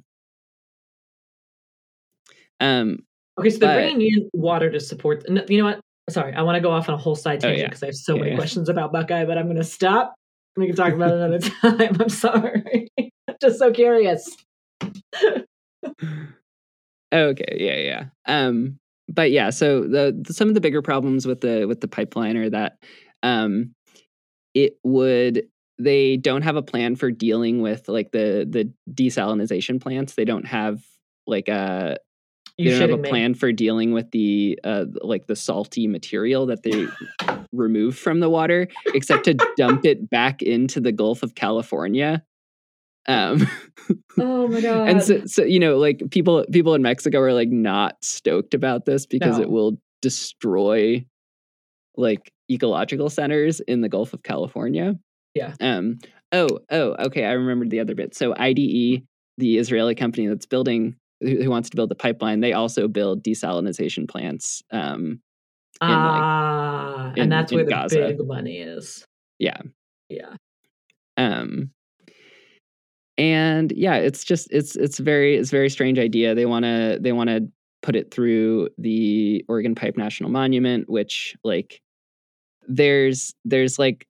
um 2.59 2.99
Okay, 3.39 3.49
so 3.49 3.59
they're 3.59 3.75
bringing 3.75 4.01
in 4.13 4.29
water 4.33 4.69
to 4.69 4.79
support. 4.79 5.23
You 5.49 5.59
know 5.59 5.63
what? 5.69 5.79
Sorry, 6.09 6.33
I 6.33 6.41
want 6.41 6.57
to 6.57 6.59
go 6.61 6.69
off 6.69 6.89
on 6.89 6.95
a 6.95 6.97
whole 6.97 7.15
side 7.15 7.37
Oh, 7.39 7.47
tangent 7.47 7.59
yeah. 7.59 7.67
because 7.67 7.81
I 7.81 7.85
have 7.87 7.95
so 7.95 8.13
Yeah, 8.15 8.19
many 8.19 8.31
yeah. 8.31 8.37
questions 8.37 8.67
about 8.67 8.91
Buckeye, 8.91 9.23
but 9.23 9.37
I'm 9.37 9.45
going 9.45 9.55
to 9.55 9.63
stop. 9.63 10.13
We 10.57 10.67
can 10.67 10.75
talk 10.75 10.93
about 10.93 11.11
it 11.11 11.15
another 11.15 11.39
time. 11.61 11.95
I'm 12.01 12.09
sorry. 12.09 12.89
I'm 12.99 13.09
just 13.41 13.57
so 13.57 13.71
curious. 13.71 14.35
Okay, 17.13 17.57
yeah, 17.59 17.75
yeah. 17.77 18.05
Um, 18.25 18.79
but 19.13 19.31
yeah, 19.31 19.49
so 19.49 19.81
the, 19.81 20.17
the 20.19 20.33
some 20.33 20.47
of 20.47 20.53
the 20.53 20.61
bigger 20.61 20.81
problems 20.81 21.25
with 21.25 21.41
the 21.41 21.65
with 21.65 21.81
the 21.81 21.87
pipeline 21.87 22.37
are 22.37 22.49
that 22.49 22.77
um, 23.23 23.73
it 24.53 24.77
would 24.83 25.43
they 25.79 26.17
don't 26.17 26.43
have 26.43 26.55
a 26.55 26.61
plan 26.61 26.95
for 26.95 27.11
dealing 27.11 27.61
with 27.61 27.87
like 27.87 28.11
the 28.11 28.47
the 28.49 28.71
desalinization 28.93 29.81
plants. 29.81 30.15
They 30.15 30.25
don't 30.25 30.45
have 30.45 30.83
like 31.27 31.47
a 31.47 31.97
they 32.57 32.65
don't 32.65 32.81
have 32.81 32.91
a 32.91 32.97
me. 32.97 33.09
plan 33.09 33.33
for 33.33 33.51
dealing 33.51 33.91
with 33.91 34.11
the 34.11 34.59
uh 34.63 34.85
like 35.01 35.27
the 35.27 35.35
salty 35.35 35.87
material 35.87 36.45
that 36.47 36.63
they 36.63 36.87
remove 37.51 37.97
from 37.97 38.19
the 38.19 38.29
water, 38.29 38.67
except 38.93 39.25
to 39.25 39.33
dump 39.57 39.85
it 39.85 40.09
back 40.09 40.41
into 40.41 40.79
the 40.79 40.91
Gulf 40.91 41.23
of 41.23 41.35
California. 41.35 42.23
Um, 43.07 43.47
Oh 44.19 44.47
my 44.47 44.61
god. 44.61 44.89
and 44.89 45.03
so, 45.03 45.25
so 45.25 45.43
you 45.43 45.59
know 45.59 45.77
like 45.77 46.03
people 46.11 46.45
people 46.51 46.75
in 46.75 46.81
mexico 46.81 47.19
are 47.19 47.33
like 47.33 47.49
not 47.49 47.95
stoked 48.03 48.53
about 48.53 48.85
this 48.85 49.05
because 49.05 49.39
it 49.39 49.49
will 49.49 49.77
destroy 50.01 51.03
like 51.97 52.31
ecological 52.49 53.09
centers 53.09 53.59
in 53.61 53.81
the 53.81 53.89
gulf 53.89 54.13
of 54.13 54.21
california 54.23 54.95
Yeah. 55.33 55.53
um 55.59 55.97
oh 56.31 56.59
oh 56.69 56.95
okay 57.05 57.25
i 57.25 57.31
remembered 57.31 57.69
the 57.71 57.79
other 57.79 57.95
bit 57.95 58.13
so 58.15 58.33
ide 58.37 58.55
the 58.57 59.57
israeli 59.57 59.95
company 59.95 60.27
that's 60.27 60.45
building 60.45 60.95
who, 61.21 61.43
who 61.43 61.49
wants 61.49 61.69
to 61.71 61.75
build 61.75 61.89
the 61.89 61.95
pipeline 61.95 62.39
they 62.41 62.53
also 62.53 62.87
build 62.87 63.23
desalinization 63.23 64.07
plants 64.09 64.61
um 64.71 65.21
in, 65.81 65.87
like, 65.87 66.21
ah, 66.21 67.11
in- 67.15 67.23
and 67.23 67.31
that's 67.31 67.51
where 67.51 67.63
the 67.65 67.71
Gaza. 67.71 67.95
big 68.15 68.27
money 68.27 68.57
is. 68.59 69.03
Yeah. 69.39 69.57
Yeah. 70.09 70.35
um 71.17 71.71
and 73.17 73.71
yeah 73.73 73.95
it's 73.95 74.23
just 74.23 74.47
it's 74.51 74.75
it's 74.75 74.99
very 74.99 75.35
it's 75.35 75.51
very 75.51 75.69
strange 75.69 75.99
idea. 75.99 76.35
They 76.35 76.45
want 76.45 76.65
to 76.65 76.97
they 77.01 77.11
want 77.11 77.29
to 77.29 77.47
put 77.81 77.95
it 77.95 78.11
through 78.11 78.69
the 78.77 79.43
organ 79.47 79.73
pipe 79.73 79.97
national 79.97 80.29
monument 80.29 80.87
which 80.87 81.35
like 81.43 81.81
there's 82.67 83.33
there's 83.43 83.79
like 83.79 84.07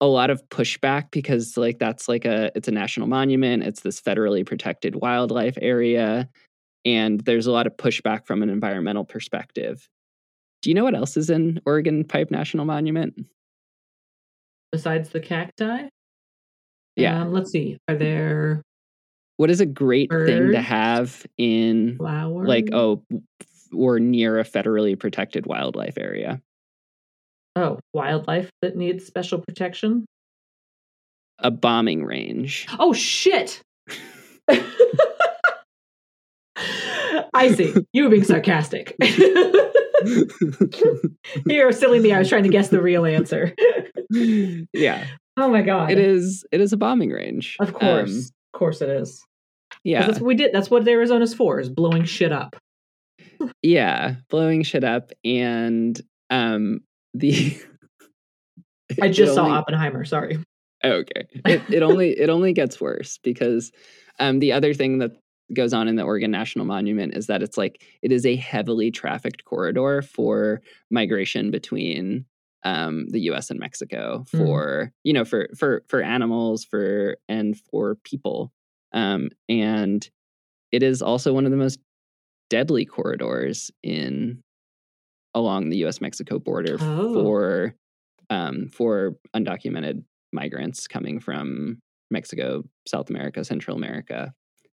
a 0.00 0.06
lot 0.06 0.30
of 0.30 0.46
pushback 0.48 1.10
because 1.10 1.56
like 1.56 1.78
that's 1.78 2.08
like 2.08 2.24
a 2.24 2.50
it's 2.54 2.68
a 2.68 2.72
national 2.72 3.06
monument. 3.06 3.62
It's 3.62 3.80
this 3.80 4.00
federally 4.00 4.44
protected 4.44 4.96
wildlife 4.96 5.56
area 5.60 6.28
and 6.84 7.20
there's 7.20 7.46
a 7.46 7.52
lot 7.52 7.66
of 7.66 7.76
pushback 7.76 8.26
from 8.26 8.42
an 8.42 8.50
environmental 8.50 9.04
perspective. 9.04 9.88
Do 10.62 10.70
you 10.70 10.74
know 10.74 10.84
what 10.84 10.94
else 10.94 11.16
is 11.16 11.30
in 11.30 11.60
organ 11.64 12.04
pipe 12.04 12.30
national 12.30 12.64
monument? 12.64 13.14
Besides 14.72 15.10
the 15.10 15.20
cacti? 15.20 15.88
Yeah. 16.96 17.22
Um, 17.22 17.32
let's 17.32 17.50
see. 17.50 17.78
Are 17.88 17.94
there 17.96 18.62
what 19.36 19.50
is 19.50 19.60
a 19.60 19.66
great 19.66 20.10
thing 20.10 20.52
to 20.52 20.60
have 20.62 21.26
in 21.36 21.96
flowers? 21.96 22.46
like 22.48 22.68
oh 22.72 23.02
or 23.72 23.98
near 23.98 24.38
a 24.38 24.44
federally 24.44 24.96
protected 24.98 25.44
wildlife 25.46 25.98
area 25.98 26.40
Oh, 27.56 27.78
wildlife 27.92 28.48
that 28.62 28.76
needs 28.76 29.04
special 29.06 29.40
protection? 29.40 30.04
a 31.40 31.50
bombing 31.50 32.04
range 32.04 32.66
Oh 32.78 32.92
shit. 32.92 33.60
I 37.34 37.52
see. 37.52 37.74
You 37.92 38.04
were 38.04 38.10
being 38.10 38.22
sarcastic. 38.24 38.96
Here, 41.48 41.72
silly 41.72 41.98
me, 41.98 42.12
I 42.12 42.18
was 42.18 42.28
trying 42.28 42.42
to 42.44 42.48
guess 42.48 42.68
the 42.68 42.80
real 42.80 43.04
answer. 43.04 43.52
yeah 44.72 45.04
Oh 45.36 45.48
my 45.50 45.62
god. 45.62 45.90
it 45.90 45.98
is 45.98 46.44
it 46.52 46.60
is 46.60 46.72
a 46.72 46.76
bombing 46.76 47.10
range 47.10 47.56
Of 47.60 47.72
course. 47.72 48.10
Um, 48.10 48.18
of 48.18 48.58
course 48.58 48.80
it 48.80 48.88
is. 48.88 49.22
yeah 49.82 50.06
That's 50.06 50.20
what 50.20 50.26
we 50.28 50.34
did. 50.36 50.52
That's 50.52 50.70
what 50.70 50.86
Arizona's 50.86 51.34
for, 51.34 51.58
is 51.60 51.68
blowing 51.68 52.04
shit 52.04 52.32
up. 52.32 52.56
yeah 53.62 54.16
blowing 54.30 54.62
shit 54.62 54.84
up 54.84 55.10
and 55.24 56.00
um 56.30 56.80
the 57.14 57.56
I 59.02 59.08
just 59.08 59.34
saw 59.34 59.46
Oppenheimer, 59.46 60.04
sorry. 60.04 60.38
okay 60.84 61.26
it, 61.46 61.62
it 61.72 61.82
only 61.82 62.10
it 62.18 62.28
only 62.30 62.52
gets 62.52 62.80
worse 62.80 63.18
because 63.22 63.72
um 64.20 64.38
the 64.38 64.52
other 64.52 64.72
thing 64.74 64.98
that 64.98 65.12
goes 65.52 65.72
on 65.74 65.88
in 65.88 65.96
the 65.96 66.02
organ 66.02 66.30
national 66.30 66.64
monument 66.64 67.14
is 67.16 67.26
that 67.26 67.42
it's 67.42 67.56
like 67.58 67.82
it 68.02 68.12
is 68.12 68.24
a 68.24 68.36
heavily 68.36 68.90
trafficked 68.90 69.44
corridor 69.44 70.00
for 70.02 70.60
migration 70.90 71.50
between 71.50 72.24
um 72.64 73.06
the 73.10 73.20
us 73.20 73.50
and 73.50 73.60
mexico 73.60 74.24
Mm. 74.32 74.38
for 74.38 74.92
you 75.04 75.12
know 75.12 75.24
for 75.24 75.48
for 75.56 75.82
for 75.88 76.02
animals 76.02 76.64
for 76.64 77.16
and 77.28 77.58
for 77.58 77.96
people 77.96 78.52
um 78.92 79.30
and 79.48 80.08
it 80.72 80.82
is 80.82 81.02
also 81.02 81.32
one 81.32 81.44
of 81.44 81.50
the 81.50 81.56
most 81.56 81.78
deadly 82.50 82.84
corridors 82.84 83.70
in 83.82 84.42
along 85.34 85.70
the 85.70 85.78
us 85.78 86.00
mexico 86.00 86.38
border 86.38 86.78
Oh. 86.80 87.14
for 87.14 87.74
um 88.30 88.68
for 88.68 89.16
undocumented 89.36 90.04
migrants 90.32 90.88
coming 90.88 91.20
from 91.20 91.78
Mexico, 92.10 92.62
South 92.86 93.08
America, 93.08 93.44
Central 93.44 93.76
America, 93.76 94.32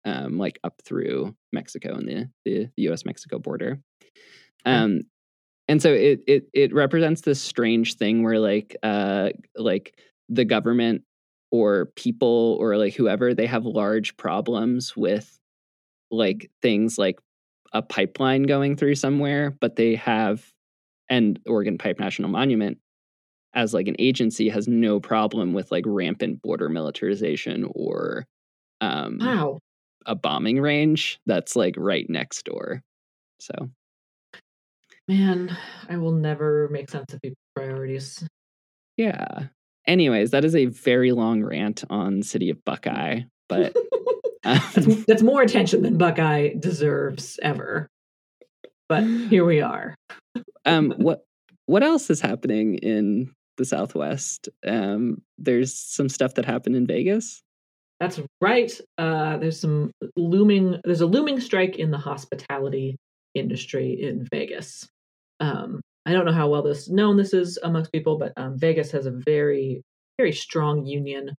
um, 0.06 0.38
like 0.38 0.60
up 0.64 0.76
through 0.86 1.36
Mexico 1.52 1.94
and 1.96 2.08
the, 2.08 2.30
the, 2.46 2.70
U.S. 2.78 3.06
Mexico 3.06 3.38
border. 3.38 3.80
Um, 4.66 5.02
and 5.68 5.82
so 5.82 5.92
it 5.94 6.22
it 6.28 6.48
it 6.54 6.74
represents 6.74 7.22
this 7.22 7.42
strange 7.42 7.96
thing 7.96 8.24
where 8.24 8.40
like 8.40 8.76
uh 8.84 9.30
like 9.56 9.98
the 10.30 10.46
government 10.46 11.04
or 11.52 11.88
people 11.96 12.58
or 12.60 12.78
like 12.78 12.94
whoever 12.94 13.34
they 13.34 13.46
have 13.46 13.66
large 13.66 14.18
problems 14.18 14.96
with 14.96 15.40
like 16.12 16.50
things 16.62 16.98
like 16.98 17.20
a 17.74 17.82
pipeline 17.82 18.44
going 18.44 18.76
through 18.78 18.96
somewhere, 18.96 19.52
but 19.62 19.76
they 19.76 19.96
have 19.96 20.46
and 21.10 21.40
Organ 21.48 21.78
Pipe 21.78 22.00
National 22.00 22.30
Monument 22.30 22.78
as 23.54 23.74
like 23.74 23.88
an 23.88 23.96
agency 24.00 24.50
has 24.50 24.68
no 24.68 25.00
problem 25.00 25.54
with 25.54 25.72
like 25.72 25.84
rampant 25.88 26.42
border 26.42 26.70
militarization 26.70 27.70
or 27.76 28.26
um 28.82 29.20
Wow. 29.22 29.60
a 30.06 30.16
bombing 30.16 30.60
range 30.62 31.20
that's 31.26 31.56
like 31.56 31.76
right 31.78 32.10
next 32.10 32.46
door. 32.46 32.84
So 33.40 33.70
Man, 35.08 35.56
I 35.90 35.98
will 35.98 36.12
never 36.12 36.68
make 36.70 36.90
sense 36.90 37.14
of 37.14 37.22
people's 37.22 37.38
priorities. 37.56 38.28
yeah. 38.98 39.48
Anyways, 39.86 40.32
that 40.32 40.44
is 40.44 40.54
a 40.54 40.66
very 40.66 41.14
long 41.14 41.42
rant 41.42 41.86
on 41.90 42.22
City 42.22 42.50
of 42.50 42.64
Buckeye, 42.66 43.22
but 43.48 43.74
that's, 44.44 44.78
um, 44.78 45.06
that's 45.08 45.22
more 45.22 45.42
attention 45.42 45.82
than 45.82 45.98
Buckeye 45.98 46.50
deserves 46.60 47.40
ever. 47.42 47.88
But 48.90 49.04
here 49.06 49.46
we 49.46 49.62
are. 49.62 49.96
um 50.66 50.94
what 50.98 51.24
what 51.68 51.84
else 51.84 52.10
is 52.10 52.20
happening 52.20 52.76
in 52.76 53.32
the 53.56 53.64
Southwest? 53.64 54.50
Um 54.68 55.22
there's 55.38 55.74
some 55.74 56.10
stuff 56.10 56.34
that 56.34 56.44
happened 56.44 56.76
in 56.76 56.86
Vegas. 56.86 57.42
That's 58.00 58.20
right. 58.42 58.72
Uh, 58.98 59.38
there's 59.38 59.60
some 59.60 59.92
looming. 60.16 60.80
There's 60.84 61.02
a 61.02 61.08
looming 61.08 61.40
strike 61.40 61.78
in 61.78 61.92
the 61.92 61.98
hospitality 61.98 62.98
industry 63.34 63.98
in 64.02 64.28
Vegas. 64.32 64.88
Um, 65.40 65.82
I 66.06 66.14
don't 66.14 66.26
know 66.26 66.32
how 66.32 66.50
well 66.50 66.64
this 66.64 66.90
known 66.90 67.18
this 67.18 67.34
is 67.34 67.60
amongst 67.64 67.92
people, 67.92 68.18
but 68.18 68.34
um, 68.38 68.58
Vegas 68.58 68.92
has 68.92 69.06
a 69.06 69.12
very, 69.12 69.82
very 70.18 70.32
strong 70.32 70.86
union 70.86 71.36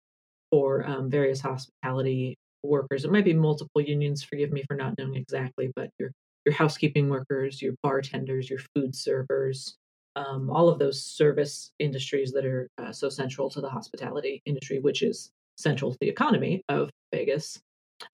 for 0.51 0.87
um, 0.87 1.11
various 1.11 1.41
hospitality 1.41 2.37
workers. 2.63 3.05
It 3.05 3.13
might 3.13 3.25
be 3.25 3.35
multiple 3.35 3.81
unions. 3.81 4.23
Forgive 4.23 4.53
me 4.53 4.65
for 4.69 4.77
not 4.77 4.95
knowing 4.99 5.17
exactly, 5.17 5.73
but 5.75 5.91
your 5.99 6.11
your 6.45 6.55
housekeeping 6.55 7.09
workers, 7.09 7.61
your 7.61 7.75
bartenders, 7.83 8.49
your 8.49 8.61
food 8.75 8.95
servers, 8.95 9.77
um, 10.17 10.51
all 10.51 10.69
of 10.69 10.79
those 10.79 11.05
service 11.05 11.71
industries 11.79 12.33
that 12.33 12.47
are 12.47 12.69
uh, 12.79 12.93
so 12.93 13.09
central 13.09 13.51
to 13.51 13.61
the 13.61 13.69
hospitality 13.69 14.41
industry, 14.47 14.81
which 14.81 15.03
is 15.03 15.31
central 15.57 15.93
to 15.93 15.99
the 16.01 16.09
economy 16.09 16.63
of 16.69 16.91
Vegas 17.13 17.61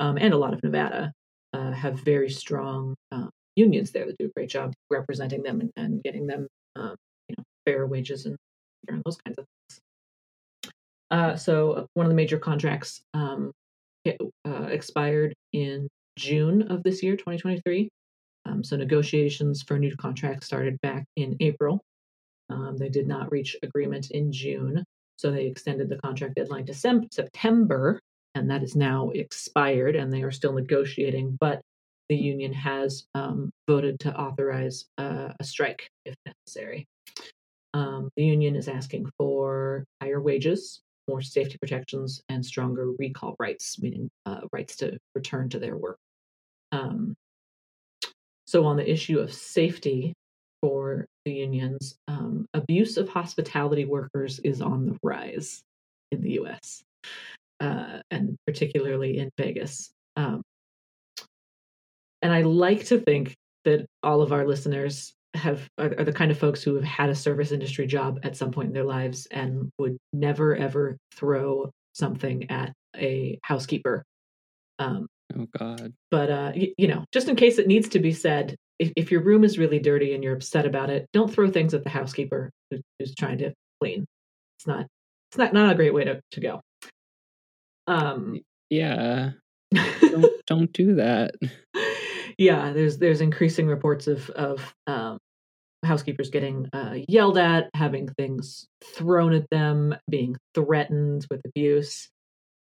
um, 0.00 0.16
and 0.18 0.34
a 0.34 0.36
lot 0.36 0.52
of 0.54 0.62
Nevada, 0.62 1.12
uh, 1.52 1.72
have 1.72 2.00
very 2.00 2.30
strong 2.30 2.94
uh, 3.12 3.28
unions 3.56 3.90
there 3.90 4.06
that 4.06 4.18
do 4.18 4.26
a 4.26 4.32
great 4.36 4.48
job 4.48 4.72
representing 4.90 5.42
them 5.42 5.60
and, 5.60 5.70
and 5.76 6.02
getting 6.02 6.26
them 6.26 6.46
um, 6.76 6.94
you 7.28 7.34
know, 7.36 7.44
fair 7.66 7.86
wages 7.86 8.26
and, 8.26 8.36
and 8.88 9.02
those 9.04 9.16
kinds 9.16 9.38
of 9.38 9.44
things. 9.44 9.80
Uh, 11.10 11.36
so 11.36 11.72
uh, 11.72 11.86
one 11.94 12.06
of 12.06 12.10
the 12.10 12.16
major 12.16 12.38
contracts 12.38 13.00
um, 13.14 13.52
it, 14.04 14.16
uh, 14.46 14.64
expired 14.64 15.34
in 15.52 15.88
June 16.16 16.62
of 16.70 16.82
this 16.82 17.02
year, 17.02 17.16
2023. 17.16 17.88
Um, 18.46 18.62
so 18.62 18.76
negotiations 18.76 19.62
for 19.62 19.76
a 19.76 19.78
new 19.78 19.96
contract 19.96 20.44
started 20.44 20.78
back 20.82 21.04
in 21.16 21.36
April. 21.40 21.80
Um, 22.50 22.76
they 22.76 22.90
did 22.90 23.06
not 23.06 23.32
reach 23.32 23.56
agreement 23.62 24.10
in 24.10 24.30
June, 24.30 24.84
so 25.16 25.30
they 25.30 25.46
extended 25.46 25.88
the 25.88 25.96
contract 25.96 26.34
deadline 26.34 26.66
to 26.66 26.74
sem- 26.74 27.08
September, 27.10 28.00
and 28.34 28.50
that 28.50 28.62
is 28.62 28.76
now 28.76 29.10
expired, 29.10 29.96
and 29.96 30.12
they 30.12 30.22
are 30.22 30.30
still 30.30 30.52
negotiating. 30.52 31.38
But 31.40 31.62
the 32.08 32.16
union 32.16 32.52
has 32.52 33.06
um, 33.14 33.50
voted 33.68 33.98
to 34.00 34.14
authorize 34.18 34.86
uh, 34.98 35.28
a 35.38 35.44
strike 35.44 35.88
if 36.04 36.14
necessary. 36.26 36.86
Um, 37.72 38.08
the 38.16 38.24
union 38.24 38.54
is 38.54 38.68
asking 38.68 39.10
for 39.18 39.84
higher 40.00 40.20
wages, 40.20 40.80
more 41.08 41.22
safety 41.22 41.58
protections, 41.58 42.22
and 42.28 42.44
stronger 42.44 42.92
recall 42.98 43.34
rights, 43.38 43.80
meaning 43.80 44.08
uh, 44.26 44.42
rights 44.52 44.76
to 44.76 44.96
return 45.14 45.48
to 45.50 45.58
their 45.58 45.76
work. 45.76 45.98
Um, 46.72 47.14
so, 48.46 48.64
on 48.64 48.76
the 48.76 48.88
issue 48.88 49.18
of 49.18 49.32
safety 49.32 50.14
for 50.60 51.06
the 51.24 51.32
unions, 51.32 51.96
um, 52.06 52.46
abuse 52.54 52.96
of 52.96 53.08
hospitality 53.08 53.84
workers 53.84 54.38
is 54.40 54.60
on 54.60 54.86
the 54.86 54.96
rise 55.02 55.62
in 56.12 56.20
the 56.20 56.32
US, 56.40 56.84
uh, 57.60 58.00
and 58.10 58.36
particularly 58.46 59.18
in 59.18 59.30
Vegas. 59.36 59.90
Um, 60.16 60.42
and 62.24 62.32
I 62.32 62.40
like 62.40 62.87
to 62.87 62.98
think 62.98 63.37
that 63.64 63.87
all 64.02 64.22
of 64.22 64.32
our 64.32 64.46
listeners 64.46 65.12
have 65.34 65.68
are, 65.78 65.94
are, 65.98 66.04
the 66.04 66.12
kind 66.12 66.30
of 66.30 66.38
folks 66.38 66.62
who 66.62 66.74
have 66.74 66.84
had 66.84 67.10
a 67.10 67.14
service 67.14 67.52
industry 67.52 67.87
job 67.87 68.20
at 68.22 68.37
some 68.37 68.50
point 68.50 68.68
in 68.68 68.72
their 68.72 68.84
lives 68.84 69.26
and 69.30 69.70
would 69.78 69.98
never 70.12 70.56
ever 70.56 70.96
throw 71.14 71.70
something 71.92 72.50
at 72.50 72.72
a 72.96 73.38
housekeeper. 73.42 74.04
Um, 74.78 75.06
oh 75.37 75.46
God! 75.58 75.92
But 76.10 76.30
uh, 76.30 76.52
you, 76.54 76.72
you 76.78 76.88
know, 76.88 77.04
just 77.12 77.28
in 77.28 77.37
case 77.37 77.58
it 77.58 77.66
needs 77.66 77.90
to 77.90 77.98
be 77.98 78.12
said, 78.12 78.56
if, 78.78 78.90
if 78.96 79.10
your 79.10 79.22
room 79.22 79.44
is 79.44 79.58
really 79.58 79.78
dirty 79.78 80.14
and 80.14 80.24
you're 80.24 80.34
upset 80.34 80.64
about 80.64 80.88
it, 80.88 81.06
don't 81.12 81.32
throw 81.32 81.50
things 81.50 81.74
at 81.74 81.84
the 81.84 81.90
housekeeper 81.90 82.50
who, 82.70 82.80
who's 82.98 83.14
trying 83.14 83.38
to 83.38 83.52
clean. 83.80 84.06
It's 84.58 84.66
not 84.66 84.87
it's 85.30 85.37
not 85.37 85.52
not 85.52 85.72
a 85.72 85.76
great 85.76 85.92
way 85.92 86.04
to 86.04 86.20
to 86.32 86.40
go. 86.40 86.60
Um, 87.87 88.40
yeah, 88.70 89.32
don't 90.00 90.32
don't 90.46 90.72
do 90.72 90.94
that. 90.94 91.34
Yeah, 92.38 92.72
there's 92.72 92.98
there's 92.98 93.20
increasing 93.20 93.66
reports 93.66 94.06
of 94.06 94.28
of 94.30 94.74
um, 94.86 95.18
housekeepers 95.84 96.30
getting 96.30 96.68
uh, 96.72 96.96
yelled 97.08 97.38
at, 97.38 97.70
having 97.74 98.08
things 98.08 98.66
thrown 98.82 99.32
at 99.32 99.48
them, 99.50 99.94
being 100.08 100.36
threatened 100.54 101.26
with 101.30 101.40
abuse, 101.44 102.08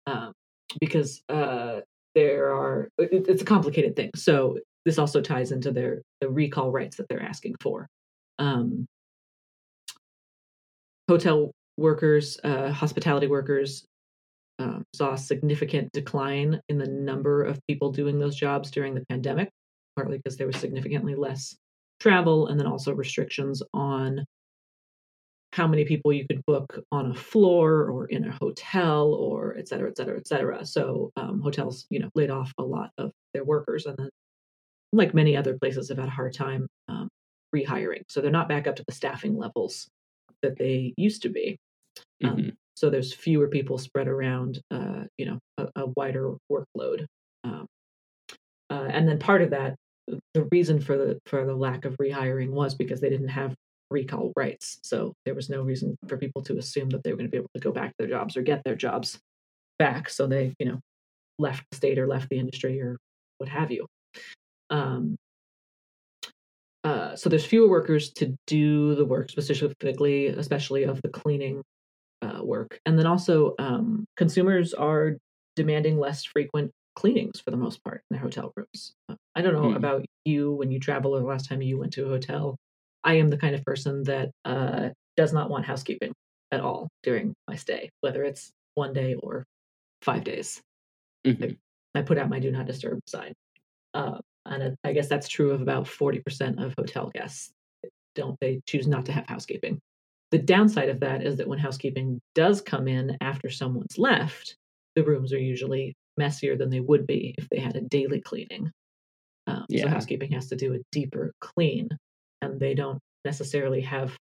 um, 0.07 0.33
because 0.81 1.23
uh, 1.29 1.81
there 2.15 2.55
are 2.55 2.89
it, 2.99 3.27
it's 3.29 3.43
a 3.43 3.47
complicated 3.47 3.97
thing. 3.97 4.11
So 4.15 4.59
this 4.85 4.99
also 4.99 5.21
ties 5.21 5.53
into 5.53 5.71
their 5.73 6.03
the 6.21 6.29
recall 6.29 6.71
rights 6.71 6.97
that 6.97 7.09
they're 7.09 7.23
asking 7.23 7.57
for. 7.61 7.89
Um, 8.39 8.87
hotel 11.09 11.53
workers, 11.77 12.39
uh, 12.45 12.71
hospitality 12.71 13.27
workers 13.27 13.85
um, 14.59 14.85
saw 14.95 15.13
a 15.13 15.19
significant 15.19 15.93
decline 15.93 16.61
in 16.69 16.79
the 16.79 16.89
number 16.89 17.43
of 17.45 17.61
people 17.69 17.93
doing 17.93 18.19
those 18.19 18.37
jobs 18.37 18.71
during 18.71 18.95
the 18.95 19.05
pandemic, 19.09 19.51
partly 19.97 20.17
because 20.19 20.37
there 20.37 20.47
was 20.47 20.57
significantly 20.57 21.15
less 21.15 21.57
travel 22.01 22.49
and 22.49 22.59
then 22.59 22.67
also 22.67 22.93
restrictions 22.93 23.63
on 23.73 24.25
how 25.53 25.67
many 25.67 25.85
people 25.85 26.13
you 26.13 26.27
could 26.29 26.45
book 26.47 26.81
on 26.93 27.11
a 27.11 27.15
floor 27.15 27.91
or 27.91 28.07
in 28.07 28.25
a 28.25 28.33
hotel 28.33 29.15
or 29.15 29.57
et 29.57 29.69
cetera, 29.69 29.89
et 29.89 29.97
cetera, 29.97 30.19
et 30.19 30.27
cetera. 30.27 30.67
So 30.67 31.11
um, 31.17 31.41
hotels, 31.41 31.87
you 31.89 32.01
know, 32.01 32.11
laid 32.15 32.31
off 32.31 32.53
a 32.59 32.63
lot 32.63 32.91
of 32.99 33.11
their 33.33 33.45
workers 33.45 33.87
and 33.87 33.97
then 33.97 34.11
like 34.93 35.15
many 35.15 35.37
other 35.37 35.57
places 35.59 35.89
have 35.89 35.99
had 35.99 36.09
a 36.09 36.11
hard 36.11 36.35
time 36.35 36.67
um, 36.89 37.09
rehiring. 37.55 38.03
So 38.09 38.21
they're 38.21 38.31
not 38.31 38.49
back 38.49 38.67
up 38.67 38.77
to 38.77 38.85
the 38.87 38.95
staffing 38.95 39.37
levels 39.37 39.89
that 40.43 40.59
they 40.59 40.93
used 40.97 41.23
to 41.23 41.31
be. 41.31 41.57
Um, 42.23 42.37
mm-hmm. 42.37 42.49
So 42.77 42.91
there's 42.91 43.15
fewer 43.15 43.49
people 43.49 43.79
spread 43.79 44.07
around, 44.07 44.61
uh, 44.71 45.05
you 45.17 45.25
know, 45.25 45.39
a, 45.57 45.69
a 45.77 45.87
wider 45.97 46.35
workload. 46.53 47.07
Um, 47.43 47.67
uh, 48.71 48.89
and 48.91 49.09
then 49.09 49.19
part 49.19 49.41
of 49.41 49.51
that, 49.51 49.77
the 50.35 50.47
reason 50.53 50.81
for 50.81 50.97
the 50.97 51.19
for 51.27 51.47
the 51.47 51.55
lack 51.55 51.85
of 51.87 51.97
rehiring 51.97 52.51
was 52.51 52.75
because 52.75 53.01
they 53.01 53.09
didn't 53.09 53.29
have 53.29 53.55
recall 53.91 54.33
rights. 54.37 54.79
So 54.83 55.15
there 55.25 55.35
was 55.35 55.49
no 55.49 55.63
reason 55.63 55.97
for 56.07 56.19
people 56.19 56.43
to 56.43 56.59
assume 56.59 56.91
that 56.91 57.03
they 57.03 57.11
were 57.11 57.17
going 57.17 57.29
to 57.29 57.31
be 57.31 57.39
able 57.39 57.51
to 57.55 57.61
go 57.61 57.73
back 57.73 57.91
to 57.91 57.95
their 58.01 58.09
jobs 58.09 58.37
or 58.37 58.43
get 58.43 58.63
their 58.65 58.75
jobs 58.77 59.19
back. 59.79 60.11
So 60.11 60.27
they, 60.27 60.55
you 60.59 60.67
know, 60.67 60.81
left 61.39 61.65
the 61.71 61.77
state 61.77 61.99
or 61.99 62.07
left 62.07 62.29
the 62.29 62.39
industry 62.39 62.81
or 62.83 62.99
what 63.39 63.49
have 63.49 63.71
you. 63.71 63.87
Um, 64.69 65.17
uh, 66.85 67.17
so 67.17 67.29
there's 67.31 67.45
fewer 67.45 67.69
workers 67.69 68.13
to 68.13 68.37
do 68.47 68.95
the 68.95 69.05
work 69.05 69.31
specifically, 69.31 70.27
especially 70.27 70.85
of 70.85 71.01
the 71.03 71.09
cleaning 71.09 71.63
uh, 72.23 72.41
work. 72.43 72.81
And 72.87 72.99
then 72.99 73.07
also, 73.07 73.55
um, 73.59 74.05
consumers 74.17 74.75
are 74.75 75.17
demanding 75.55 75.99
less 75.99 76.25
frequent 76.25 76.71
cleanings 76.95 77.41
for 77.41 77.51
the 77.51 77.57
most 77.57 77.83
part 77.85 78.03
in 78.11 78.15
their 78.15 78.23
hotel 78.23 78.53
rooms. 78.57 78.95
Uh, 79.09 79.17
I 79.35 79.43
don't 79.43 79.55
know 79.55 79.71
hmm. 79.71 79.77
about 79.77 80.05
you 80.25 80.53
when 80.53 80.71
you 80.71 80.81
travel 80.81 81.15
or 81.15 81.21
the 81.21 81.27
last 81.27 81.49
time 81.49 81.63
you 81.63 81.79
went 81.79 81.93
to 81.95 82.07
a 82.07 82.09
hotel. 82.09 82.57
I 83.05 83.15
am 83.15 83.31
the 83.31 83.37
kind 83.37 83.55
of 83.55 83.65
person 83.65 84.03
that 84.05 84.31
uh, 84.45 84.89
does 85.17 85.33
not 85.33 85.51
want 85.51 85.67
housekeeping 85.67 86.13
at 86.51 86.61
all 86.61 86.89
during 87.03 87.35
my 87.49 87.57
stay, 87.57 87.91
whether 88.01 88.25
it's 88.25 88.51
one 88.75 88.93
day 88.93 89.15
or 89.15 89.45
five 90.03 90.25
days. 90.25 90.61
Mm-hmm. 91.27 91.45
I, 91.95 92.01
I, 92.01 92.03
put 92.03 92.19
out 92.19 92.29
my 92.29 92.39
do 92.39 92.51
not 92.51 92.67
disturb 92.67 93.01
sign. 93.07 93.33
Uh, 93.95 94.19
and 94.45 94.77
I 94.85 94.93
guess 94.93 95.09
that's 95.09 95.29
true 95.29 95.51
of 95.51 95.61
about 95.61 95.87
40% 95.87 96.65
of 96.65 96.75
hotel 96.79 97.11
guests. 97.13 97.51
Don't 98.15 98.39
they 98.41 98.61
choose 98.67 98.87
not 98.87 99.07
to 99.07 99.13
have 99.13 99.27
housekeeping? 99.27 99.81
The 100.33 100.39
downside 100.39 100.89
of 100.89 101.01
that 101.01 101.23
is 101.23 101.37
that 101.37 101.49
when 101.49 101.59
housekeeping 101.59 102.21
does 102.35 102.61
come 102.61 102.89
in 102.89 103.17
after 103.21 103.49
someone's 103.49 103.99
left, 103.99 104.57
the 104.95 105.05
rooms 105.05 105.33
are 105.33 105.39
usually 105.39 105.95
messier 106.17 106.57
than 106.57 106.71
they 106.71 106.81
would 106.81 107.07
be 107.07 107.35
if 107.39 107.49
they 107.49 107.59
had 107.59 107.77
a 107.77 107.83
daily 107.83 108.21
cleaning. 108.21 108.71
Um, 109.47 109.65
yeah. 109.69 109.85
So 109.85 109.89
housekeeping 109.89 110.33
has 110.33 110.49
to 110.49 110.57
do 110.57 110.75
a 110.75 110.79
deeper 110.91 111.33
clean, 111.41 111.89
and 112.43 112.59
they 112.59 112.75
don't 112.75 112.99
necessarily 113.25 113.83
have 113.83 114.17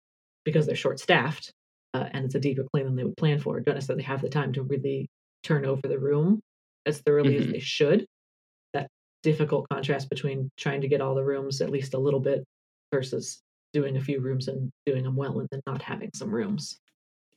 because 0.44 0.66
they're 0.66 0.76
short 0.76 1.00
staffed 1.00 1.54
uh, 1.94 2.10
and 2.12 2.26
it's 2.26 2.36
a 2.36 2.40
deeper 2.40 2.66
clean 2.74 2.86
than 2.86 2.96
they 2.96 3.04
would 3.04 3.18
plan 3.18 3.40
for. 3.40 3.60
Don't 3.60 3.76
necessarily 3.76 4.04
have 4.04 4.22
the 4.22 4.30
time 4.30 4.54
to 4.54 4.64
really 4.64 5.08
turn 5.44 5.66
over 5.66 5.88
the 5.88 6.00
room 6.00 6.40
as 6.86 7.00
thoroughly 7.00 7.36
mm-hmm. 7.36 7.46
as 7.46 7.52
they 7.52 7.60
should. 7.60 8.06
That 8.74 8.88
difficult 9.22 9.68
contrast 9.70 10.10
between 10.10 10.50
trying 10.58 10.82
to 10.82 10.88
get 10.88 11.02
all 11.02 11.16
the 11.16 11.24
rooms 11.24 11.62
at 11.62 11.70
least 11.70 11.94
a 11.94 12.00
little 12.00 12.20
bit 12.20 12.44
versus 12.92 13.40
doing 13.74 13.98
a 13.98 14.02
few 14.02 14.22
rooms 14.22 14.48
and 14.48 14.72
doing 14.86 15.04
them 15.04 15.16
well 15.16 15.40
and 15.40 15.48
then 15.52 15.62
not 15.68 15.82
having 15.82 16.12
some 16.16 16.34
rooms. 16.34 16.78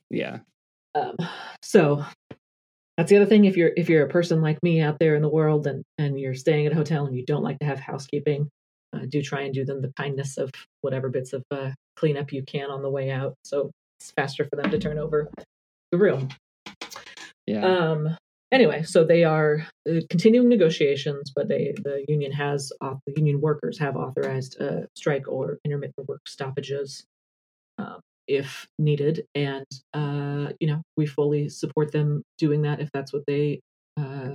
Yeah. 0.09 0.39
Um, 0.95 1.15
so 1.61 2.05
that's 2.97 3.09
the 3.09 3.17
other 3.17 3.25
thing. 3.25 3.45
If 3.45 3.57
you're 3.57 3.71
if 3.75 3.89
you're 3.89 4.05
a 4.05 4.09
person 4.09 4.41
like 4.41 4.61
me 4.63 4.81
out 4.81 4.97
there 4.99 5.15
in 5.15 5.21
the 5.21 5.29
world 5.29 5.67
and 5.67 5.83
and 5.97 6.19
you're 6.19 6.33
staying 6.33 6.65
at 6.65 6.71
a 6.71 6.75
hotel 6.75 7.05
and 7.05 7.15
you 7.15 7.25
don't 7.25 7.43
like 7.43 7.59
to 7.59 7.65
have 7.65 7.79
housekeeping, 7.79 8.49
uh, 8.93 9.01
do 9.09 9.21
try 9.21 9.41
and 9.41 9.53
do 9.53 9.65
them 9.65 9.81
the 9.81 9.91
kindness 9.97 10.37
of 10.37 10.49
whatever 10.81 11.09
bits 11.09 11.33
of 11.33 11.43
uh, 11.51 11.71
cleanup 11.95 12.31
you 12.31 12.43
can 12.43 12.71
on 12.71 12.81
the 12.81 12.89
way 12.89 13.11
out. 13.11 13.35
So 13.43 13.71
it's 13.99 14.11
faster 14.11 14.45
for 14.45 14.55
them 14.55 14.71
to 14.71 14.79
turn 14.79 14.97
over 14.97 15.29
the 15.91 15.97
room. 15.97 16.29
Yeah. 17.45 17.65
Um. 17.65 18.17
Anyway, 18.51 18.81
so 18.83 19.03
they 19.03 19.25
are 19.25 19.67
uh, 19.89 19.99
continuing 20.09 20.47
negotiations, 20.47 21.31
but 21.35 21.49
they 21.49 21.73
the 21.83 22.05
union 22.07 22.31
has 22.31 22.71
the 22.79 23.13
union 23.15 23.41
workers 23.41 23.77
have 23.77 23.97
authorized 23.97 24.59
a 24.61 24.87
strike 24.95 25.27
or 25.27 25.59
intermittent 25.65 26.07
work 26.07 26.21
stoppages 26.27 27.05
um, 27.77 27.99
if 28.27 28.67
needed, 28.79 29.25
and 29.35 29.65
uh, 29.93 30.53
you 30.61 30.67
know 30.67 30.81
we 30.95 31.05
fully 31.05 31.49
support 31.49 31.91
them 31.91 32.23
doing 32.37 32.61
that 32.61 32.79
if 32.79 32.89
that's 32.93 33.11
what 33.11 33.23
they 33.27 33.59
uh, 33.97 34.29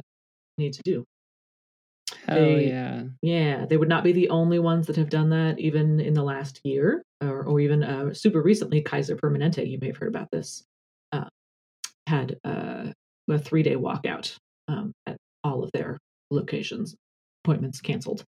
need 0.59 0.75
to 0.75 0.83
do. 0.85 1.05
Oh 2.29 2.35
they, 2.35 2.68
yeah, 2.68 3.05
yeah. 3.22 3.64
They 3.64 3.79
would 3.79 3.88
not 3.88 4.05
be 4.05 4.12
the 4.12 4.29
only 4.29 4.59
ones 4.59 4.87
that 4.88 4.96
have 4.96 5.09
done 5.09 5.31
that, 5.31 5.59
even 5.59 6.01
in 6.01 6.12
the 6.12 6.22
last 6.22 6.61
year, 6.64 7.03
or, 7.22 7.44
or 7.44 7.61
even 7.61 7.83
uh, 7.83 8.12
super 8.12 8.42
recently. 8.42 8.83
Kaiser 8.83 9.16
Permanente, 9.16 9.66
you 9.66 9.79
may 9.81 9.88
have 9.88 9.96
heard 9.96 10.09
about 10.09 10.31
this, 10.31 10.62
uh, 11.12 11.29
had 12.07 12.38
uh, 12.44 12.92
a 13.33 13.38
three 13.38 13.62
day 13.62 13.75
walkout 13.75 14.37
um, 14.68 14.92
at 15.07 15.16
all 15.45 15.62
of 15.62 15.71
their 15.73 15.99
locations, 16.31 16.95
appointments 17.45 17.81
canceled, 17.81 18.25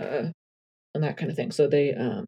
uh, 0.00 0.30
and 0.94 1.04
that 1.04 1.16
kind 1.16 1.30
of 1.30 1.36
thing. 1.36 1.50
So 1.50 1.66
they, 1.68 1.92
um, 1.94 2.24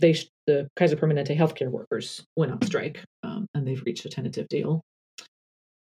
they, 0.00 0.14
the 0.46 0.68
Kaiser 0.76 0.96
Permanente 0.96 1.36
healthcare 1.36 1.70
workers 1.70 2.24
went 2.36 2.52
on 2.52 2.62
strike, 2.62 3.02
um, 3.22 3.46
and 3.54 3.66
they've 3.66 3.82
reached 3.84 4.04
a 4.04 4.08
tentative 4.08 4.48
deal. 4.48 4.82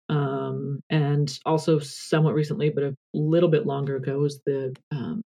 Um, 0.08 0.82
and 0.90 1.36
also, 1.46 1.80
somewhat 1.80 2.36
recently, 2.36 2.70
but 2.70 2.84
a 2.84 2.96
little 3.14 3.50
bit 3.50 3.66
longer 3.66 3.96
ago, 3.96 4.20
was 4.20 4.40
the 4.46 4.76
um, 4.92 5.22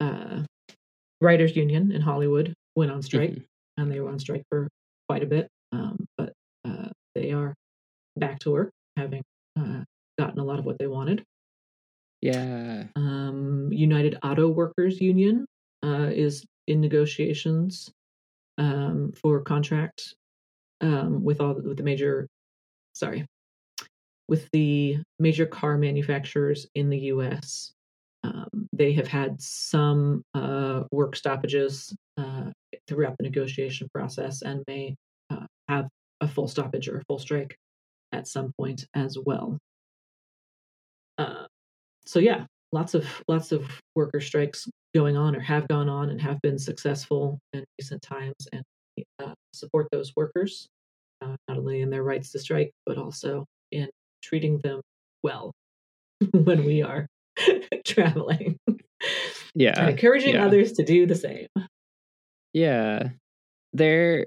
uh, 0.00 0.42
writers' 1.22 1.56
union 1.56 1.92
in 1.92 2.02
Hollywood 2.02 2.52
went 2.74 2.90
on 2.90 3.00
strike, 3.00 3.30
Mhm. 3.30 3.44
and 3.78 3.90
they 3.90 4.00
were 4.00 4.10
on 4.10 4.18
strike 4.18 4.42
for 4.50 4.68
quite 5.08 5.22
a 5.22 5.26
bit. 5.26 5.48
Um, 5.72 6.04
but 6.18 6.34
uh, 6.66 6.90
they 7.14 7.32
are 7.32 7.54
back 8.16 8.38
to 8.40 8.50
work, 8.50 8.70
having 8.96 9.22
uh, 9.58 9.82
gotten 10.18 10.38
a 10.38 10.44
lot 10.44 10.58
of 10.58 10.64
what 10.64 10.78
they 10.78 10.86
wanted. 10.86 11.24
Yeah. 12.22 12.84
Um, 12.96 13.68
United 13.70 14.18
Auto 14.22 14.48
Workers 14.48 15.00
Union 15.00 15.46
uh, 15.84 16.10
is 16.12 16.44
in 16.66 16.80
negotiations 16.80 17.90
um, 18.58 19.12
for 19.20 19.40
contract 19.42 20.14
um, 20.80 21.22
with 21.22 21.40
all 21.40 21.54
with 21.54 21.76
the 21.76 21.82
major, 21.82 22.26
sorry, 22.94 23.26
with 24.28 24.48
the 24.52 24.98
major 25.18 25.46
car 25.46 25.76
manufacturers 25.76 26.66
in 26.74 26.90
the 26.90 26.98
U.S. 26.98 27.72
Um, 28.24 28.68
they 28.72 28.92
have 28.94 29.06
had 29.06 29.40
some 29.40 30.22
uh, 30.34 30.84
work 30.90 31.16
stoppages 31.16 31.94
uh, 32.16 32.50
throughout 32.88 33.16
the 33.18 33.24
negotiation 33.24 33.88
process 33.94 34.42
and 34.42 34.64
may 34.66 34.96
uh, 35.30 35.46
have 35.68 35.86
a 36.20 36.28
full 36.28 36.48
stoppage 36.48 36.88
or 36.88 36.98
a 36.98 37.04
full 37.04 37.18
strike 37.18 37.56
at 38.12 38.26
some 38.28 38.52
point 38.58 38.86
as 38.94 39.16
well. 39.24 39.58
Uh, 41.18 41.46
so 42.04 42.18
yeah, 42.18 42.44
lots 42.72 42.94
of 42.94 43.06
lots 43.28 43.52
of 43.52 43.68
worker 43.94 44.20
strikes 44.20 44.68
going 44.94 45.16
on 45.16 45.36
or 45.36 45.40
have 45.40 45.68
gone 45.68 45.88
on 45.88 46.10
and 46.10 46.20
have 46.20 46.40
been 46.42 46.58
successful 46.58 47.38
in 47.52 47.64
recent 47.78 48.02
times, 48.02 48.48
and 48.52 48.62
uh, 49.22 49.34
support 49.52 49.88
those 49.92 50.12
workers 50.16 50.68
uh, 51.22 51.36
not 51.48 51.58
only 51.58 51.82
in 51.82 51.90
their 51.90 52.02
rights 52.02 52.30
to 52.32 52.38
strike 52.38 52.70
but 52.84 52.98
also 52.98 53.44
in 53.72 53.88
treating 54.22 54.58
them 54.62 54.80
well 55.22 55.52
when 56.32 56.64
we 56.64 56.82
are 56.82 57.06
traveling 57.84 58.58
Yeah. 59.54 59.80
and 59.80 59.90
encouraging 59.90 60.34
yeah. 60.34 60.44
others 60.44 60.72
to 60.72 60.84
do 60.84 61.06
the 61.06 61.14
same. 61.14 61.46
Yeah. 62.52 63.10
There 63.72 64.26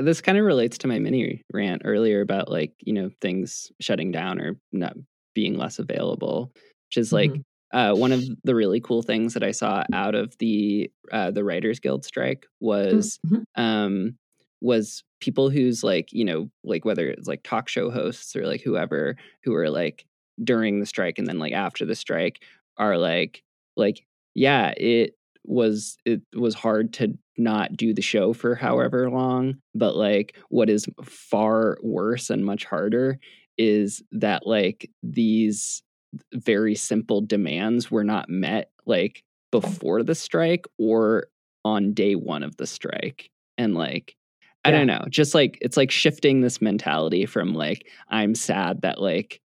this 0.00 0.20
kind 0.20 0.38
of 0.38 0.44
relates 0.44 0.78
to 0.78 0.88
my 0.88 0.98
mini 0.98 1.42
rant 1.52 1.82
earlier 1.84 2.20
about 2.20 2.50
like, 2.50 2.72
you 2.80 2.92
know, 2.92 3.10
things 3.20 3.70
shutting 3.80 4.10
down 4.12 4.40
or 4.40 4.56
not 4.72 4.96
being 5.34 5.56
less 5.56 5.78
available, 5.78 6.52
which 6.88 6.96
is 6.96 7.12
like 7.12 7.40
uh, 7.72 7.92
one 7.94 8.12
of 8.12 8.22
the 8.44 8.54
really 8.54 8.80
cool 8.80 9.02
things 9.02 9.34
that 9.34 9.42
I 9.42 9.50
saw 9.50 9.84
out 9.92 10.14
of 10.14 10.36
the 10.38 10.90
uh, 11.12 11.30
the 11.30 11.44
Writers 11.44 11.80
Guild 11.80 12.04
strike 12.04 12.46
was 12.60 13.18
Mhm. 13.26 13.44
um 13.56 14.16
was 14.60 15.04
people 15.20 15.50
who's 15.50 15.82
like 15.84 16.12
you 16.12 16.24
know 16.24 16.50
like 16.64 16.84
whether 16.84 17.08
it's 17.08 17.28
like 17.28 17.42
talk 17.42 17.68
show 17.68 17.90
hosts 17.90 18.34
or 18.36 18.46
like 18.46 18.62
whoever 18.62 19.16
who 19.42 19.54
are 19.54 19.68
like 19.70 20.06
during 20.42 20.80
the 20.80 20.86
strike 20.86 21.18
and 21.18 21.26
then 21.26 21.38
like 21.38 21.52
after 21.52 21.84
the 21.84 21.94
strike 21.94 22.42
are 22.78 22.96
like 22.96 23.42
like 23.76 24.04
yeah 24.34 24.72
it 24.76 25.14
was 25.44 25.96
it 26.04 26.22
was 26.34 26.54
hard 26.54 26.92
to 26.94 27.16
not 27.36 27.76
do 27.76 27.92
the 27.92 28.00
show 28.02 28.32
for 28.32 28.54
however 28.54 29.10
long 29.10 29.56
but 29.74 29.96
like 29.96 30.36
what 30.48 30.70
is 30.70 30.86
far 31.02 31.76
worse 31.82 32.30
and 32.30 32.44
much 32.44 32.64
harder 32.64 33.18
is 33.58 34.02
that 34.12 34.46
like 34.46 34.88
these 35.02 35.82
very 36.32 36.74
simple 36.74 37.20
demands 37.20 37.90
were 37.90 38.04
not 38.04 38.28
met 38.28 38.70
like 38.86 39.22
before 39.50 40.02
the 40.02 40.14
strike 40.14 40.66
or 40.78 41.26
on 41.64 41.92
day 41.92 42.14
one 42.14 42.42
of 42.42 42.56
the 42.56 42.66
strike 42.66 43.30
and 43.58 43.74
like 43.74 44.14
i 44.64 44.70
don't 44.70 44.86
know 44.86 45.04
just 45.10 45.34
like 45.34 45.58
it's 45.60 45.76
like 45.76 45.90
shifting 45.90 46.40
this 46.40 46.62
mentality 46.62 47.26
from 47.26 47.52
like 47.54 47.86
i'm 48.08 48.34
sad 48.34 48.80
that 48.82 49.00
like 49.00 49.40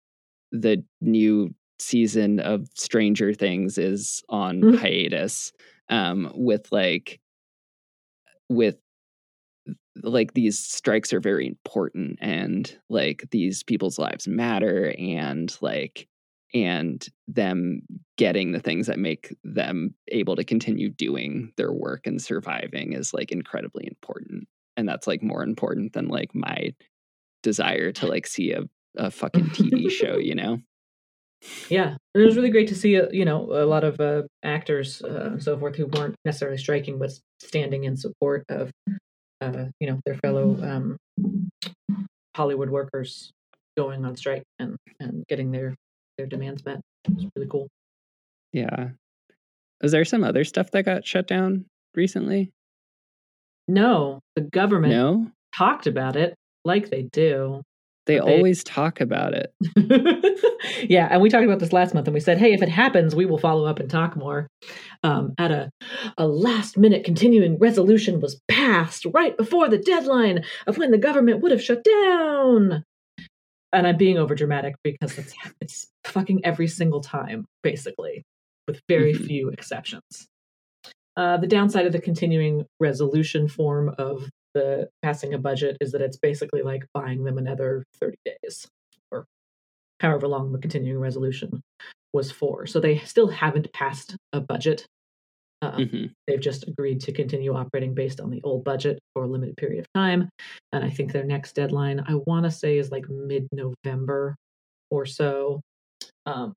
the 0.52 0.84
new 1.02 1.54
season 1.80 2.40
of 2.40 2.68
stranger 2.76 3.34
things 3.34 3.78
is 3.78 4.24
on 4.30 4.62
Mhm. 4.62 4.80
hiatus 4.80 5.52
um 5.90 6.32
with 6.36 6.72
like 6.72 7.20
with 8.50 8.78
like 10.04 10.34
these 10.34 10.60
strikes 10.60 11.12
are 11.12 11.20
very 11.20 11.48
important 11.48 12.18
and 12.22 12.78
like 12.90 13.26
these 13.32 13.64
people's 13.64 13.98
lives 13.98 14.28
matter 14.28 14.94
and 14.98 15.58
like 15.62 16.08
and 16.54 17.08
them 17.28 17.82
getting 18.18 18.52
the 18.52 18.60
things 18.60 18.88
that 18.88 19.00
make 19.00 19.36
them 19.44 19.94
able 20.10 20.36
to 20.36 20.44
continue 20.44 20.90
doing 20.90 21.52
their 21.58 21.72
work 21.72 22.08
and 22.08 22.22
surviving 22.22 22.94
is 22.94 23.14
like 23.14 23.32
incredibly 23.32 23.86
important. 23.86 24.48
And 24.78 24.88
that's 24.88 25.08
like 25.08 25.22
more 25.22 25.44
important 25.44 25.94
than 25.94 26.08
like 26.08 26.34
my 26.34 26.74
desire 27.44 27.92
to 27.92 28.08
like 28.08 28.28
see 28.28 28.52
a, 28.52 28.64
a 28.98 29.12
fucking 29.12 29.46
tv 29.50 29.92
show 29.92 30.18
you 30.18 30.34
know 30.34 30.60
Yeah, 31.70 31.96
and 32.14 32.24
it 32.24 32.26
was 32.26 32.36
really 32.36 32.50
great 32.50 32.68
to 32.70 32.76
see, 32.76 33.00
uh, 33.00 33.08
you 33.12 33.24
know, 33.24 33.52
a 33.52 33.66
lot 33.66 33.84
of 33.84 34.00
uh, 34.00 34.24
actors 34.44 35.02
uh, 35.04 35.30
and 35.34 35.44
so 35.44 35.58
forth 35.58 35.76
who 35.76 35.86
weren't 35.86 36.16
necessarily 36.26 36.58
striking, 36.58 36.98
but 36.98 37.12
standing 37.40 37.84
in 37.84 37.96
support 37.96 38.44
of, 38.50 38.72
uh, 39.42 39.66
you 39.80 39.88
know, 39.88 40.00
their 40.06 40.16
fellow 40.16 40.58
um, 40.64 40.98
Hollywood 42.36 42.70
workers 42.70 43.32
going 43.78 44.06
on 44.06 44.16
strike 44.16 44.44
and 44.60 44.76
and 45.00 45.24
getting 45.28 45.52
their 45.52 45.76
their 46.18 46.28
demands 46.28 46.66
met. 46.66 46.82
It 47.06 47.14
was 47.14 47.26
really 47.36 47.48
cool. 47.48 47.68
yeah 48.52 48.90
Was 49.82 49.92
there 49.92 50.06
some 50.06 50.24
other 50.24 50.44
stuff 50.44 50.72
that 50.72 50.84
got 50.84 51.06
shut 51.06 51.28
down 51.28 51.66
recently 51.96 52.52
No, 53.68 54.20
the 54.36 54.42
government 54.42 54.94
no 54.94 55.32
talked 55.56 55.88
about 55.88 56.16
it 56.16 56.36
like 56.66 56.90
they 56.90 57.04
do. 57.04 57.62
They 58.08 58.16
they- 58.16 58.20
always 58.20 58.64
talk 58.64 59.00
about 59.02 59.34
it 59.34 59.54
yeah, 60.90 61.08
and 61.12 61.22
we 61.22 61.30
talked 61.30 61.46
about 61.46 61.60
this 61.60 61.74
last 61.74 61.94
month, 61.94 62.08
and 62.08 62.14
we 62.14 62.20
said, 62.20 62.38
hey, 62.38 62.54
if 62.54 62.62
it 62.62 62.70
happens, 62.70 63.16
we 63.16 63.26
will 63.26 63.38
follow 63.38 63.66
up 63.66 63.80
and 63.80 63.90
talk 63.90 64.16
more. 64.16 64.48
Um, 65.04 65.34
at 65.38 65.52
a 65.52 65.70
a 66.18 66.28
last 66.28 66.78
minute 66.78 67.04
continuing 67.04 67.58
resolution 67.60 68.20
was 68.20 68.40
passed 68.48 69.06
right 69.14 69.36
before 69.38 69.70
the 69.70 69.78
deadline 69.78 70.44
of 70.66 70.78
when 70.78 70.92
the 70.92 70.98
government 70.98 71.42
would 71.42 71.52
have 71.52 71.62
shut 71.64 71.84
down. 71.84 72.84
And 73.74 73.86
I'm 73.86 73.98
being 73.98 74.18
over 74.18 74.34
dramatic 74.36 74.76
because 74.84 75.18
it's 75.18 75.34
it's 75.62 75.88
fucking 76.06 76.42
every 76.44 76.68
single 76.68 77.02
time, 77.02 77.46
basically, 77.64 78.24
with 78.68 78.82
very 78.90 79.14
Mhm. 79.14 79.26
few 79.28 79.50
exceptions. 79.50 80.28
Uh, 81.16 81.38
the 81.38 81.48
downside 81.48 81.86
of 81.86 81.94
the 81.94 82.02
continuing 82.02 82.66
resolution 82.80 83.48
form 83.48 83.94
of 83.98 84.30
the 84.58 84.90
passing 85.04 85.34
a 85.34 85.38
budget 85.38 85.78
is 85.80 85.92
that 85.92 86.02
it's 86.02 86.18
basically 86.18 86.64
like 86.64 86.84
buying 86.94 87.24
them 87.24 87.38
another 87.38 87.84
30 88.00 88.18
days 88.26 88.68
or 89.12 89.26
however 90.00 90.28
long 90.28 90.52
the 90.52 90.58
continuing 90.60 91.00
resolution 91.00 91.62
was 92.14 92.32
for. 92.32 92.66
So 92.66 92.80
they 92.80 92.98
still 93.00 93.28
haven't 93.28 93.72
passed 93.74 94.16
a 94.34 94.42
budget. 94.42 94.86
Um, 95.62 95.74
Mhm. 95.86 96.12
They've 96.26 96.40
just 96.40 96.68
agreed 96.68 97.02
to 97.02 97.12
continue 97.12 97.54
operating 97.54 97.94
based 97.94 98.20
on 98.20 98.30
the 98.30 98.42
old 98.44 98.64
budget 98.64 99.00
for 99.14 99.24
a 99.24 99.28
limited 99.28 99.58
period 99.58 99.80
of 99.80 99.88
time. 99.94 100.30
And 100.72 100.84
I 100.84 100.90
think 100.90 101.12
their 101.12 101.24
next 101.26 101.54
deadline, 101.54 102.00
I 102.08 102.16
want 102.28 102.46
to 102.46 102.52
say, 102.52 102.78
is 102.78 102.92
like 102.92 103.08
mid 103.10 103.48
November 103.52 104.36
or 104.90 105.06
so. 105.06 105.62
Um, 106.26 106.54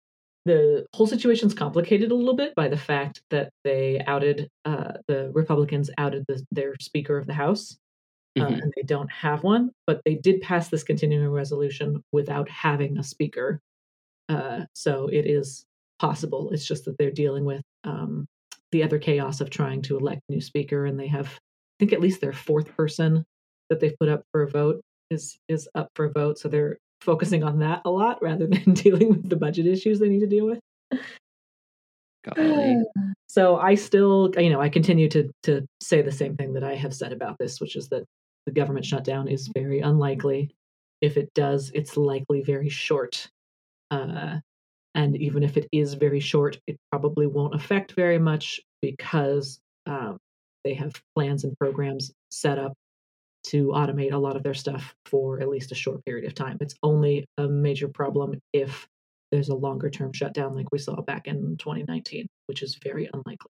the 0.47 0.87
whole 0.95 1.07
situation's 1.07 1.55
complicated 1.55 2.11
a 2.11 2.15
little 2.15 2.35
bit 2.37 2.55
by 2.55 2.69
the 2.69 2.77
fact 2.77 3.21
that 3.31 3.51
they 3.65 4.01
outed, 4.07 4.49
uh, 4.65 4.93
the 5.07 5.31
Republicans 5.35 5.91
outed 5.99 6.25
the, 6.29 6.43
their 6.51 6.75
Speaker 6.81 7.19
of 7.19 7.27
the 7.27 7.35
House. 7.35 7.77
Uh, 8.39 8.45
Mhm. 8.47 8.63
and 8.63 8.73
they 8.77 8.83
don't 8.83 9.11
have 9.11 9.43
one, 9.43 9.71
but 9.87 10.01
they 10.05 10.15
did 10.15 10.41
pass 10.41 10.69
this 10.69 10.85
continuing 10.85 11.31
resolution 11.31 12.03
without 12.13 12.49
having 12.49 12.97
a 12.99 13.03
speaker. 13.03 13.61
Uh, 14.29 14.65
so 14.75 15.09
it 15.09 15.27
is 15.27 15.65
possible. 15.99 16.51
It's 16.53 16.67
just 16.67 16.85
that 16.87 16.97
they're 16.99 17.11
dealing 17.11 17.45
with 17.45 17.63
um, 17.85 18.27
the 18.73 18.83
other 18.85 18.99
chaos 18.99 19.41
of 19.41 19.51
trying 19.51 19.83
to 19.83 19.99
elect 19.99 20.23
new 20.29 20.41
speaker, 20.41 20.87
and 20.87 20.99
they 20.99 21.09
have, 21.09 21.27
I 21.29 21.41
think, 21.81 21.93
at 21.93 22.01
least 22.01 22.21
their 22.21 22.33
fourth 22.33 22.75
person 22.77 23.25
that 23.69 23.81
they've 23.81 23.97
put 23.99 24.09
up 24.09 24.23
for 24.33 24.43
a 24.43 24.49
vote 24.51 24.81
is 25.11 25.37
is 25.49 25.69
up 25.75 25.89
for 25.97 26.05
a 26.07 26.13
vote. 26.13 26.39
So 26.39 26.49
they're 26.49 26.79
focusing 27.01 27.43
on 27.45 27.59
that 27.61 27.83
a 27.85 27.91
lot 27.91 28.23
rather 28.23 28.47
than 28.47 28.75
dealing 28.75 29.09
with 29.11 29.29
the 29.29 29.37
budget 29.37 29.67
issues 29.67 29.99
they 29.99 30.09
need 30.09 30.21
to 30.21 30.27
deal 30.27 30.47
with. 30.47 30.61
So 33.29 33.57
I 33.57 33.77
still, 33.77 34.31
you 34.37 34.51
know, 34.51 34.61
I 34.61 34.69
continue 34.69 35.09
to 35.11 35.31
to 35.45 35.67
say 35.81 36.03
the 36.03 36.13
same 36.13 36.37
thing 36.37 36.53
that 36.55 36.65
I 36.65 36.75
have 36.75 36.95
said 36.95 37.13
about 37.13 37.37
this, 37.39 37.61
which 37.61 37.77
is 37.77 37.89
that 37.91 38.05
the 38.47 38.53
government 38.53 38.87
shutdown 38.87 39.29
is 39.29 39.51
very 39.55 39.81
unlikely. 39.81 40.55
If 41.01 41.17
it 41.17 41.33
does, 41.35 41.71
it's 41.75 41.97
likely 41.97 42.43
very 42.43 42.69
short. 42.69 43.29
Uh, 43.91 44.39
and 44.95 45.17
even 45.17 45.43
if 45.43 45.57
it 45.57 45.69
is 45.73 45.95
very 45.95 46.21
short, 46.21 46.59
it 46.67 46.77
probably 46.91 47.27
won't 47.27 47.55
affect 47.55 47.93
very 47.93 48.19
much 48.19 48.61
because 48.83 49.61
um, 49.87 50.19
they 50.65 50.75
have 50.75 50.93
plans 51.15 51.45
and 51.45 51.57
programs 51.59 52.13
set 52.31 52.59
up 52.59 52.75
to 53.43 53.69
automate 53.69 54.13
a 54.13 54.19
lot 54.19 54.37
of 54.37 54.43
their 54.43 54.55
stuff 54.55 54.95
for 55.07 55.41
at 55.41 55.49
least 55.49 55.73
a 55.73 55.75
short 55.75 56.05
period 56.05 56.27
of 56.27 56.35
time. 56.35 56.59
It's 56.61 56.75
only 56.83 57.27
a 57.39 57.49
major 57.49 57.89
problem 57.89 58.39
if 58.53 58.87
there's 59.33 59.49
a 59.49 59.55
longer 59.55 59.89
term 59.91 60.13
shutdown 60.13 60.55
like 60.55 60.71
we 60.73 60.79
saw 60.79 61.01
back 61.03 61.27
in 61.27 61.57
2019, 61.57 62.27
which 62.47 62.63
is 62.63 62.79
very 62.83 63.09
unlikely. 63.13 63.51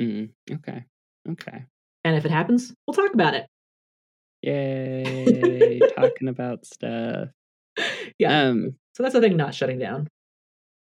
Mm, 0.00 0.30
okay. 0.50 0.84
Okay. 1.28 1.64
And 2.04 2.16
if 2.16 2.24
it 2.24 2.30
happens, 2.30 2.74
we'll 2.86 2.94
talk 2.94 3.14
about 3.14 3.34
it. 3.34 3.46
Yay. 4.44 5.80
Talking 5.96 6.28
about 6.28 6.64
stuff. 6.66 7.28
Yeah. 8.20 8.42
Um, 8.46 8.76
so 8.94 9.02
that's 9.02 9.14
the 9.14 9.20
thing 9.20 9.36
not 9.36 9.52
shutting 9.52 9.80
down. 9.80 10.06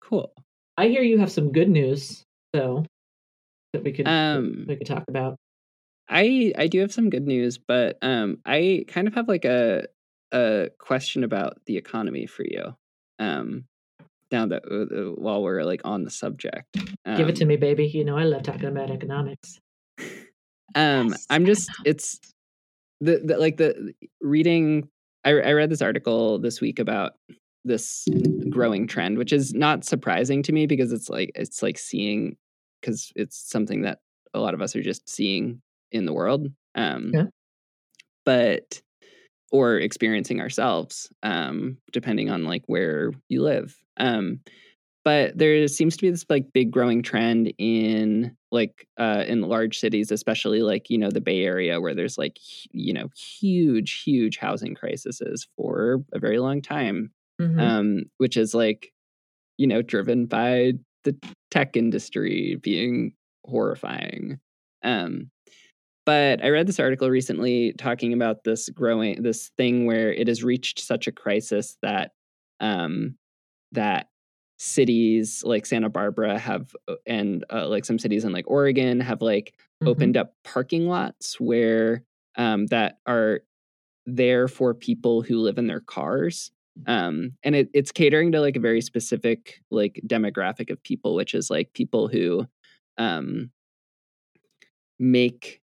cool. 0.01 0.31
I 0.77 0.87
hear 0.87 1.01
you 1.01 1.17
have 1.17 1.31
some 1.31 1.51
good 1.51 1.67
news 1.67 2.23
though 2.53 2.85
that 3.73 3.83
we 3.83 3.91
could 3.91 4.07
Um, 4.07 4.63
we 4.67 4.77
could 4.77 4.87
talk 4.87 5.03
about. 5.09 5.35
I 6.07 6.53
I 6.57 6.67
do 6.67 6.79
have 6.79 6.93
some 6.93 7.09
good 7.09 7.27
news, 7.27 7.57
but 7.57 7.97
um, 8.01 8.37
I 8.45 8.85
kind 8.87 9.09
of 9.09 9.15
have 9.15 9.27
like 9.27 9.43
a 9.43 9.87
a 10.31 10.69
question 10.79 11.25
about 11.25 11.57
the 11.65 11.75
economy 11.75 12.25
for 12.25 12.45
you. 12.45 12.73
Um, 13.19 13.65
now 14.31 14.45
that 14.45 14.63
uh, 14.65 15.11
while 15.21 15.43
we're 15.43 15.63
like 15.63 15.81
on 15.83 16.03
the 16.03 16.11
subject, 16.11 16.77
um, 17.05 17.17
Give 17.17 17.27
it 17.27 17.35
to 17.37 17.45
me, 17.45 17.57
baby. 17.57 17.87
You 17.87 18.05
know 18.05 18.17
I 18.17 18.23
love 18.23 18.43
talking 18.43 18.65
about 18.65 18.91
economics. 18.91 19.59
Um, 20.75 21.09
Yes, 21.09 21.25
I'm 21.29 21.45
just 21.45 21.71
it's 21.85 22.19
the, 23.01 23.21
the 23.23 23.37
like 23.37 23.57
the 23.57 23.93
reading. 24.21 24.89
I 25.25 25.31
I 25.31 25.51
read 25.53 25.69
this 25.69 25.81
article 25.81 26.39
this 26.39 26.61
week 26.61 26.79
about 26.79 27.13
this 27.65 28.07
growing 28.49 28.87
trend, 28.87 29.17
which 29.17 29.33
is 29.33 29.53
not 29.53 29.83
surprising 29.83 30.41
to 30.43 30.53
me 30.53 30.67
because 30.67 30.91
it's 30.91 31.09
like 31.09 31.31
it's 31.35 31.61
like 31.61 31.77
seeing 31.77 32.37
because 32.81 33.11
it's 33.15 33.37
something 33.49 33.81
that 33.81 33.99
a 34.33 34.39
lot 34.39 34.53
of 34.53 34.61
us 34.61 34.75
are 34.75 34.81
just 34.81 35.09
seeing 35.09 35.61
in 35.91 36.05
the 36.05 36.13
world. 36.13 36.47
Um, 36.75 37.11
Yeah. 37.13 37.25
but 38.25 38.81
or 39.51 39.77
experiencing 39.77 40.41
ourselves, 40.41 41.09
um, 41.23 41.77
depending 41.93 42.29
on 42.29 42.43
like 42.43 42.63
where 42.67 43.11
you 43.29 43.41
live. 43.41 43.75
Um, 43.97 44.41
but 45.07 45.37
there 45.37 45.65
seems 45.69 45.95
to 45.95 46.01
be 46.01 46.09
this 46.09 46.25
like 46.29 46.51
big 46.51 46.69
growing 46.69 47.01
trend 47.01 47.53
in 47.57 48.35
like 48.51 48.85
uh 48.97 49.23
in 49.25 49.39
large 49.41 49.79
cities 49.79 50.11
especially 50.11 50.61
like 50.61 50.89
you 50.89 50.97
know 50.97 51.09
the 51.09 51.21
bay 51.21 51.43
area 51.45 51.79
where 51.79 51.95
there's 51.95 52.17
like 52.17 52.37
you 52.73 52.91
know 52.91 53.07
huge 53.39 54.03
huge 54.03 54.37
housing 54.37 54.75
crises 54.75 55.47
for 55.55 56.03
a 56.13 56.19
very 56.19 56.39
long 56.39 56.61
time 56.61 57.09
Mhm. 57.39 57.61
um 57.61 58.03
which 58.17 58.35
is 58.35 58.53
like 58.53 58.91
you 59.57 59.67
know 59.67 59.81
driven 59.81 60.25
by 60.25 60.73
the 61.05 61.15
tech 61.51 61.77
industry 61.77 62.57
being 62.61 63.13
horrifying 63.45 64.39
um 64.83 65.31
but 66.05 66.43
i 66.43 66.49
read 66.49 66.67
this 66.67 66.79
article 66.81 67.09
recently 67.09 67.73
talking 67.77 68.11
about 68.13 68.43
this 68.43 68.69
growing 68.69 69.21
this 69.23 69.51
thing 69.57 69.85
where 69.85 70.11
it 70.11 70.27
has 70.27 70.43
reached 70.43 70.79
such 70.79 71.07
a 71.07 71.13
crisis 71.13 71.77
that 71.81 72.11
um 72.59 73.15
that 73.71 74.07
cities 74.57 75.43
like 75.45 75.65
Santa 75.65 75.89
Barbara 75.89 76.37
have 76.39 76.75
uh, 76.87 76.95
and 77.05 77.45
uh, 77.51 77.67
like 77.67 77.85
some 77.85 77.99
cities 77.99 78.23
in 78.25 78.31
like 78.33 78.49
Oregon 78.49 78.99
have 78.99 79.21
like 79.21 79.55
Mhm. 79.83 79.87
opened 79.89 80.17
up 80.17 80.33
parking 80.43 80.87
lots 80.87 81.39
where 81.39 82.03
um 82.35 82.65
that 82.67 82.97
are 83.05 83.41
there 84.07 84.47
for 84.47 84.73
people 84.73 85.21
who 85.21 85.39
live 85.39 85.57
in 85.59 85.67
their 85.67 85.81
cars 85.81 86.51
um 86.87 87.33
and 87.43 87.55
it, 87.55 87.69
it's 87.73 87.91
catering 87.91 88.31
to 88.31 88.41
like 88.41 88.55
a 88.55 88.59
very 88.59 88.81
specific 88.81 89.61
like 89.71 90.01
demographic 90.07 90.71
of 90.71 90.81
people 90.83 91.13
which 91.15 91.35
is 91.35 91.49
like 91.51 91.73
people 91.73 92.07
who 92.07 92.47
um 92.97 93.51
make 94.99 95.61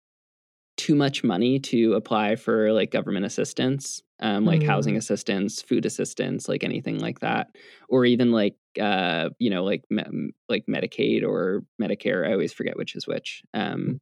too 0.82 0.94
much 0.96 1.22
money 1.22 1.58
to 1.60 1.94
apply 1.94 2.34
for 2.36 2.72
like 2.72 2.90
government 2.90 3.24
assistance 3.24 4.02
um 4.20 4.44
like 4.44 4.62
housing 4.64 4.94
Mm. 4.94 4.98
assistance 4.98 5.62
food 5.62 5.86
assistance 5.86 6.48
like 6.48 6.64
anything 6.64 6.98
like 6.98 7.20
that 7.20 7.46
or 7.88 8.04
even 8.04 8.32
like 8.32 8.56
uh 8.80 9.28
you 9.38 9.50
know 9.50 9.64
like 9.64 9.84
me- 9.90 10.32
like 10.48 10.64
medicaid 10.66 11.22
or 11.24 11.62
medicare 11.80 12.26
i 12.28 12.32
always 12.32 12.52
forget 12.52 12.76
which 12.76 12.96
is 12.96 13.06
which 13.06 13.42
um 13.54 14.00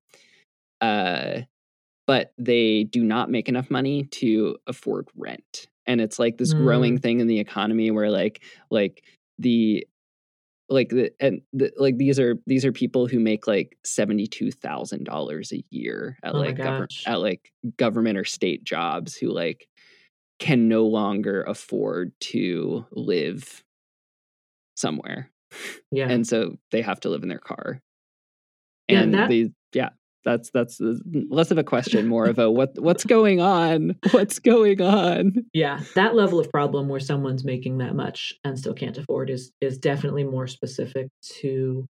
uh 0.81 1.41
but 2.07 2.33
they 2.39 2.85
do 2.85 3.05
not 3.05 3.31
make 3.31 3.49
enough 3.49 3.71
money 3.71 4.05
to 4.05 4.57
afford 4.67 5.09
rent 5.17 5.69
and 5.87 6.01
it's 6.01 6.19
like 6.19 6.39
this 6.39 6.55
growing 6.55 6.99
Mm. 6.99 7.03
thing 7.03 7.21
in 7.21 7.27
the 7.27 7.41
economy 7.41 7.91
where 7.91 8.11
like 8.11 8.43
like 8.71 9.05
the 9.39 9.87
like 10.71 10.89
the 10.91 11.13
and 11.21 11.43
the, 11.53 11.73
like 11.77 11.99
these 11.99 12.19
are 12.19 12.37
these 12.47 12.65
are 12.65 12.73
people 12.73 13.07
who 13.07 13.19
make 13.19 13.47
like 13.47 13.77
seventy 13.85 14.27
two 14.27 14.51
thousand 14.53 15.05
dollars 15.05 15.53
a 15.53 15.63
year 15.71 16.17
at 16.23 16.35
Oh 16.35 16.39
like 16.39 16.57
government 16.57 16.95
at 17.07 17.21
like 17.21 17.53
government 17.77 18.17
or 18.17 18.25
state 18.25 18.63
jobs 18.65 19.17
who 19.17 19.29
like 19.31 19.69
can 20.39 20.69
no 20.69 20.87
longer 20.87 21.43
afford 21.43 22.13
to 22.21 22.87
live 22.93 23.63
somewhere. 24.77 25.31
Yeah. 25.91 26.09
and 26.09 26.27
so 26.27 26.57
they 26.71 26.81
have 26.81 27.01
to 27.01 27.11
live 27.11 27.25
in 27.25 27.29
their 27.29 27.39
car. 27.41 27.81
Yeah, 28.89 29.01
and 29.01 29.15
that- 29.15 29.29
these 29.29 29.49
yeah 29.73 29.91
that's 30.25 30.51
that's 30.51 30.81
uh, 30.81 30.95
less 31.31 31.51
of 31.51 31.59
a 31.59 31.65
question 31.65 32.07
more 32.07 32.27
of 32.27 32.39
a 32.39 32.51
what 32.51 32.71
what's 32.79 33.05
going 33.05 33.41
on? 33.41 33.97
What's 34.11 34.39
going 34.39 34.81
on? 34.81 35.47
Yeah 35.53 35.81
that 35.95 36.15
level 36.15 36.39
of 36.41 36.51
problem 36.51 36.89
where 36.89 37.01
someone's 37.01 37.45
making 37.45 37.79
that 37.79 37.95
much 37.95 38.35
and 38.45 38.59
still 38.59 38.75
can't 38.75 38.99
afford 38.99 39.31
is 39.31 39.53
is 39.61 39.79
definitely 39.79 40.25
more 40.25 40.47
specific 40.47 41.09
to 41.41 41.87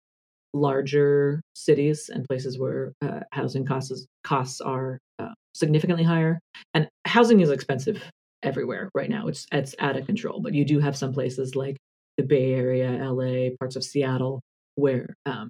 larger 0.53 1.41
cities 1.55 2.09
and 2.13 2.25
places 2.27 2.59
where 2.59 2.93
uh, 3.01 3.21
housing 3.31 3.65
costs 3.65 4.05
costs 4.23 4.61
are 4.61 4.99
uh, 5.19 5.33
significantly 5.53 6.03
higher. 6.03 6.39
And 6.73 6.87
housing 7.05 7.39
is 7.39 7.49
expensive 7.49 8.03
everywhere 8.43 8.89
right 8.93 9.09
now. 9.09 9.27
It's 9.27 9.45
it's 9.51 9.75
out 9.79 9.97
of 9.97 10.05
control. 10.05 10.41
But 10.41 10.53
you 10.53 10.65
do 10.65 10.79
have 10.79 10.97
some 10.97 11.13
places 11.13 11.55
like 11.55 11.77
the 12.17 12.23
bay 12.23 12.53
area 12.53 13.11
la 13.11 13.49
parts 13.59 13.75
of 13.75 13.83
seattle 13.83 14.41
where 14.75 15.15
um, 15.25 15.49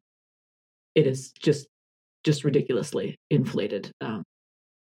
it 0.95 1.07
is 1.07 1.31
just 1.31 1.67
just 2.23 2.43
ridiculously 2.43 3.17
inflated 3.29 3.91
um, 4.01 4.23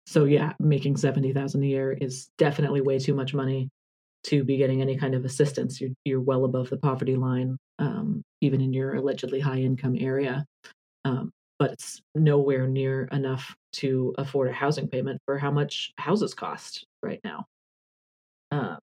so 0.06 0.24
yeah, 0.24 0.52
making 0.60 0.96
seventy 0.96 1.32
thousand 1.32 1.64
a 1.64 1.66
year 1.66 1.92
is 1.92 2.30
definitely 2.38 2.80
way 2.80 2.98
too 2.98 3.14
much 3.14 3.34
money 3.34 3.68
to 4.24 4.44
be 4.44 4.56
getting 4.56 4.80
any 4.80 4.96
kind 4.96 5.14
of 5.14 5.24
assistance. 5.24 5.80
You're 5.80 5.90
you're 6.04 6.20
well 6.20 6.44
above 6.44 6.70
the 6.70 6.78
poverty 6.78 7.16
line, 7.16 7.56
um, 7.80 8.22
even 8.40 8.60
in 8.60 8.72
your 8.72 8.94
allegedly 8.94 9.40
high 9.40 9.58
income 9.58 9.96
area. 9.98 10.44
Um, 11.04 11.32
but 11.58 11.72
it's 11.72 12.00
nowhere 12.14 12.68
near 12.68 13.08
enough 13.12 13.54
to 13.74 14.14
afford 14.18 14.48
a 14.48 14.52
housing 14.52 14.88
payment 14.88 15.20
for 15.24 15.38
how 15.38 15.50
much 15.50 15.92
houses 15.98 16.34
cost 16.34 16.84
right 17.02 17.20
now. 17.24 17.46
Uh, 18.52 18.76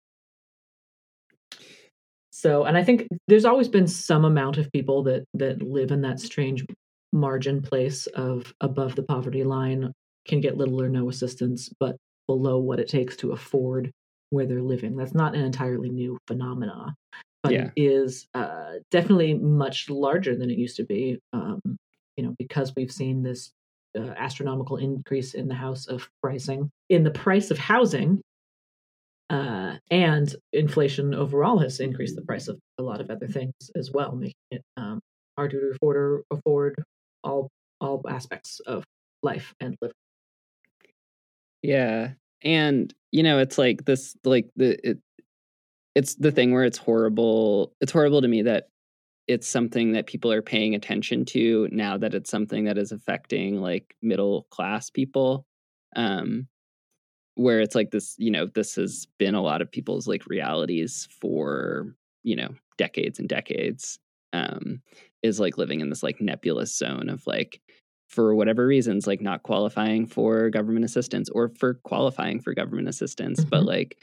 so, 2.32 2.66
and 2.66 2.76
I 2.78 2.84
think 2.84 3.08
there's 3.28 3.46
always 3.46 3.70
been 3.70 3.88
some 3.88 4.26
amount 4.26 4.58
of 4.58 4.70
people 4.74 5.04
that 5.04 5.24
that 5.36 5.62
live 5.62 5.92
in 5.92 6.02
that 6.02 6.20
strange 6.20 6.66
margin 7.14 7.62
place 7.62 8.08
of 8.08 8.54
above 8.60 8.96
the 8.96 9.04
poverty 9.04 9.44
line 9.44 9.94
can 10.28 10.42
get 10.42 10.58
little 10.58 10.82
or 10.82 10.90
no 10.90 11.10
assistance, 11.10 11.70
but 11.80 11.96
below 12.28 12.58
what 12.58 12.80
it 12.80 12.88
takes 12.88 13.16
to 13.18 13.32
afford 13.32 13.92
where 14.30 14.46
they're 14.46 14.62
living. 14.62 14.96
That's 14.96 15.14
not 15.14 15.36
an 15.36 15.44
entirely 15.44 15.90
new 15.90 16.18
phenomena, 16.28 16.96
but 17.44 17.54
Yeah. 17.54 17.66
it 17.66 17.72
is 17.76 18.28
uh, 18.34 18.74
definitely 18.90 19.36
much 19.36 19.90
larger 19.90 20.36
than 20.36 20.50
it 20.50 20.58
used 20.58 20.78
to 20.78 20.86
be. 20.86 21.20
Um, 21.34 21.62
you 22.18 22.24
know, 22.24 22.36
because 22.38 22.74
we've 22.76 22.92
seen 22.92 23.24
this 23.24 23.52
uh, 23.98 24.14
astronomical 24.18 24.78
increase 24.78 25.34
in 25.34 25.48
the 25.48 25.56
house 25.56 25.88
of 25.88 26.10
pricing, 26.22 26.70
in 26.90 27.04
the 27.04 27.12
price 27.12 27.52
of 27.52 27.58
housing, 27.58 28.22
uh, 29.30 29.78
and 29.90 30.36
inflation 30.52 31.14
overall 31.14 31.58
has 31.60 31.80
increased 31.80 32.16
the 32.16 32.22
price 32.22 32.48
of 32.48 32.60
a 32.78 32.84
lot 32.84 33.02
of 33.02 33.10
other 33.10 33.28
things 33.28 33.54
as 33.76 33.92
well, 33.92 34.16
making 34.16 34.34
it 34.52 34.62
um, 34.78 35.00
harder 35.38 35.60
to 35.60 35.76
afford 35.76 35.98
or 35.98 36.24
afford 36.32 36.76
all 37.24 37.50
all 37.80 38.02
aspects 38.08 38.60
of 38.62 38.84
life 39.22 39.54
and 39.60 39.76
living. 39.82 39.96
Yeah. 41.62 42.12
And 42.44 42.94
you 43.12 43.24
know, 43.24 43.40
it's 43.40 43.58
like 43.58 43.86
this 43.86 44.16
like 44.24 44.50
the 44.56 44.78
it 44.88 45.00
it's 45.96 46.16
the 46.16 46.32
thing 46.32 46.52
where 46.54 46.64
it's 46.66 46.78
horrible. 46.78 47.74
It's 47.82 47.92
horrible 47.92 48.22
to 48.22 48.28
me 48.28 48.44
that 48.44 48.70
it's 49.28 49.48
something 49.48 49.94
that 49.94 50.08
people 50.08 50.32
are 50.32 50.42
paying 50.42 50.76
attention 50.76 51.24
to 51.24 51.70
now 51.72 51.98
that 51.98 52.14
it's 52.14 52.30
something 52.30 52.66
that 52.66 52.78
is 52.78 52.92
affecting 52.92 53.62
like 53.62 53.96
middle 54.02 54.48
class 54.50 54.90
people. 54.90 55.46
Um 55.96 56.48
where 57.36 57.62
it's 57.62 57.74
like 57.74 57.90
this, 57.90 58.14
you 58.20 58.30
know, 58.30 58.46
this 58.46 58.76
has 58.76 59.08
been 59.18 59.34
a 59.34 59.42
lot 59.42 59.62
of 59.62 59.72
people's 59.72 60.08
like 60.08 60.28
realities 60.28 61.08
for, 61.20 61.96
you 62.22 62.36
know, 62.36 62.50
decades 62.78 63.20
and 63.20 63.30
decades. 63.30 64.00
Um 64.34 64.82
is 65.24 65.40
like 65.40 65.58
living 65.58 65.82
in 65.82 65.90
this 65.90 66.04
like 66.04 66.22
nebulous 66.22 66.78
zone 66.78 67.10
of 67.10 67.26
like 67.28 67.62
for 68.10 68.36
whatever 68.36 68.68
reasons 68.68 69.08
like 69.08 69.22
not 69.22 69.44
qualifying 69.44 70.06
for 70.06 70.50
government 70.50 70.86
assistance 70.86 71.30
or 71.32 71.50
for 71.58 71.76
qualifying 71.86 72.40
for 72.40 72.54
government 72.54 72.88
assistance 72.90 73.46
but 73.46 73.64
Mhm. 73.64 73.68
like 73.68 73.98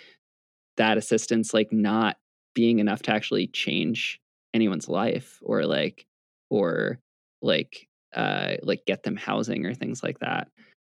that 0.77 0.99
assistance 0.99 1.53
like 1.55 1.73
not 1.73 2.17
being 2.55 2.79
enough 2.79 3.03
to 3.03 3.13
actually 3.13 3.47
change 3.49 4.21
anyone's 4.55 4.89
life 4.89 5.39
or 5.43 5.65
like 5.65 6.07
or 6.51 6.99
like 7.43 7.89
uh 8.15 8.57
like 8.63 8.85
get 8.87 9.03
them 9.03 9.17
housing 9.17 9.67
or 9.67 9.75
things 9.75 10.03
like 10.03 10.19
that 10.21 10.49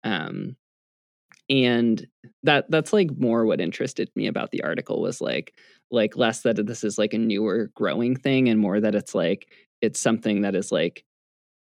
um 0.03 0.55
and 1.49 2.07
that 2.43 2.69
that's 2.69 2.93
like 2.93 3.09
more 3.17 3.45
what 3.45 3.59
interested 3.61 4.09
me 4.15 4.28
about 4.28 4.51
the 4.51 4.63
article 4.63 5.01
was 5.01 5.19
like 5.21 5.53
like 5.91 6.15
less 6.15 6.41
that 6.41 6.65
this 6.65 6.84
is 6.84 6.97
like 6.97 7.13
a 7.13 7.17
newer 7.17 7.69
growing 7.76 8.15
thing 8.15 8.49
and 8.49 8.59
more 8.59 8.80
that 8.80 8.95
it's 8.95 9.13
like 9.13 9.47
it's 9.84 9.99
something 9.99 10.41
that 10.41 10.55
is 10.55 10.71
like 10.71 11.03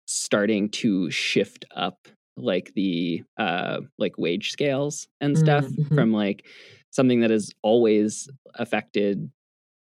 starting 0.07 0.70
to 0.70 1.11
shift 1.11 1.66
up 1.76 2.07
like 2.38 2.72
the 2.76 3.24
uh 3.38 3.80
like 3.97 4.18
wage 4.18 4.51
scales 4.51 5.07
and 5.22 5.38
stuff 5.38 5.66
Mm, 5.66 5.78
mhm. 5.89 5.95
from 5.95 6.13
like 6.13 6.45
something 6.91 7.20
that 7.22 7.30
has 7.30 7.51
always 7.61 8.30
affected 8.55 9.30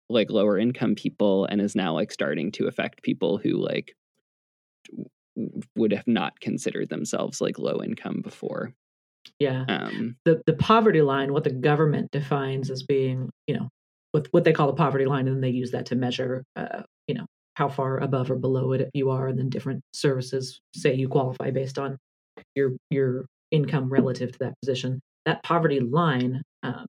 like 0.09 0.31
lower 0.31 0.59
income 0.59 0.95
people 0.95 1.45
and 1.47 1.61
is 1.61 1.75
now 1.75 1.93
like 1.93 2.11
starting 2.13 2.53
to 2.53 2.67
affect 2.67 3.03
people 3.03 3.39
who 3.39 3.53
like 3.57 3.95
would 5.77 5.93
have 5.93 6.07
not 6.07 6.41
considered 6.41 6.89
themselves 6.89 7.41
like 7.41 7.59
low 7.59 7.83
income 7.83 8.21
before. 8.23 8.73
Yeah. 9.39 9.65
Um, 9.69 10.17
the 10.25 10.41
the 10.47 10.55
poverty 10.55 11.03
line, 11.03 11.33
what 11.33 11.45
the 11.45 11.51
government 11.51 12.11
defines 12.13 12.71
as 12.71 12.83
being, 12.85 13.29
you 13.47 13.57
know, 13.57 13.69
what 14.13 14.29
what 14.31 14.45
they 14.45 14.53
call 14.53 14.69
the 14.69 14.73
poverty 14.75 15.05
line, 15.05 15.27
and 15.27 15.37
then 15.37 15.41
they 15.43 15.51
use 15.51 15.73
that 15.73 15.87
to 15.87 15.97
measure, 15.97 16.45
uh, 16.55 16.83
how 17.57 17.69
far 17.69 17.99
above 17.99 18.31
or 18.31 18.37
below 18.37 18.73
it 18.73 18.91
you 18.93 19.11
are, 19.11 19.29
and 19.29 19.39
then 19.39 19.49
different 19.49 19.83
services 19.93 20.61
say 20.75 20.95
you 20.95 21.09
qualify 21.09 21.51
based 21.51 21.79
on 21.79 21.97
your 22.55 22.73
your 22.91 23.27
income 23.51 23.89
relative 23.89 24.33
to 24.33 24.39
that 24.41 24.55
position. 24.63 25.01
That 25.25 25.43
poverty 25.43 25.81
line 25.81 26.43
um, 26.63 26.87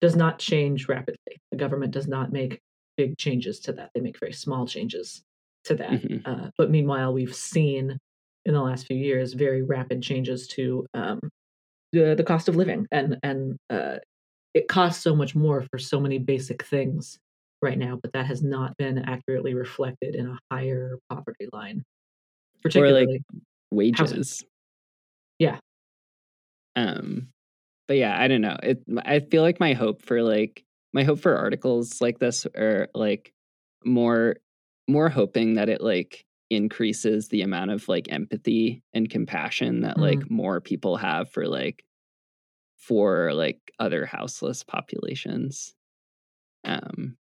does 0.00 0.14
not 0.14 0.38
change 0.38 0.86
rapidly. 0.88 1.40
The 1.50 1.56
government 1.56 1.92
does 1.92 2.06
not 2.06 2.30
make 2.30 2.60
big 2.96 3.16
changes 3.16 3.58
to 3.60 3.72
that. 3.72 3.90
They 3.94 4.00
make 4.00 4.20
very 4.20 4.32
small 4.32 4.66
changes 4.66 5.22
to 5.64 5.74
that. 5.76 5.90
Mhm. 5.90 6.22
Uh, 6.26 6.50
but 6.58 6.70
meanwhile, 6.70 7.12
we've 7.12 7.34
seen 7.34 7.96
in 8.44 8.54
the 8.54 8.60
last 8.60 8.86
few 8.86 8.96
years 8.96 9.32
very 9.32 9.62
rapid 9.62 10.02
changes 10.02 10.46
to 10.48 10.86
um, 10.92 11.20
the 11.92 12.14
the 12.14 12.24
cost 12.24 12.48
of 12.48 12.56
living, 12.56 12.86
and 12.92 13.16
and 13.22 13.56
uh, 13.70 13.96
it 14.52 14.68
costs 14.68 15.02
so 15.02 15.16
much 15.16 15.34
more 15.34 15.62
for 15.62 15.78
so 15.78 15.98
many 15.98 16.18
basic 16.18 16.64
things 16.64 17.18
right 17.62 17.78
now. 17.78 17.98
But 18.00 18.12
that 18.12 18.26
has 18.26 18.42
not 18.42 18.76
been 18.76 18.98
accurately 18.98 19.54
reflected 19.54 20.14
in 20.14 20.26
a 20.26 20.38
higher 20.50 20.98
poverty 21.08 21.48
line, 21.52 21.84
particularly. 22.62 23.22
wages. 23.70 24.44
Yeah. 25.38 25.58
Um, 26.76 27.28
but 27.88 27.96
yeah, 27.96 28.20
I 28.20 28.28
don't 28.28 28.40
know. 28.40 28.56
It. 28.62 28.82
I 29.04 29.20
feel 29.20 29.42
like 29.42 29.60
my 29.60 29.72
hope 29.72 30.02
for 30.02 30.22
like 30.22 30.64
my 30.92 31.04
hope 31.04 31.20
for 31.20 31.36
articles 31.36 32.00
like 32.00 32.18
this 32.18 32.46
are 32.56 32.88
like 32.94 33.32
more 33.84 34.36
more 34.88 35.08
hoping 35.08 35.54
that 35.54 35.68
it 35.68 35.80
like 35.80 36.24
increases 36.50 37.28
the 37.28 37.42
amount 37.42 37.70
of 37.70 37.88
like 37.88 38.12
empathy 38.12 38.82
and 38.92 39.08
compassion 39.08 39.80
that 39.80 39.98
like 39.98 40.30
more 40.30 40.60
people 40.60 40.96
have 40.98 41.30
for 41.30 41.46
like 41.46 41.82
for 42.76 43.32
like 43.32 43.58
other 43.78 44.04
houseless 44.04 44.62
populations 44.62 45.74
um 46.64 47.16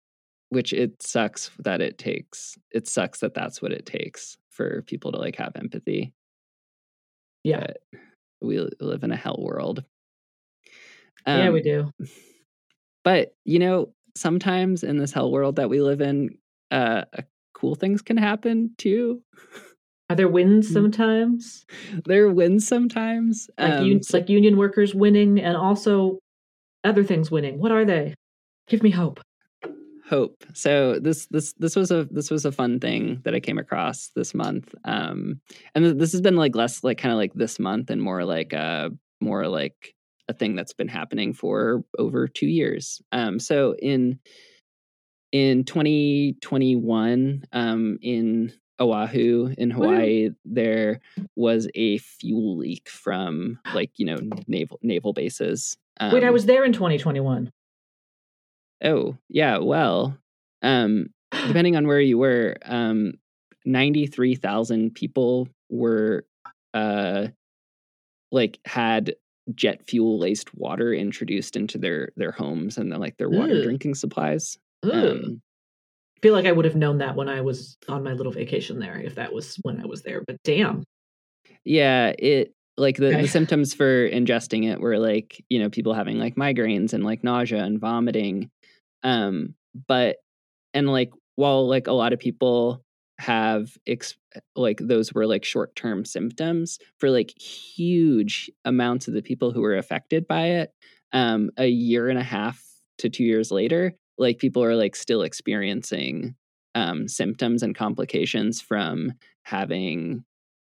which 0.51 0.73
it 0.73 1.03
sucks 1.03 1.51
that 1.61 1.81
it 1.81 1.97
takes 1.99 2.57
it 2.73 2.87
sucks 2.87 3.21
that 3.21 3.35
that's 3.35 3.61
what 3.63 3.73
it 3.73 3.87
takes 3.87 4.37
for 4.51 4.83
people 4.83 5.11
to 5.13 5.19
like 5.19 5.37
have 5.37 5.53
empathy 5.57 6.13
yeah, 7.43 7.69
but 7.69 8.01
we 8.43 8.59
live 8.81 9.03
in 9.03 9.11
a 9.13 9.17
hell 9.17 9.39
world 9.41 9.83
yeah, 11.27 11.49
Um, 11.49 11.55
we 11.55 11.63
do. 11.63 11.91
but 13.05 13.35
you 13.45 13.59
know 13.59 13.93
sometimes 14.17 14.83
in 14.83 14.99
this 14.99 15.13
hell 15.13 15.31
world 15.31 15.57
that 15.57 15.71
we 15.71 15.81
live 15.81 16.01
in 16.01 16.37
uh 16.71 17.05
cool 17.55 17.75
things 17.75 18.03
can 18.03 18.17
happen 18.17 18.71
too 18.79 19.23
Are 20.11 20.17
there 20.17 20.29
wins 20.29 20.69
Mm. 20.69 20.73
sometimes? 20.73 21.65
there 22.05 22.25
are 22.27 22.33
wins 22.33 22.67
sometimes 22.67 23.49
Like 23.59 23.75
um, 23.75 23.85
un- 23.85 24.01
like 24.13 24.29
union 24.29 24.57
workers 24.57 24.95
winning, 24.95 25.39
and 25.41 25.57
also 25.57 26.19
other 26.85 27.05
things 27.05 27.31
winning. 27.31 27.59
What 27.59 27.71
are 27.73 27.85
they? 27.85 28.15
Give 28.69 28.83
me 28.83 28.91
hope. 28.91 29.21
Hope. 30.11 30.45
So 30.55 30.99
this 30.99 31.27
this 31.27 31.55
this 31.55 31.77
was 31.77 31.91
a 31.91 32.05
this 32.11 32.31
was 32.31 32.45
a 32.45 32.53
fun 32.53 32.81
thing 32.81 33.21
that 33.25 33.35
i 33.35 33.41
came 33.41 33.59
across 33.59 34.11
this 34.17 34.35
month 34.35 34.75
um 34.85 35.41
and 35.75 35.85
th- 35.85 35.97
this 35.97 36.13
has 36.13 36.21
been 36.21 36.37
like 36.37 36.55
less 36.57 36.83
like 36.85 36.99
kind 36.99 37.13
of 37.13 37.19
like 37.19 37.33
this 37.35 37.59
month 37.59 37.91
and 37.91 38.03
more 38.03 38.25
like 38.25 38.53
uh 38.53 38.91
more 39.21 39.47
like 39.47 39.95
a 40.29 40.35
thing 40.35 40.57
that's 40.57 40.73
been 40.75 40.89
happening 40.89 41.33
for 41.33 41.85
over 41.99 42.29
two 42.29 42.47
years. 42.49 43.01
Um 43.13 43.39
so 43.39 43.75
in 43.81 44.19
in 45.33 45.65
2021 45.65 47.45
um 47.53 47.99
in 48.03 48.53
oahu 48.81 49.55
in 49.59 49.71
hawaii 49.71 50.31
there 50.45 51.01
was 51.37 51.69
a 51.75 51.99
fuel 51.99 52.57
leak 52.57 52.89
from 52.89 53.59
like 53.75 53.91
you 53.97 54.07
know 54.07 54.17
naval 54.49 54.79
naval 54.83 55.13
bases 55.13 55.77
Wait, 56.01 56.25
I 56.25 56.29
Um, 56.29 56.33
was 56.33 56.47
there 56.47 56.65
in 56.65 56.73
2021. 56.73 57.53
Oh, 58.83 59.17
yeah. 59.29 59.59
Well, 59.59 60.17
um, 60.63 61.09
depending 61.47 61.77
on 61.77 61.87
where 61.87 62.01
you 62.01 62.19
were, 62.19 62.57
um, 62.65 63.15
93,000 63.65 64.95
people 64.95 65.49
were, 65.69 66.25
uh, 66.75 67.29
like 68.33 68.59
had 68.65 69.15
jet 69.55 69.83
fuel 69.87 70.19
laced 70.19 70.55
water 70.55 70.95
introduced 70.95 71.57
into 71.57 71.79
their, 71.79 72.11
their 72.17 72.33
homes 72.33 72.79
and 72.79 72.91
then 72.93 73.01
like 73.01 73.17
their 73.17 73.29
water 73.29 73.57
Ugh. 73.57 73.65
drinking 73.65 73.95
supplies. 73.95 74.57
Um, 74.85 75.43
I 76.17 76.21
feel 76.23 76.35
like 76.35 76.47
I 76.47 76.53
would 76.53 76.65
have 76.65 76.77
known 76.77 76.99
that 76.99 77.17
when 77.17 77.29
I 77.29 77.41
was 77.41 77.77
on 77.89 78.05
my 78.05 78.13
little 78.13 78.33
vacation 78.33 78.79
there, 78.79 78.99
if 78.99 79.15
that 79.17 79.33
was 79.33 79.57
when 79.63 79.81
I 79.81 79.87
was 79.87 80.03
there. 80.03 80.23
But 80.27 80.37
damn, 80.45 80.85
yeah, 81.65 82.13
it, 82.19 82.55
like 82.77 82.97
the, 82.97 83.11
the 83.11 83.29
symptoms 83.29 83.75
for 83.75 84.09
ingesting 84.09 84.71
it 84.71 84.81
were 84.81 84.99
like, 84.99 85.45
you 85.51 85.59
know, 85.59 85.69
people 85.69 85.95
having 85.95 86.19
like 86.19 86.37
migraines 86.37 86.93
and 86.93 87.05
like 87.05 87.23
nausea 87.23 87.63
and 87.63 87.79
vomiting. 87.79 88.51
Um, 89.03 89.55
but, 89.89 90.17
and 90.75 90.91
like, 90.91 91.11
while 91.37 91.67
like 91.69 91.87
a 91.87 91.93
lot 91.93 92.13
of 92.13 92.19
people 92.19 92.85
have 93.19 93.77
ex- 93.87 94.17
like 94.57 94.79
those 94.79 95.13
were 95.13 95.27
like 95.27 95.45
short 95.45 95.75
term 95.77 96.05
symptoms 96.05 96.79
for 96.99 97.11
like 97.11 97.39
huge 97.39 98.51
amounts 98.65 99.09
of 99.09 99.15
the 99.15 99.23
people 99.23 99.53
who 99.53 99.61
were 99.61 99.77
affected 99.77 100.27
by 100.27 100.47
it 100.47 100.71
um 101.13 101.51
a 101.59 101.67
year 101.67 102.09
and 102.09 102.19
a 102.19 102.23
half 102.23 102.63
to 102.97 103.11
2 103.11 103.23
years 103.23 103.51
later 103.51 103.93
like 104.17 104.39
people 104.39 104.65
are 104.65 104.75
like 104.75 104.97
still 104.97 105.21
experiencing 105.21 106.35
um 106.75 107.07
symptoms 107.09 107.63
and 107.63 107.75
complications 107.75 108.63
from 108.63 109.13
having 109.43 110.25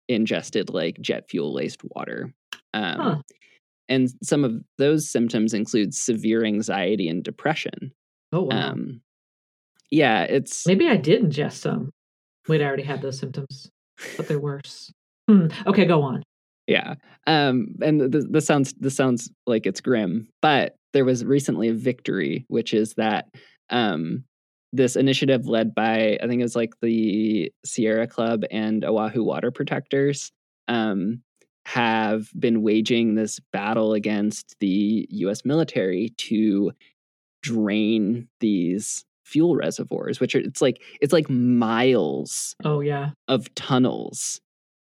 ingested 0.09 0.71
like 0.71 1.01
jet 1.01 1.29
fuel 1.29 1.53
laced 1.53 1.81
water 1.97 2.33
um 2.73 2.97
Huh. 3.01 3.23
and 3.89 4.09
some 4.23 4.45
of 4.45 4.55
those 4.79 5.11
symptoms 5.11 5.55
include 5.55 5.95
severe 5.95 6.45
anxiety 6.45 7.09
and 7.09 7.25
depression 7.25 7.93
oh 8.35 8.43
wow. 8.43 8.71
um 8.71 9.01
yeah 9.91 10.25
it's 10.25 10.67
Maybe 10.67 10.89
I 10.89 10.97
did 10.97 11.23
ingest 11.23 11.55
some. 11.55 11.91
Wait, 12.49 12.61
I 12.61 12.65
already 12.67 12.83
had 12.83 13.01
those 13.01 13.19
symptoms, 13.19 13.71
but 14.17 14.29
they're 14.29 14.39
worse. 14.41 14.93
Hmm. 15.29 15.47
Okay, 15.67 15.87
go 15.87 16.03
on. 16.03 16.23
Yeah. 16.67 16.95
Um, 17.27 17.75
and 17.83 18.01
th- 18.01 18.13
th- 18.13 18.25
this 18.31 18.47
sounds 18.47 18.75
this 18.75 18.97
sounds 18.97 19.31
like 19.47 19.67
it's 19.67 19.81
grim, 19.81 20.29
but 20.43 20.77
there 20.93 21.05
was 21.05 21.25
recently 21.25 21.69
a 21.69 21.75
victory, 21.75 22.45
which 22.49 22.75
is 22.75 22.95
that 22.95 23.27
um, 23.71 24.25
this 24.73 24.97
initiative 24.97 25.47
led 25.47 25.75
by 25.75 26.19
I 26.23 26.27
think 26.27 26.41
it 26.41 26.45
was 26.45 26.57
like 26.57 26.75
the 26.83 27.53
Sierra 27.65 28.07
Club 28.07 28.45
and 28.51 28.85
Oahu 28.85 29.23
Water 29.23 29.51
Protectors 29.51 30.33
um, 30.69 31.23
have 31.67 32.29
been 32.39 32.63
waging 32.63 33.15
this 33.15 33.41
battle 33.53 33.95
against 33.95 34.55
the 34.61 35.07
U.S. 35.11 35.45
military 35.45 36.13
to 36.19 36.73
drain 37.45 38.27
these 38.41 39.05
fuel 39.25 39.55
reservoirs, 39.57 40.19
which 40.21 40.35
are 40.35 40.39
it's 40.41 40.63
like 40.63 40.81
it's 41.01 41.13
like 41.13 41.29
miles 41.31 42.55
Oh 42.65 42.81
yeah. 42.81 43.11
of 43.29 43.55
tunnels 43.55 44.41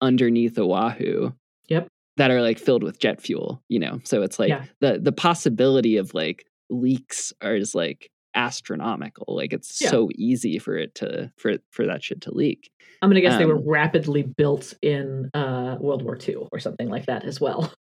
underneath 0.00 0.58
Oahu. 0.58 1.32
Yep. 1.68 1.88
That 2.16 2.30
are 2.30 2.40
like 2.42 2.58
filled 2.58 2.82
with 2.82 2.98
jet 2.98 3.20
fuel, 3.20 3.62
you 3.68 3.78
know. 3.78 4.00
So 4.04 4.22
it's 4.22 4.38
like 4.38 4.48
Yeah. 4.48 4.64
the 4.80 4.98
the 4.98 5.12
possibility 5.12 5.96
of 5.98 6.14
like 6.14 6.44
leaks 6.70 7.32
are 7.42 7.54
is 7.56 7.74
like 7.74 8.10
astronomical. 8.34 9.24
Like 9.28 9.52
it's 9.52 9.80
Yeah. 9.80 9.90
so 9.90 10.08
easy 10.14 10.58
for 10.58 10.76
it 10.76 10.94
to 10.96 11.30
for 11.38 11.56
for 11.70 11.86
that 11.86 12.02
shit 12.02 12.20
to 12.22 12.34
leak. 12.34 12.70
I'm 13.02 13.10
gonna 13.10 13.20
guess 13.20 13.38
they 13.38 13.46
were 13.46 13.58
Um, 13.58 13.68
rapidly 13.68 14.22
built 14.22 14.74
in 14.82 15.30
uh, 15.34 15.76
World 15.80 16.02
War 16.02 16.18
II 16.28 16.48
or 16.52 16.58
something 16.58 16.88
like 16.88 17.06
that 17.06 17.24
as 17.24 17.40
well. 17.40 17.72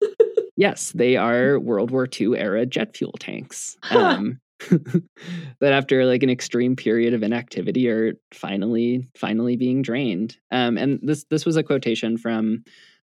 Yes, 0.58 0.92
they 0.92 1.16
are 1.16 1.60
World 1.68 1.90
War 1.90 2.08
II 2.18 2.34
era 2.38 2.64
jet 2.64 2.96
fuel 2.96 3.12
tanks. 3.20 3.76
Huh. 3.82 3.98
Um, 3.98 4.40
that 4.70 5.72
after 5.72 6.06
like 6.06 6.22
an 6.22 6.30
extreme 6.30 6.76
period 6.76 7.12
of 7.12 7.22
inactivity 7.22 7.88
are 7.88 8.14
finally 8.32 9.06
finally 9.14 9.56
being 9.56 9.82
drained. 9.82 10.36
Um, 10.50 10.78
and 10.78 10.98
this 11.02 11.24
this 11.30 11.44
was 11.44 11.56
a 11.56 11.62
quotation 11.62 12.16
from 12.16 12.64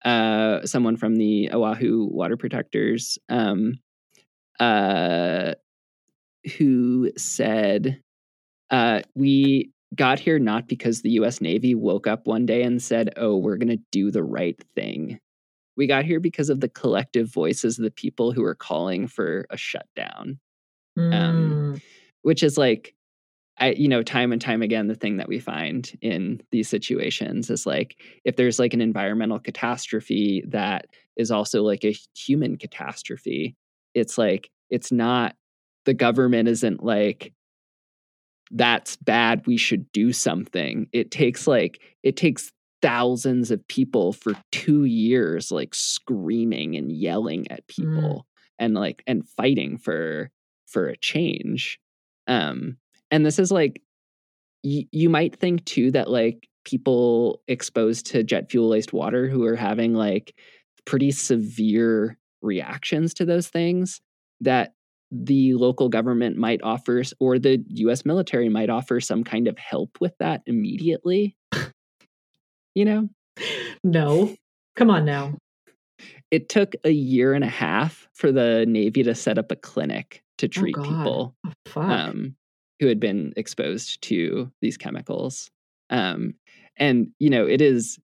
uh, 0.04 0.64
someone 0.64 0.96
from 0.96 1.16
the 1.16 1.50
Oahu 1.52 2.08
Water 2.10 2.36
Protectors, 2.36 3.18
um, 3.28 3.74
uh, 4.60 5.54
who 6.56 7.10
said, 7.16 8.00
uh, 8.70 9.02
"We 9.14 9.70
got 9.94 10.18
here 10.18 10.38
not 10.38 10.68
because 10.68 11.02
the 11.02 11.10
U.S. 11.10 11.40
Navy 11.40 11.74
woke 11.74 12.06
up 12.06 12.26
one 12.26 12.46
day 12.46 12.62
and 12.62 12.82
said, 12.82 13.12
"Oh, 13.16 13.36
we're 13.36 13.56
going 13.56 13.76
to 13.76 13.82
do 13.90 14.10
the 14.10 14.24
right 14.24 14.60
thing." 14.74 15.18
We 15.76 15.86
got 15.86 16.04
here 16.04 16.20
because 16.20 16.50
of 16.50 16.60
the 16.60 16.68
collective 16.68 17.32
voices 17.32 17.78
of 17.78 17.84
the 17.84 17.90
people 17.90 18.32
who 18.32 18.44
are 18.44 18.54
calling 18.54 19.06
for 19.06 19.46
a 19.50 19.56
shutdown, 19.56 20.38
Mm, 20.98 21.80
which 22.22 22.42
is 22.42 22.56
like, 22.58 22.94
I, 23.58 23.72
you 23.72 23.88
know, 23.88 24.02
time 24.02 24.32
and 24.32 24.40
time 24.40 24.62
again, 24.62 24.86
the 24.88 24.94
thing 24.94 25.18
that 25.18 25.28
we 25.28 25.38
find 25.38 25.90
in 26.00 26.40
these 26.50 26.68
situations 26.68 27.50
is 27.50 27.66
like, 27.66 27.96
if 28.24 28.36
there's 28.36 28.58
like 28.58 28.74
an 28.74 28.80
environmental 28.80 29.38
catastrophe 29.38 30.42
that 30.48 30.86
is 31.16 31.30
also 31.30 31.62
like 31.62 31.84
a 31.84 31.94
human 32.16 32.56
catastrophe, 32.56 33.54
it's 33.94 34.16
like, 34.16 34.50
it's 34.70 34.90
not, 34.90 35.36
the 35.84 35.94
government 35.94 36.48
isn't 36.48 36.82
like, 36.82 37.34
that's 38.50 38.96
bad, 38.96 39.46
we 39.46 39.56
should 39.56 39.90
do 39.92 40.12
something. 40.12 40.88
It 40.92 41.10
takes 41.10 41.46
like, 41.46 41.80
it 42.02 42.16
takes 42.16 42.52
thousands 42.80 43.50
of 43.50 43.66
people 43.68 44.12
for 44.12 44.34
two 44.50 44.84
years, 44.84 45.50
like 45.50 45.74
screaming 45.74 46.76
and 46.76 46.90
yelling 46.90 47.50
at 47.50 47.66
Mm. 47.66 47.74
people 47.74 48.26
and 48.58 48.74
like 48.74 49.02
and 49.06 49.26
fighting 49.26 49.78
for 49.78 50.30
for 50.72 50.88
a 50.88 50.96
change. 50.96 51.78
Um, 52.26 52.76
and 53.10 53.24
this 53.26 53.38
is 53.38 53.52
like 53.52 53.82
y- 54.64 54.86
you 54.90 55.08
might 55.08 55.36
think 55.36 55.64
too 55.64 55.90
that 55.92 56.10
like 56.10 56.48
people 56.64 57.42
exposed 57.48 58.06
to 58.06 58.22
jet 58.22 58.50
fuel 58.50 58.68
laced 58.68 58.92
water 58.92 59.28
who 59.28 59.44
are 59.44 59.56
having 59.56 59.94
like 59.94 60.34
pretty 60.84 61.10
severe 61.10 62.16
reactions 62.40 63.14
to 63.14 63.24
those 63.24 63.48
things 63.48 64.00
that 64.40 64.74
the 65.10 65.54
local 65.54 65.88
government 65.88 66.36
might 66.36 66.60
offer 66.62 67.02
or 67.20 67.38
the 67.38 67.62
US 67.68 68.04
military 68.06 68.48
might 68.48 68.70
offer 68.70 68.98
some 69.00 69.22
kind 69.24 69.46
of 69.46 69.58
help 69.58 69.98
with 70.00 70.16
that 70.18 70.42
immediately. 70.46 71.36
you 72.74 72.84
know, 72.84 73.08
No. 73.84 74.34
Come 74.76 74.88
on 74.88 75.04
now. 75.04 75.34
it 76.30 76.48
took 76.48 76.74
a 76.84 76.90
year 76.90 77.34
and 77.34 77.44
a 77.44 77.48
half 77.48 78.08
for 78.14 78.32
the 78.32 78.64
Navy 78.66 79.02
to 79.02 79.14
set 79.14 79.36
up 79.38 79.52
a 79.52 79.56
clinic 79.56 80.22
to 80.42 80.48
treat 80.48 80.74
God. 80.74 80.84
people 80.84 81.34
Oh, 81.76 81.80
um, 81.80 82.34
who 82.80 82.88
had 82.88 82.98
been 82.98 83.32
exposed 83.36 84.02
to 84.02 84.50
these 84.60 84.76
chemicals. 84.76 85.50
Um, 85.88 86.34
and 86.76 87.08
you 87.18 87.30
know, 87.30 87.46
it 87.46 87.60
is 87.60 87.98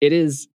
it 0.00 0.12
is 0.12 0.48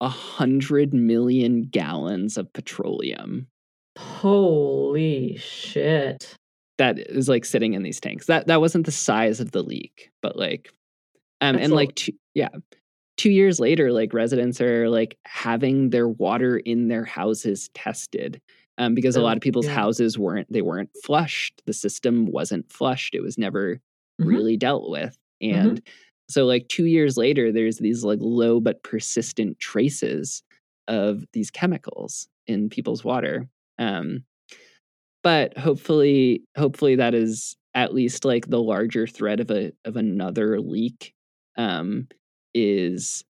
a 0.00 0.08
hundred 0.08 0.92
million 0.92 1.62
gallons 1.62 2.36
of 2.36 2.52
petroleum 2.52 3.48
Holy 3.96 5.36
shit. 5.38 6.36
that 6.76 6.98
is 6.98 7.28
like 7.28 7.44
sitting 7.44 7.72
in 7.72 7.82
these 7.82 8.00
tanks. 8.00 8.26
That 8.26 8.46
that 8.48 8.60
wasn't 8.60 8.86
the 8.86 8.92
size 8.92 9.40
of 9.40 9.50
the 9.50 9.62
leak, 9.62 10.10
but 10.20 10.36
like, 10.36 10.70
um, 11.40 11.54
That's 11.54 11.64
and 11.64 11.72
like 11.72 11.94
two, 11.94 12.12
yeah, 12.34 12.50
two 13.16 13.30
years 13.30 13.58
later, 13.58 13.92
like 13.92 14.12
residents 14.12 14.60
are 14.60 14.90
like 14.90 15.16
having 15.24 15.90
their 15.90 16.06
water 16.08 16.58
in 16.58 16.88
their 16.88 17.04
houses 17.04 17.70
tested, 17.74 18.40
um, 18.78 18.94
because 18.94 19.16
a 19.16 19.20
Oh, 19.20 19.24
lot 19.24 19.36
of 19.36 19.42
people's 19.42 19.66
yeah. 19.66 19.74
houses 19.74 20.18
weren't 20.18 20.50
they 20.52 20.62
weren't 20.62 20.90
flushed. 21.04 21.62
The 21.66 21.72
system 21.74 22.26
wasn't 22.26 22.70
flushed. 22.72 23.14
It 23.14 23.20
was 23.22 23.38
never 23.38 23.80
Mhm. 24.20 24.28
really 24.28 24.56
dealt 24.56 24.90
with, 24.90 25.18
Mm-hmm. 25.42 25.68
and 25.68 25.82
so 26.30 26.46
like 26.46 26.68
two 26.68 26.86
years 26.86 27.16
later, 27.16 27.52
there's 27.52 27.78
these 27.78 28.04
like 28.04 28.18
low 28.22 28.60
but 28.60 28.82
persistent 28.82 29.58
traces 29.60 30.42
of 30.88 31.24
these 31.32 31.50
chemicals 31.50 32.28
in 32.46 32.68
people's 32.70 33.04
water. 33.04 33.48
Um, 33.78 34.24
but 35.22 35.56
hopefully 35.58 36.44
hopefully 36.56 36.96
that 36.96 37.14
is 37.14 37.56
at 37.74 37.94
least 37.94 38.24
like 38.24 38.48
the 38.48 38.60
larger 38.62 39.06
threat 39.06 39.40
of 39.40 39.50
a 39.50 39.72
of 39.84 39.96
another 39.96 40.60
leak 40.60 41.14
um 41.56 42.08
is 42.54 43.24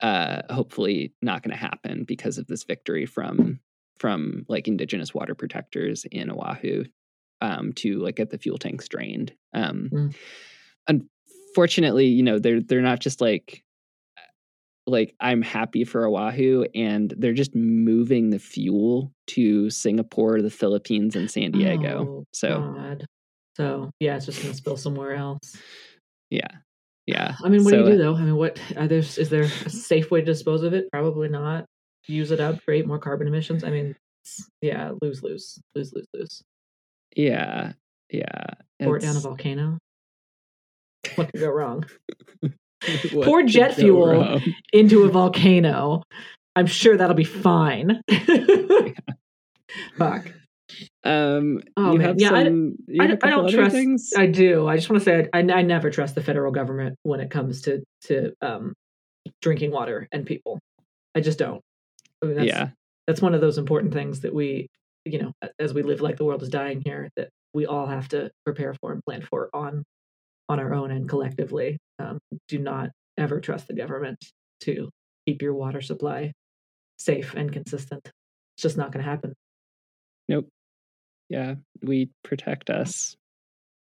uh 0.00 0.42
hopefully 0.52 1.12
not 1.22 1.42
going 1.42 1.50
to 1.50 1.56
happen 1.56 2.04
because 2.04 2.38
of 2.38 2.46
this 2.46 2.64
victory 2.64 3.06
from 3.06 3.60
from 3.98 4.44
like 4.48 4.68
indigenous 4.68 5.12
water 5.14 5.34
protectors 5.34 6.04
in 6.10 6.30
Oahu 6.30 6.84
um 7.40 7.72
to 7.74 7.98
like 7.98 8.16
get 8.16 8.30
the 8.30 8.38
fuel 8.38 8.58
tanks 8.58 8.88
drained 8.88 9.32
um 9.54 9.90
Mm. 9.92 10.14
unfortunately 10.86 12.06
you 12.06 12.22
know 12.22 12.38
they're 12.38 12.60
they're 12.60 12.80
not 12.82 13.00
just 13.00 13.20
like 13.20 13.62
like 14.86 15.14
I'm 15.20 15.42
happy 15.42 15.84
for 15.84 16.06
Oahu 16.06 16.64
and 16.74 17.12
they're 17.18 17.34
just 17.34 17.54
moving 17.54 18.30
the 18.30 18.38
fuel 18.38 19.12
to 19.26 19.68
Singapore, 19.68 20.40
the 20.40 20.48
Philippines, 20.48 21.14
and 21.14 21.30
San 21.30 21.50
Diego. 21.52 22.06
Oh, 22.08 22.24
so 22.32 22.72
God. 22.74 23.06
So 23.58 23.90
yeah, 24.00 24.16
it's 24.16 24.24
just 24.24 24.40
gonna 24.40 24.54
spill 24.54 24.78
somewhere 24.78 25.14
else. 25.14 25.54
yeah. 26.30 26.48
Yeah. 27.06 27.36
I 27.44 27.48
mean, 27.50 27.64
what 27.64 27.70
So, 27.72 27.84
do 27.84 27.90
you 27.90 27.96
do 27.96 28.02
uh, 28.02 28.04
though? 28.04 28.16
I 28.16 28.22
mean, 28.22 28.36
what 28.36 28.58
are 28.76 28.86
there? 28.88 28.98
Is 29.00 29.28
there 29.28 29.42
a 29.42 29.48
safe 29.70 30.10
way 30.10 30.20
to 30.20 30.26
dispose 30.26 30.62
of 30.62 30.72
it? 30.74 30.88
Probably 30.90 31.28
not. 31.28 31.66
Use 32.08 32.30
it 32.30 32.40
up, 32.40 32.64
create 32.64 32.86
more 32.86 32.98
carbon 32.98 33.28
emissions. 33.28 33.62
I 33.64 33.70
mean, 33.70 33.94
yeah, 34.62 34.92
lose, 35.02 35.22
lose, 35.22 35.58
lose, 35.74 35.92
lose, 35.94 36.06
lose. 36.14 36.42
Yeah. 37.14 37.72
Yeah. 38.10 38.44
Pour 38.82 38.96
it 38.96 39.00
down 39.02 39.16
a 39.16 39.20
volcano. 39.20 39.78
What 41.16 41.30
could 41.32 41.40
go 41.40 41.50
wrong? 41.50 41.84
Pour 43.12 43.42
jet 43.42 43.74
fuel. 43.74 44.06
wrong? 44.08 44.40
Into 44.72 45.04
a 45.04 45.08
volcano. 45.10 46.02
I'm 46.56 46.66
sure 46.66 46.96
that'll 46.96 47.14
be 47.14 47.24
fine. 47.24 48.00
Fuck. 49.96 50.32
Um 51.04 51.60
Oh, 51.76 51.92
you 51.92 51.98
man. 51.98 52.06
have 52.08 52.20
Yeah, 52.20 52.32
I 52.34 52.44
some 52.44 52.76
I, 53.00 53.02
have 53.04 53.10
a 53.12 53.16
d- 53.16 53.18
I 53.22 53.30
couple 53.30 53.42
don't 53.44 53.52
trust. 53.52 53.74
things? 53.74 54.10
I 54.16 54.26
do. 54.26 54.66
I 54.68 54.76
just 54.76 54.88
want 54.90 55.00
to 55.02 55.04
say 55.04 55.28
I, 55.32 55.38
I 55.40 55.62
never 55.62 55.90
trust 55.90 56.14
the 56.14 56.22
federal 56.22 56.52
government 56.52 56.96
when 57.02 57.20
it 57.20 57.30
comes 57.30 57.62
to 57.62 57.82
to 58.02 58.32
um, 58.42 58.72
drinking 59.42 59.70
water 59.72 60.08
and 60.12 60.24
people. 60.26 60.58
I 61.14 61.20
just 61.20 61.38
don't. 61.38 61.60
I 62.22 62.26
mean, 62.26 62.36
that's, 62.36 62.48
yeah. 62.48 62.68
that's 63.06 63.22
one 63.22 63.34
of 63.34 63.40
those 63.40 63.58
important 63.58 63.92
things 63.92 64.20
that 64.20 64.34
we, 64.34 64.68
you 65.04 65.22
know, 65.22 65.32
as 65.58 65.74
we 65.74 65.82
live 65.82 66.00
like 66.00 66.16
the 66.16 66.24
world 66.24 66.42
is 66.42 66.48
dying 66.48 66.82
here, 66.84 67.08
that 67.16 67.28
we 67.54 67.66
all 67.66 67.86
have 67.86 68.08
to 68.08 68.30
prepare 68.44 68.74
for 68.74 68.92
and 68.92 69.02
plan 69.04 69.22
for 69.22 69.48
on 69.52 69.84
on 70.48 70.60
our 70.60 70.74
own 70.74 70.90
and 70.90 71.08
collectively. 71.08 71.78
Um, 71.98 72.18
do 72.48 72.58
not 72.58 72.90
ever 73.18 73.40
trust 73.40 73.68
the 73.68 73.74
government 73.74 74.18
to 74.60 74.88
keep 75.26 75.42
your 75.42 75.54
water 75.54 75.80
supply 75.80 76.32
safe 76.98 77.34
and 77.34 77.52
consistent. 77.52 78.02
It's 78.04 78.62
just 78.62 78.76
not 78.76 78.92
going 78.92 79.04
to 79.04 79.10
happen. 79.10 79.34
Nope. 80.28 80.48
Yeah. 81.28 81.56
We 81.82 82.10
protect 82.24 82.70
us. 82.70 83.16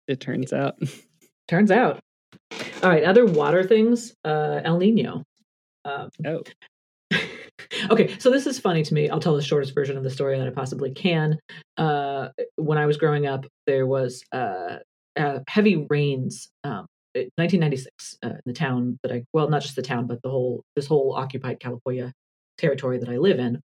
It 0.07 0.21
turns 0.21 0.53
out. 0.53 0.75
Turns 1.49 1.73
out. 1.73 1.99
All 2.81 2.89
right, 2.89 3.03
other 3.03 3.27
water 3.27 3.65
things. 3.65 4.15
Uh, 4.25 4.61
El 4.65 4.79
Nino. 4.79 5.25
Um, 5.85 6.11
oh. 6.25 6.43
Okay, 7.91 8.17
so 8.19 8.31
this 8.31 8.47
is 8.47 8.59
funny 8.59 8.83
to 8.83 8.95
me. 8.95 9.09
I'll 9.09 9.21
tell 9.21 9.37
the 9.37 9.43
shortest 9.43 9.75
version 9.75 9.97
of 9.97 10.05
the 10.05 10.11
story 10.11 10.39
that 10.39 10.47
I 10.47 10.51
possibly 10.51 10.93
can. 10.93 11.39
Uh, 11.77 12.29
when 12.57 12.79
I 12.79 12.87
was 12.87 12.97
growing 12.97 13.27
up, 13.27 13.47
there 13.67 13.87
was 13.87 14.23
uh, 14.33 14.79
uh, 15.17 15.41
heavy 15.49 15.87
rains. 15.89 16.49
Um, 16.65 16.87
1996 17.15 18.19
uh, 18.23 18.29
in 18.29 18.41
the 18.47 18.53
town 18.53 18.99
that 19.03 19.11
I 19.13 19.25
well, 19.33 19.49
not 19.49 19.63
just 19.63 19.75
the 19.75 19.83
town, 19.83 20.07
but 20.07 20.23
the 20.23 20.31
whole 20.31 20.63
this 20.77 20.87
whole 20.87 21.15
occupied 21.17 21.59
California 21.59 22.13
territory 22.57 22.99
that 22.99 23.09
I 23.09 23.17
live 23.17 23.39
in 23.39 23.61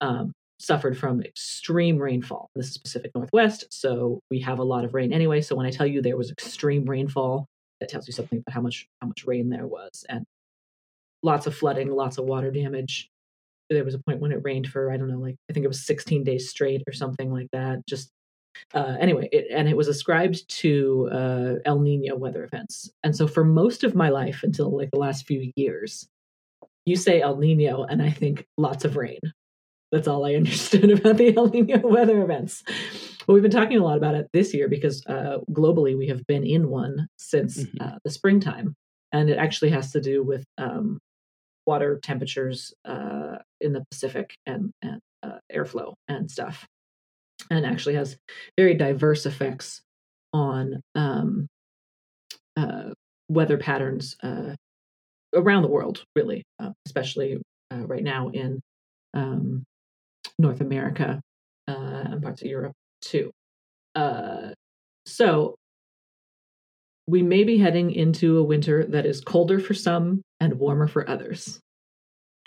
um, 0.00 0.32
suffered 0.58 0.96
from 0.96 1.20
extreme 1.22 1.98
rainfall. 1.98 2.48
This 2.54 2.70
is 2.70 2.78
Pacific 2.78 3.10
Northwest, 3.14 3.66
so 3.70 4.20
we 4.30 4.40
have 4.40 4.58
a 4.58 4.64
lot 4.64 4.84
of 4.84 4.94
rain 4.94 5.12
anyway. 5.12 5.40
So 5.42 5.54
when 5.54 5.66
I 5.66 5.70
tell 5.70 5.86
you 5.86 6.00
there 6.00 6.16
was 6.16 6.30
extreme 6.30 6.84
rainfall, 6.84 7.46
that 7.80 7.88
tells 7.88 8.06
you 8.06 8.14
something 8.14 8.38
about 8.38 8.54
how 8.54 8.62
much 8.62 8.86
how 9.02 9.08
much 9.08 9.24
rain 9.26 9.50
there 9.50 9.66
was, 9.66 10.04
and 10.08 10.24
lots 11.22 11.46
of 11.46 11.54
flooding, 11.54 11.90
lots 11.90 12.18
of 12.18 12.24
water 12.24 12.50
damage. 12.50 13.10
There 13.70 13.84
was 13.84 13.94
a 13.94 13.98
point 13.98 14.20
when 14.20 14.32
it 14.32 14.40
rained 14.44 14.68
for 14.68 14.90
I 14.92 14.96
don't 14.96 15.08
know, 15.08 15.18
like 15.18 15.36
I 15.50 15.52
think 15.52 15.64
it 15.64 15.68
was 15.68 15.86
16 15.86 16.24
days 16.24 16.48
straight 16.50 16.82
or 16.86 16.92
something 16.92 17.32
like 17.32 17.48
that. 17.52 17.86
Just 17.88 18.10
uh, 18.74 18.96
anyway, 18.98 19.28
it, 19.32 19.46
and 19.50 19.68
it 19.68 19.76
was 19.76 19.88
ascribed 19.88 20.48
to 20.48 21.08
uh, 21.12 21.54
El 21.64 21.80
Nino 21.80 22.16
weather 22.16 22.42
events. 22.44 22.90
And 23.04 23.14
so 23.14 23.26
for 23.26 23.44
most 23.44 23.84
of 23.84 23.94
my 23.94 24.08
life, 24.08 24.40
until 24.42 24.74
like 24.74 24.90
the 24.92 24.98
last 24.98 25.26
few 25.26 25.52
years, 25.56 26.08
you 26.86 26.96
say 26.96 27.20
El 27.20 27.36
Nino, 27.36 27.84
and 27.84 28.00
I 28.00 28.10
think 28.10 28.46
lots 28.56 28.84
of 28.84 28.96
rain. 28.96 29.20
That's 29.92 30.08
all 30.08 30.24
I 30.24 30.34
understood 30.40 30.90
about 30.90 31.18
the 31.18 31.36
El 31.36 31.48
Nino 31.48 31.78
weather 31.86 32.22
events. 32.22 32.62
Well, 33.26 33.34
we've 33.34 33.42
been 33.42 33.50
talking 33.50 33.78
a 33.78 33.84
lot 33.84 33.98
about 33.98 34.14
it 34.14 34.28
this 34.32 34.54
year 34.54 34.68
because 34.68 35.04
uh, 35.06 35.38
globally 35.50 35.96
we 35.98 36.06
have 36.08 36.26
been 36.26 36.44
in 36.46 36.68
one 36.70 37.08
since 37.18 37.64
Mhm. 37.64 37.80
uh, 37.80 37.98
the 38.04 38.10
springtime, 38.10 38.74
and 39.12 39.28
it 39.28 39.36
actually 39.36 39.70
has 39.70 39.92
to 39.92 40.00
do 40.00 40.22
with 40.22 40.44
um, 40.58 40.98
water 41.66 41.98
temperatures 42.02 42.72
uh, 42.84 43.36
in 43.60 43.72
the 43.72 43.84
Pacific 43.90 44.34
and 44.46 44.70
and 44.82 45.00
uh, 45.22 45.38
airflow 45.52 45.94
and 46.08 46.30
stuff, 46.30 46.66
and 47.50 47.66
actually 47.66 47.94
has 47.94 48.16
very 48.56 48.74
diverse 48.74 49.26
effects 49.26 49.82
on 50.32 50.80
um, 50.94 51.46
uh, 52.56 52.90
weather 53.28 53.58
patterns 53.58 54.16
uh, 54.22 54.54
around 55.34 55.62
the 55.62 55.68
world, 55.68 56.04
really, 56.14 56.44
uh, 56.58 56.70
especially 56.86 57.40
uh, 57.72 57.86
right 57.86 58.04
now 58.04 58.28
in 58.28 58.60
um, 59.14 59.64
North 60.38 60.60
America 60.60 61.20
and 61.66 62.22
parts 62.22 62.42
of 62.42 62.48
Europe 62.48 62.72
too. 63.00 63.30
So 65.06 65.56
we 67.06 67.22
may 67.22 67.44
be 67.44 67.58
heading 67.58 67.92
into 67.92 68.38
a 68.38 68.42
winter 68.42 68.84
that 68.86 69.06
is 69.06 69.20
colder 69.20 69.60
for 69.60 69.74
some 69.74 70.22
and 70.40 70.58
warmer 70.58 70.88
for 70.88 71.08
others. 71.08 71.60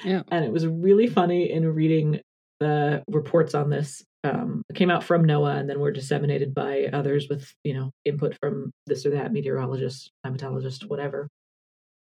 Yeah. 0.04 0.24
And 0.30 0.46
it 0.46 0.52
was 0.52 0.68
really 0.68 1.08
funny 1.08 1.52
in 1.52 1.66
reading 1.74 2.22
the 2.60 3.04
reports 3.10 3.56
on 3.56 3.70
this. 3.70 4.04
Um, 4.24 4.64
it 4.70 4.76
came 4.76 4.92
out 4.92 5.04
from 5.04 5.26
NOAA 5.26 5.60
and 5.60 5.70
then 5.70 5.80
were 5.80 5.92
disseminated 5.92 6.54
by 6.54 6.90
others 6.92 7.28
with, 7.30 7.54
you 7.64 7.74
know, 7.74 7.92
input 8.04 8.38
from 8.40 8.72
this 8.86 9.06
or 9.06 9.12
that 9.12 9.32
meteorologist, 9.32 10.12
climatologist, 10.26 10.90
whatever, 10.90 11.30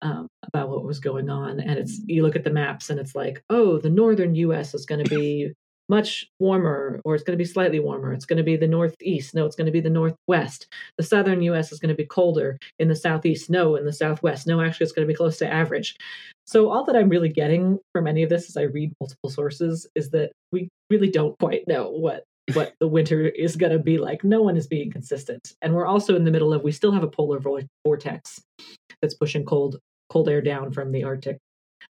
um, 0.00 0.26
about 0.46 0.70
what 0.70 0.84
was 0.84 1.00
going 1.00 1.28
on. 1.28 1.60
And 1.60 1.78
it's 1.78 2.00
you 2.06 2.22
look 2.22 2.36
at 2.36 2.44
the 2.44 2.50
maps 2.50 2.88
and 2.88 2.98
it's 2.98 3.14
like, 3.14 3.42
oh, 3.50 3.78
the 3.78 3.90
northern 3.90 4.34
U.S. 4.36 4.74
is 4.74 4.86
going 4.86 5.04
to 5.04 5.10
be 5.10 5.52
much 5.88 6.28
warmer 6.38 7.00
or 7.04 7.14
it's 7.14 7.24
going 7.24 7.36
to 7.36 7.42
be 7.42 7.48
slightly 7.48 7.80
warmer. 7.80 8.12
It's 8.12 8.26
going 8.26 8.36
to 8.36 8.42
be 8.42 8.56
the 8.56 8.66
northeast. 8.66 9.34
No, 9.34 9.46
it's 9.46 9.56
going 9.56 9.66
to 9.66 9.72
be 9.72 9.80
the 9.80 9.90
northwest. 9.90 10.66
The 10.96 11.02
southern 11.02 11.42
US 11.42 11.72
is 11.72 11.80
going 11.80 11.88
to 11.88 11.94
be 11.94 12.06
colder. 12.06 12.58
In 12.78 12.88
the 12.88 12.96
southeast, 12.96 13.50
no. 13.50 13.76
In 13.76 13.84
the 13.84 13.92
southwest, 13.92 14.46
no, 14.46 14.60
actually, 14.60 14.84
it's 14.84 14.92
going 14.92 15.06
to 15.06 15.12
be 15.12 15.16
close 15.16 15.38
to 15.38 15.50
average. 15.50 15.96
So, 16.46 16.70
all 16.70 16.84
that 16.84 16.96
I'm 16.96 17.08
really 17.08 17.28
getting 17.28 17.78
from 17.92 18.06
any 18.06 18.22
of 18.22 18.30
this 18.30 18.48
as 18.48 18.56
I 18.56 18.62
read 18.62 18.92
multiple 19.00 19.30
sources 19.30 19.86
is 19.94 20.10
that 20.10 20.32
we 20.52 20.68
really 20.90 21.10
don't 21.10 21.38
quite 21.38 21.66
know 21.68 21.90
what. 21.90 22.24
What 22.54 22.72
the 22.80 22.88
winter 22.88 23.28
is 23.28 23.56
going 23.56 23.72
to 23.72 23.78
be 23.78 23.98
like. 23.98 24.24
No 24.24 24.40
one 24.40 24.56
is 24.56 24.66
being 24.66 24.90
consistent. 24.90 25.52
And 25.60 25.74
we're 25.74 25.84
also 25.84 26.16
in 26.16 26.24
the 26.24 26.30
middle 26.30 26.54
of, 26.54 26.62
we 26.62 26.72
still 26.72 26.92
have 26.92 27.02
a 27.02 27.06
polar 27.06 27.38
vortex 27.84 28.40
that's 29.02 29.12
pushing 29.12 29.44
cold 29.44 29.78
cold 30.08 30.30
air 30.30 30.40
down 30.40 30.72
from 30.72 30.90
the 30.92 31.04
Arctic 31.04 31.38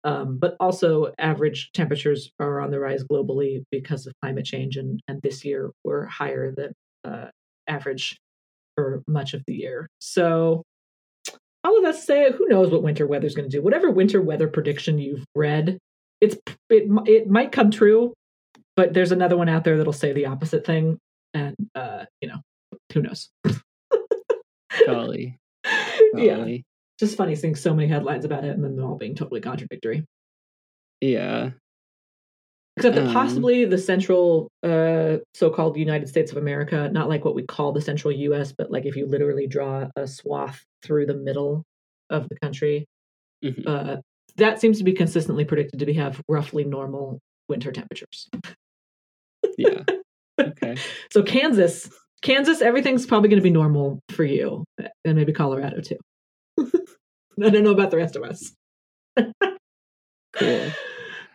um, 0.06 0.38
but 0.38 0.56
also, 0.60 1.12
average 1.18 1.72
temperatures 1.74 2.30
are 2.40 2.62
on 2.62 2.70
the 2.70 2.80
rise 2.80 3.04
globally 3.04 3.64
because 3.72 4.06
of 4.06 4.14
climate 4.22 4.46
change, 4.46 4.78
and, 4.78 5.00
and 5.08 5.20
this 5.24 5.44
year 5.44 5.72
we're 5.84 6.06
higher 6.06 6.54
than 6.56 6.74
uh, 7.04 7.30
average 7.68 8.16
for 8.76 9.02
much 9.08 9.34
of 9.34 9.42
the 9.48 9.56
year. 9.56 9.90
So, 9.98 10.62
all 11.64 11.78
of 11.78 11.84
that 11.86 11.96
to 11.96 12.02
say, 12.02 12.32
who 12.32 12.48
knows 12.48 12.70
what 12.70 12.84
winter 12.84 13.08
weather 13.08 13.26
is 13.26 13.34
going 13.34 13.50
to 13.50 13.58
do? 13.58 13.64
Whatever 13.64 13.90
winter 13.90 14.22
weather 14.22 14.48
prediction 14.48 15.00
you've 15.00 15.26
read, 15.34 15.80
it's 16.22 16.36
it 16.70 16.84
it 17.08 17.28
might 17.28 17.52
come 17.52 17.72
true, 17.72 18.14
but 18.76 18.94
there's 18.94 19.12
another 19.12 19.36
one 19.36 19.50
out 19.50 19.64
there 19.64 19.76
that'll 19.76 19.92
say 19.92 20.14
the 20.14 20.28
opposite 20.28 20.68
thing, 20.68 21.00
and 21.34 21.56
uh, 21.74 22.06
you 22.22 22.28
know, 22.28 22.42
who 22.94 23.02
knows? 23.02 23.30
Golly. 24.86 25.40
Golly. 26.14 26.58
Yeah 26.58 26.75
just 27.00 27.18
funny 27.18 27.36
seeing 27.36 27.56
so 27.56 27.74
many 27.74 27.88
headlines 27.88 28.26
about 28.26 28.44
it 28.44 28.52
and 28.52 28.64
then 28.64 28.76
them 28.76 28.86
all 28.86 28.98
being 28.98 29.16
totally 29.16 29.42
contradictory. 29.42 30.06
Yeah. 31.02 31.52
Except 32.78 32.96
that 32.96 33.08
um, 33.08 33.14
possibly 33.14 33.64
the 33.66 33.78
central 33.78 34.50
uh, 34.62 35.18
so-called 35.34 35.78
United 35.78 36.10
States 36.10 36.32
of 36.32 36.38
America, 36.38 36.90
not 36.92 37.08
like 37.08 37.24
what 37.24 37.36
we 37.36 37.44
call 37.44 37.72
the 37.72 37.82
central 37.82 38.14
US, 38.14 38.54
but 38.58 38.70
like 38.70 38.86
if 38.86 38.98
you 38.98 39.06
literally 39.06 39.48
draw 39.48 39.88
a 39.96 40.08
swath 40.08 40.62
through 40.84 41.06
the 41.06 41.14
middle 41.14 41.64
of 42.10 42.28
the 42.28 42.36
country, 42.42 42.86
mm-hmm. 43.44 43.62
uh, 43.66 43.98
that 44.36 44.60
seems 44.60 44.78
to 44.80 44.84
be 44.84 44.92
consistently 44.92 45.46
predicted 45.46 45.80
to 45.80 45.86
be 45.86 45.94
have 45.94 46.22
roughly 46.28 46.66
normal 46.66 47.20
winter 47.48 47.72
temperatures. 47.72 48.28
yeah. 49.58 49.84
Okay. 50.38 50.76
so 51.12 51.24
Kansas, 51.24 51.90
Kansas, 52.22 52.62
everything's 52.62 53.06
probably 53.06 53.30
going 53.30 53.40
to 53.40 53.44
be 53.44 53.50
normal 53.50 54.02
for 54.12 54.26
you, 54.26 54.66
and 55.06 55.16
maybe 55.16 55.32
Colorado 55.32 55.80
too. 55.80 55.98
I 56.58 57.50
don't 57.50 57.64
know 57.64 57.72
about 57.72 57.92
the 57.92 57.98
rest 57.98 58.16
of 58.16 58.24
us. 58.24 58.54
cool. 60.36 60.72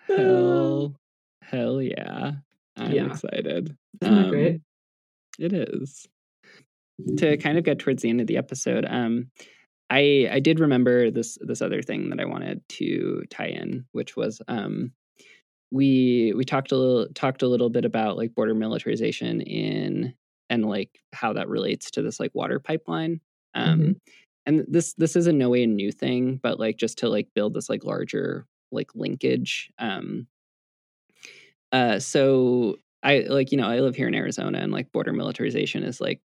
Hell, 0.09 0.97
hell 1.43 1.81
yeah. 1.81 2.33
I'm 2.77 2.91
yeah. 2.91 3.07
excited. 3.07 3.77
Isn't 4.03 4.19
um, 4.25 4.29
great? 4.29 4.61
It 5.39 5.53
is. 5.53 6.09
To 7.19 7.37
kind 7.37 7.57
of 7.57 7.65
get 7.65 7.79
towards 7.79 8.03
the 8.03 8.11
end 8.11 8.21
of 8.21 8.27
the 8.27 8.37
episode, 8.37 8.85
um, 8.89 9.31
I 9.89 10.29
I 10.31 10.41
did 10.41 10.59
remember 10.59 11.13
this 11.13 11.39
this 11.41 11.63
other 11.63 11.81
thing 11.81 12.11
that 12.11 12.19
I 12.19 12.25
wanted 12.25 12.61
to 12.71 13.23
tie 13.31 13.47
in, 13.47 13.87
which 13.93 14.17
was 14.17 14.43
um, 14.49 14.93
we 15.71 16.33
we 16.37 16.45
talked 16.45 16.73
a 16.73 16.77
little 16.77 17.07
talked 17.15 17.43
a 17.43 17.49
little 17.49 17.71
bit 17.71 17.85
about 17.85 18.17
like 18.17 18.35
border 18.35 18.55
militarization 18.55 19.41
in 19.43 20.15
and 20.51 20.67
like 20.67 20.91
how 21.13 21.33
that 21.35 21.49
relates 21.49 21.93
to 21.93 22.03
this 22.03 22.19
like 22.19 22.33
water 22.35 22.59
pipeline. 22.59 23.21
Um, 23.55 23.79
mm-hmm 23.79 23.91
and 24.51 24.65
this 24.69 24.95
this 24.95 25.15
is 25.17 25.27
in 25.27 25.39
no 25.39 25.49
way 25.49 25.63
a 25.63 25.67
new 25.67 25.93
thing 25.93 26.39
but 26.43 26.59
like 26.59 26.77
just 26.77 26.99
to 26.99 27.09
like 27.09 27.29
build 27.35 27.55
this 27.55 27.69
like 27.71 27.85
larger 27.85 28.47
like 28.73 28.91
linkage 28.95 29.71
um 29.79 30.27
uh 31.73 31.99
so 31.99 32.77
i 33.03 33.21
like 33.29 33.53
you 33.53 33.59
know 33.59 33.69
i 33.69 33.79
live 33.79 33.95
here 33.95 34.09
in 34.09 34.15
arizona 34.15 34.59
and 34.59 34.73
like 34.73 34.91
border 34.93 35.13
militarization 35.13 35.83
is 35.85 36.01
like 36.01 36.21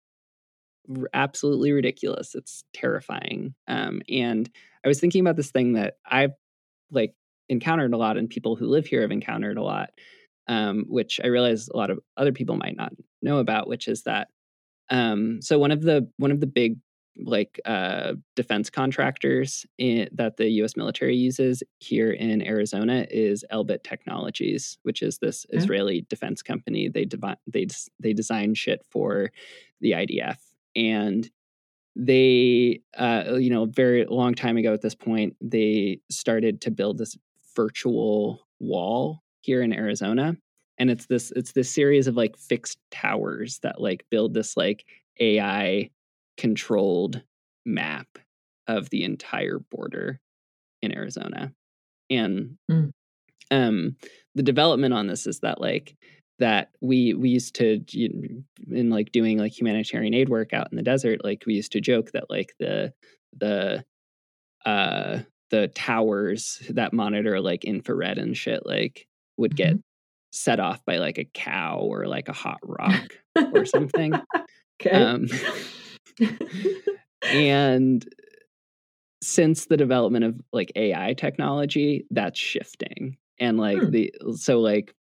r- 0.97 1.09
absolutely 1.15 1.73
ridiculous. 1.73 2.35
It's 2.35 2.65
terrifying 2.73 3.55
um 3.69 4.03
and 4.09 4.49
i 4.85 4.89
was 4.89 5.01
thinking 5.01 5.21
about 5.21 5.37
this 5.37 5.51
thing 5.51 5.75
that 5.75 5.95
i've 6.07 6.33
like 6.91 7.15
encountered 7.49 7.93
a 7.93 7.97
lot 7.97 8.17
and 8.17 8.29
people 8.31 8.57
who 8.57 8.67
live 8.67 8.87
here 8.87 9.03
have 9.03 9.11
encountered 9.11 9.59
a 9.59 9.63
lot 9.63 9.91
um 10.49 10.85
which 10.89 11.21
i 11.23 11.27
realize 11.27 11.69
a 11.69 11.77
lot 11.77 11.91
of 11.91 11.99
other 12.17 12.33
people 12.33 12.57
might 12.57 12.77
not 12.77 12.93
know 13.21 13.39
about 13.39 13.69
which 13.69 13.89
is 13.89 14.05
that 14.05 14.29
um 14.91 15.41
so 15.43 15.59
one 15.59 15.71
of 15.73 15.83
the 15.83 16.09
one 16.19 16.31
of 16.31 16.41
the 16.41 16.47
big 16.47 16.79
like 17.17 17.61
uh, 17.65 18.15
defense 18.37 18.71
contractors 18.71 19.67
in, 19.79 20.09
that 20.13 20.37
the 20.37 20.49
U.S. 20.51 20.77
military 20.77 21.17
uses 21.17 21.63
here 21.79 22.11
in 22.13 22.47
Arizona 22.47 23.07
is 23.11 23.45
Elbit 23.53 23.83
Technologies, 23.83 24.79
which 24.83 25.03
is 25.03 25.19
this 25.19 25.47
yeah. 25.51 25.59
Israeli 25.59 26.07
defense 26.09 26.43
company. 26.43 26.89
They 26.89 27.05
devi- 27.05 27.37
they 27.47 27.67
they 28.01 28.13
design 28.13 28.55
shit 28.55 28.85
for 28.91 29.31
the 29.81 29.93
IDF, 29.93 30.39
and 30.75 31.29
they 31.95 32.81
uh, 32.97 33.35
you 33.39 33.51
know 33.51 33.67
very 33.67 34.07
long 34.07 34.35
time 34.35 34.57
ago 34.57 34.73
at 34.73 34.81
this 34.81 34.95
point 34.95 35.37
they 35.41 36.01
started 36.11 36.61
to 36.63 36.71
build 36.71 36.99
this 36.99 37.17
virtual 37.55 38.47
wall 38.61 39.23
here 39.41 39.63
in 39.63 39.73
Arizona. 39.73 40.37
And 40.79 40.91
it's 40.91 41.07
this 41.07 41.31
it's 41.37 41.53
this 41.53 41.71
series 41.71 42.07
of 42.07 42.17
like 42.17 42.37
fixed 42.39 42.79
towers 42.91 43.59
that 43.63 43.81
like 43.81 44.05
build 44.11 44.33
this 44.35 44.57
like 44.57 44.87
AI 45.21 45.91
controlled 46.37 47.23
map 47.65 48.07
of 48.67 48.91
the 48.91 49.05
entire 49.05 49.59
border 49.71 50.21
in 50.81 50.97
Arizona. 50.97 51.53
And 52.11 52.57
mm. 52.71 52.91
um, 53.51 53.97
the 54.35 54.43
development 54.43 54.95
on 54.95 55.07
this 55.07 55.27
is 55.27 55.41
that 55.41 55.61
like 55.61 55.97
that 56.39 56.71
we 56.81 57.15
we 57.15 57.29
used 57.29 57.55
to 57.55 57.81
in 57.95 58.91
like 58.91 59.13
doing 59.13 59.39
like 59.39 59.57
humanitarian 59.57 60.15
aid 60.15 60.29
work 60.29 60.53
out 60.53 60.69
in 60.73 60.77
the 60.77 60.83
desert 60.83 61.23
like 61.23 61.45
we 61.47 61.55
used 61.55 61.73
to 61.73 61.81
joke 61.81 62.11
that 62.13 62.29
like 62.31 62.53
the 62.59 62.93
the 63.39 63.85
uh 64.67 65.19
the 65.51 65.69
towers 65.69 66.61
that 66.71 66.93
monitor 66.93 67.41
like 67.41 67.65
infrared 67.65 68.19
and 68.19 68.37
shit 68.37 68.65
like 68.67 69.07
would 69.37 69.55
get 69.55 69.75
mm-hmm. 69.75 69.81
set 70.33 70.59
off 70.59 70.85
by 70.85 70.97
like 70.97 71.19
a 71.19 71.29
cow 71.33 71.79
or 71.79 72.07
like 72.07 72.29
a 72.29 72.33
hot 72.33 72.59
rock 72.65 73.17
or 73.55 73.65
something 73.65 74.13
okay. 74.81 74.91
um 74.91 75.27
and 77.23 78.07
since 79.23 79.67
the 79.67 79.77
development 79.77 80.25
of 80.25 80.41
like 80.53 80.73
AI 80.75 81.15
technology, 81.15 82.07
that's 82.11 82.39
shifting. 82.39 83.17
And 83.39 83.59
like 83.59 83.79
hmm. 83.79 83.91
the 83.91 84.15
so 84.37 84.61
like 84.61 84.95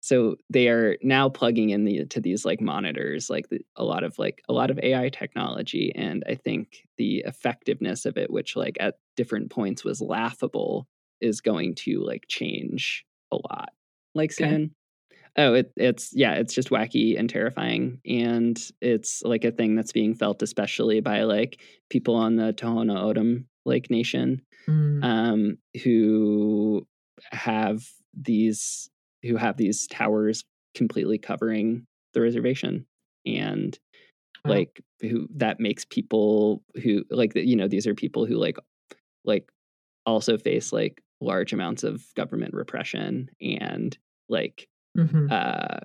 so 0.00 0.36
they 0.48 0.68
are 0.68 0.96
now 1.02 1.28
plugging 1.28 1.70
in 1.70 1.84
the 1.84 2.06
to 2.06 2.20
these 2.20 2.44
like 2.44 2.60
monitors 2.60 3.28
like 3.28 3.48
the, 3.48 3.60
a 3.76 3.84
lot 3.84 4.04
of 4.04 4.18
like 4.18 4.42
a 4.48 4.52
lot 4.52 4.70
of 4.70 4.78
ai 4.82 5.08
technology 5.08 5.92
and 5.94 6.22
i 6.26 6.34
think 6.34 6.86
the 6.96 7.18
effectiveness 7.26 8.06
of 8.06 8.16
it 8.16 8.30
which 8.30 8.56
like 8.56 8.76
at 8.80 8.94
different 9.16 9.50
points 9.50 9.84
was 9.84 10.00
laughable 10.00 10.86
is 11.20 11.40
going 11.40 11.74
to 11.74 12.02
like 12.04 12.24
change 12.28 13.04
a 13.32 13.36
lot 13.36 13.70
like 14.14 14.32
okay. 14.32 14.70
Oh, 15.36 15.54
it, 15.54 15.72
it's 15.76 16.10
yeah, 16.14 16.34
it's 16.34 16.54
just 16.54 16.70
wacky 16.70 17.18
and 17.18 17.28
terrifying, 17.28 18.00
and 18.06 18.58
it's 18.80 19.22
like 19.22 19.44
a 19.44 19.50
thing 19.50 19.74
that's 19.74 19.92
being 19.92 20.14
felt 20.14 20.42
especially 20.42 21.00
by 21.00 21.22
like 21.22 21.60
people 21.90 22.14
on 22.14 22.36
the 22.36 22.52
Tohono 22.52 22.96
O'odham 22.96 23.46
Lake 23.64 23.90
Nation, 23.90 24.42
mm. 24.66 25.04
um, 25.04 25.58
who 25.82 26.86
have 27.30 27.86
these 28.14 28.90
who 29.22 29.36
have 29.36 29.56
these 29.56 29.86
towers 29.86 30.44
completely 30.74 31.18
covering 31.18 31.86
the 32.14 32.20
reservation, 32.20 32.86
and 33.26 33.78
wow. 34.44 34.52
like 34.52 34.80
who 35.00 35.28
that 35.36 35.60
makes 35.60 35.84
people 35.84 36.62
who 36.82 37.04
like 37.10 37.32
you 37.34 37.56
know 37.56 37.68
these 37.68 37.86
are 37.86 37.94
people 37.94 38.26
who 38.26 38.36
like 38.36 38.56
like 39.24 39.50
also 40.06 40.38
face 40.38 40.72
like 40.72 41.02
large 41.20 41.52
amounts 41.52 41.84
of 41.84 42.04
government 42.14 42.54
repression 42.54 43.28
and 43.40 43.98
like 44.28 44.68
mm-hmm. 44.96 45.26
uh, 45.30 45.78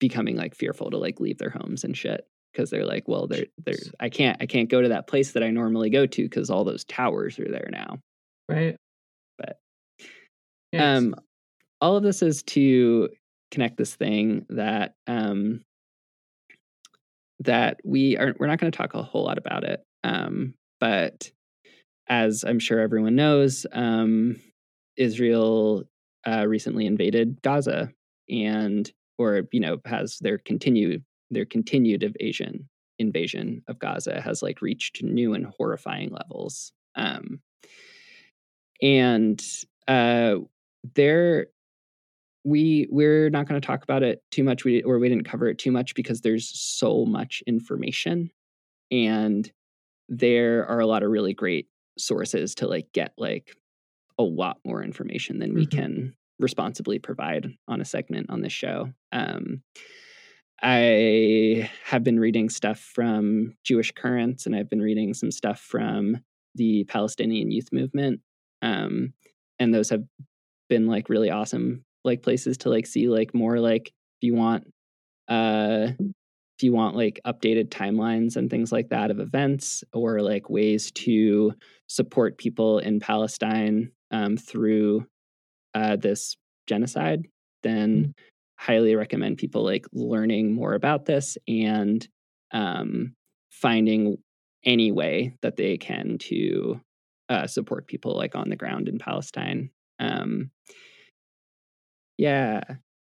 becoming 0.00 0.36
like 0.36 0.54
fearful 0.54 0.90
to 0.90 0.98
like 0.98 1.20
leave 1.20 1.38
their 1.38 1.50
homes 1.50 1.84
and 1.84 1.96
shit 1.96 2.26
because 2.52 2.70
they're 2.70 2.86
like, 2.86 3.08
well, 3.08 3.26
they're 3.26 3.46
they're 3.64 3.76
I 4.00 4.08
can't 4.08 4.36
I 4.40 4.46
can't 4.46 4.68
go 4.68 4.82
to 4.82 4.90
that 4.90 5.06
place 5.06 5.32
that 5.32 5.42
I 5.42 5.50
normally 5.50 5.90
go 5.90 6.06
to 6.06 6.22
because 6.22 6.50
all 6.50 6.64
those 6.64 6.84
towers 6.84 7.38
are 7.38 7.50
there 7.50 7.68
now. 7.70 7.98
Right. 8.48 8.76
But 9.38 9.58
yes. 10.72 10.98
um, 10.98 11.14
all 11.80 11.96
of 11.96 12.02
this 12.02 12.22
is 12.22 12.42
to 12.44 13.08
connect 13.50 13.76
this 13.76 13.94
thing 13.94 14.46
that 14.48 14.94
um 15.06 15.60
that 17.40 17.78
we 17.84 18.16
are 18.16 18.34
we're 18.38 18.46
not 18.46 18.58
going 18.58 18.72
to 18.72 18.76
talk 18.76 18.94
a 18.94 19.02
whole 19.02 19.24
lot 19.24 19.36
about 19.36 19.62
it 19.62 19.84
um 20.04 20.54
but 20.80 21.30
as 22.08 22.44
i'm 22.44 22.58
sure 22.58 22.80
everyone 22.80 23.14
knows 23.14 23.66
um 23.72 24.36
israel 24.96 25.84
uh, 26.26 26.46
recently 26.46 26.86
invaded 26.86 27.42
gaza 27.42 27.90
and 28.28 28.92
or 29.18 29.42
you 29.52 29.60
know 29.60 29.78
has 29.84 30.18
their 30.20 30.38
continued 30.38 31.04
their 31.30 31.44
continued 31.44 32.02
invasion 32.02 32.68
invasion 32.98 33.62
of 33.68 33.78
Gaza 33.78 34.20
has 34.20 34.42
like 34.42 34.62
reached 34.62 35.02
new 35.02 35.34
and 35.34 35.46
horrifying 35.46 36.10
levels. 36.10 36.72
Um, 36.94 37.40
and 38.80 39.42
uh, 39.88 40.36
there 40.94 41.46
we 42.44 42.88
we're 42.90 43.30
not 43.30 43.46
going 43.46 43.60
to 43.60 43.66
talk 43.66 43.84
about 43.84 44.02
it 44.02 44.22
too 44.30 44.42
much 44.44 44.64
we 44.64 44.82
or 44.82 44.98
we 44.98 45.08
didn't 45.08 45.24
cover 45.24 45.48
it 45.48 45.58
too 45.58 45.70
much 45.72 45.94
because 45.94 46.22
there's 46.22 46.48
so 46.48 47.04
much 47.04 47.42
information 47.46 48.30
and 48.90 49.52
there 50.08 50.66
are 50.66 50.80
a 50.80 50.86
lot 50.86 51.02
of 51.02 51.10
really 51.10 51.34
great 51.34 51.68
sources 51.98 52.54
to 52.56 52.66
like 52.68 52.92
get 52.92 53.14
like 53.18 53.56
a 54.18 54.24
lot 54.24 54.58
more 54.64 54.82
information 54.82 55.38
than 55.40 55.54
we 55.54 55.66
Mhm. 55.66 55.70
can 55.70 56.16
responsibly 56.42 56.98
provide 56.98 57.54
on 57.68 57.80
a 57.80 57.84
segment 57.84 58.28
on 58.30 58.42
this 58.42 58.52
show 58.52 58.90
um 59.12 59.62
I 60.64 61.68
have 61.84 62.04
been 62.04 62.20
reading 62.20 62.48
stuff 62.48 62.78
from 62.78 63.56
Jewish 63.64 63.90
Currents 63.90 64.46
and 64.46 64.54
I've 64.54 64.70
been 64.70 64.80
reading 64.80 65.12
some 65.12 65.32
stuff 65.32 65.58
from 65.58 66.18
the 66.54 66.84
Palestinian 66.84 67.50
youth 67.50 67.70
movement. 67.72 68.20
Um, 68.62 69.12
and 69.58 69.74
those 69.74 69.90
have 69.90 70.04
been 70.68 70.86
like 70.86 71.08
really 71.08 71.30
awesome 71.30 71.84
like 72.04 72.22
places 72.22 72.58
to 72.58 72.70
like 72.70 72.86
see 72.86 73.08
like 73.08 73.34
more 73.34 73.58
like 73.58 73.88
if 73.88 74.22
you 74.26 74.34
want 74.34 74.64
uh 75.28 75.88
if 75.98 76.62
you 76.62 76.72
want 76.72 76.96
like 76.96 77.20
updated 77.26 77.68
timelines 77.68 78.36
and 78.36 78.50
things 78.50 78.72
like 78.72 78.88
that 78.88 79.10
of 79.10 79.20
events 79.20 79.84
or 79.92 80.20
like 80.20 80.48
ways 80.48 80.90
to 80.92 81.52
support 81.88 82.38
people 82.38 82.78
in 82.78 83.00
Palestine 83.00 83.90
um, 84.10 84.36
through 84.36 85.06
uh, 85.74 85.96
this 85.96 86.36
genocide, 86.66 87.26
then 87.62 88.14
highly 88.58 88.94
recommend 88.94 89.38
people 89.38 89.64
like 89.64 89.86
learning 89.92 90.52
more 90.52 90.74
about 90.74 91.04
this 91.04 91.36
and 91.48 92.06
um, 92.52 93.14
finding 93.50 94.16
any 94.64 94.92
way 94.92 95.34
that 95.42 95.56
they 95.56 95.76
can 95.76 96.18
to 96.18 96.80
uh, 97.28 97.46
support 97.46 97.86
people 97.86 98.16
like 98.16 98.34
on 98.36 98.48
the 98.48 98.56
ground 98.56 98.88
in 98.88 98.98
Palestine. 98.98 99.70
Um, 99.98 100.50
yeah. 102.18 102.62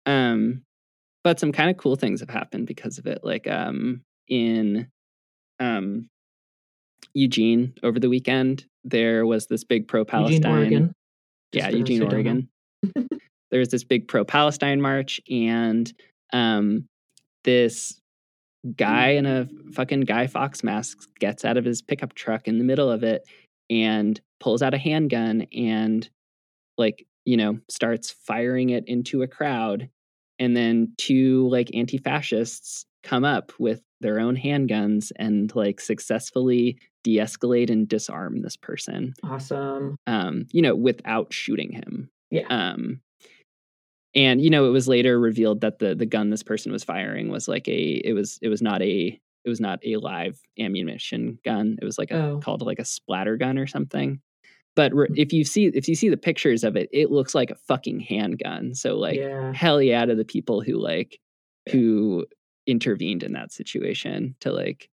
Um, 0.06 0.64
but 1.24 1.40
some 1.40 1.52
kind 1.52 1.70
of 1.70 1.78
cool 1.78 1.96
things 1.96 2.22
have 2.22 2.30
happened 2.30 2.68
because 2.68 2.98
of 2.98 3.06
it. 3.06 3.20
Like 3.24 3.48
um, 3.48 4.04
in 4.28 4.88
um, 5.60 6.10
Eugene 7.14 7.74
over 7.84 8.00
the 8.00 8.10
weekend, 8.10 8.66
there 8.84 9.26
was 9.26 9.48
this 9.48 9.64
big 9.64 9.88
pro 9.88 10.06
Palestine. 10.06 10.94
Yeah, 11.54 11.70
Just 11.70 11.72
for 11.72 11.72
those 11.72 11.90
Eugene. 11.90 12.04
Oregon. 12.04 12.50
there 13.52 13.60
was 13.60 13.70
this 13.70 13.84
big 13.84 14.08
pro 14.08 14.24
Palestine 14.24 14.82
march, 14.82 15.20
and 15.30 15.92
um, 16.34 16.88
this 17.44 18.00
guy 18.76 19.10
in 19.10 19.26
a 19.26 19.48
fucking 19.74 20.02
Guy 20.02 20.28
Fawkes 20.28 20.64
mask 20.64 21.10
gets 21.20 21.44
out 21.44 21.58
of 21.58 21.66
his 21.66 21.82
pickup 21.82 22.14
truck 22.14 22.48
in 22.48 22.58
the 22.58 22.64
middle 22.64 22.92
of 22.92 23.04
it 23.04 23.24
and 23.70 24.20
pulls 24.40 24.62
out 24.62 24.74
a 24.74 24.78
handgun 24.78 25.48
and, 25.54 26.08
like, 26.78 27.06
you 27.26 27.38
know, 27.38 27.60
starts 27.70 28.12
firing 28.12 28.70
it 28.70 28.84
into 28.88 29.24
a 29.24 29.28
crowd. 29.28 29.90
And 30.40 30.56
then 30.56 30.94
two, 30.98 31.48
like, 31.50 31.70
anti 31.74 31.98
fascists 31.98 32.86
come 33.04 33.24
up 33.24 33.52
with 33.60 33.82
their 34.02 34.20
own 34.20 34.36
handguns 34.36 35.12
and, 35.16 35.54
like, 35.56 35.80
successfully 35.80 36.78
de 37.04 37.18
escalate 37.18 37.70
and 37.70 37.88
disarm 37.88 38.42
this 38.42 38.58
person 38.58 39.14
Awesome. 39.24 39.96
um, 40.08 40.46
you 40.52 40.62
know, 40.62 40.76
without 40.76 41.34
shooting 41.34 41.72
him. 41.72 42.10
Yeah. 42.30 42.46
Um, 42.50 43.02
and 44.14 44.42
you 44.42 44.50
know, 44.50 44.66
it 44.68 44.72
was 44.72 44.88
later 44.88 45.20
revealed 45.20 45.62
that 45.62 45.80
the 45.80 45.96
the 45.96 46.06
gun 46.06 46.30
this 46.30 46.44
person 46.44 46.72
was 46.72 46.84
firing 46.84 47.30
was 47.30 47.48
like 47.48 47.68
a 47.68 48.02
it 48.06 48.14
was 48.14 48.38
it 48.42 48.50
was 48.50 48.62
not 48.62 48.82
a 48.82 49.20
it 49.46 49.50
was 49.50 49.60
not 49.62 49.80
a 49.86 49.96
live 49.98 50.40
ammunition 50.60 51.40
gun. 51.46 51.78
It 51.82 51.86
was 51.86 51.98
like 51.98 52.12
a 52.12 52.22
Oh. 52.34 52.40
called 52.44 52.62
like 52.62 52.80
a 52.80 52.86
splatter 52.86 53.38
gun 53.38 53.58
or 53.58 53.68
something. 53.68 54.20
But 54.76 54.94
re- 54.94 55.08
Hmm. 55.08 55.14
if 55.18 55.34
you 55.34 55.44
see 55.44 55.66
if 55.68 55.88
you 55.88 55.96
see 55.96 56.10
the 56.10 56.18
pictures 56.18 56.64
of 56.64 56.76
it, 56.76 56.90
it 56.92 57.10
looks 57.10 57.34
like 57.34 57.52
a 57.52 57.56
fucking 57.56 58.02
handgun. 58.02 58.76
So 58.76 58.98
like 58.98 59.18
yeah. 59.18 59.54
hell 59.54 59.82
yeah 59.82 60.06
to 60.06 60.14
the 60.16 60.26
people 60.26 60.62
who 60.62 60.78
like 60.78 61.18
who 61.72 62.26
intervened 62.68 63.24
in 63.24 63.34
that 63.34 63.52
situation 63.52 64.36
to 64.42 64.52
like 64.52 64.90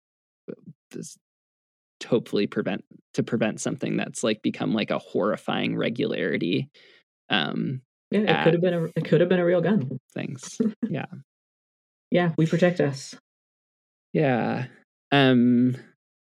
hopefully 2.06 2.46
prevent 2.46 2.84
to 3.14 3.22
prevent 3.22 3.60
something 3.60 3.96
that's 3.96 4.22
like 4.22 4.42
become 4.42 4.74
like 4.74 4.90
a 4.90 4.98
horrifying 4.98 5.74
regularity 5.76 6.68
um 7.30 7.80
Yeah. 8.10 8.20
It 8.40 8.44
could 8.44 8.52
have 8.54 8.62
been 8.62 8.74
a 8.74 8.84
it 8.96 9.04
could 9.06 9.20
have 9.20 9.28
been 9.30 9.40
a 9.40 9.44
real 9.44 9.60
gun. 9.62 9.98
things 10.12 10.60
yeah 10.88 11.06
Yeah. 12.10 12.32
We 12.36 12.46
protect 12.46 12.80
us. 12.80 13.14
yeah 14.12 14.66
um 15.12 15.76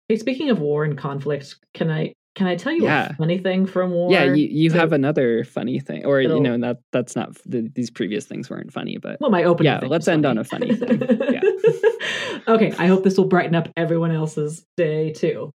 Hey, 0.08 0.16
speaking 0.16 0.50
of 0.50 0.60
war 0.60 0.84
and 0.84 0.96
conflict, 0.96 1.56
can 1.74 1.90
I 1.90 2.14
can 2.36 2.46
I 2.46 2.54
tell 2.54 2.72
you 2.72 2.84
Yeah. 2.84 3.08
a 3.10 3.14
funny 3.14 3.38
thing 3.38 3.66
from 3.66 3.90
war? 3.90 4.12
yeah 4.12 4.24
you, 4.24 4.46
you 4.46 4.70
So- 4.70 4.78
have 4.78 4.92
another 4.92 5.42
funny 5.42 5.80
thing 5.80 6.04
or 6.04 6.20
you 6.20 6.38
know 6.40 6.56
that 6.58 6.78
that's 6.92 7.16
not 7.16 7.34
the, 7.44 7.68
these 7.74 7.90
previous 7.90 8.26
things 8.26 8.48
weren't 8.48 8.72
funny 8.72 8.98
but 8.98 9.18
Well, 9.20 9.30
my 9.30 9.42
opening. 9.44 9.72
Yeah, 9.72 9.80
thing 9.80 9.88
let's 9.90 10.06
end 10.06 10.22
funny. 10.24 10.30
on 10.30 10.38
a 10.38 10.44
funny 10.44 10.74
thing. 10.80 11.00
Yeah. 11.34 11.40
okay, 12.54 12.72
I 12.78 12.86
hope 12.86 13.02
this 13.04 13.16
will 13.16 13.26
brighten 13.26 13.54
up 13.54 13.68
everyone 13.76 14.12
else's 14.12 14.64
day 14.76 15.12
too. 15.12 15.50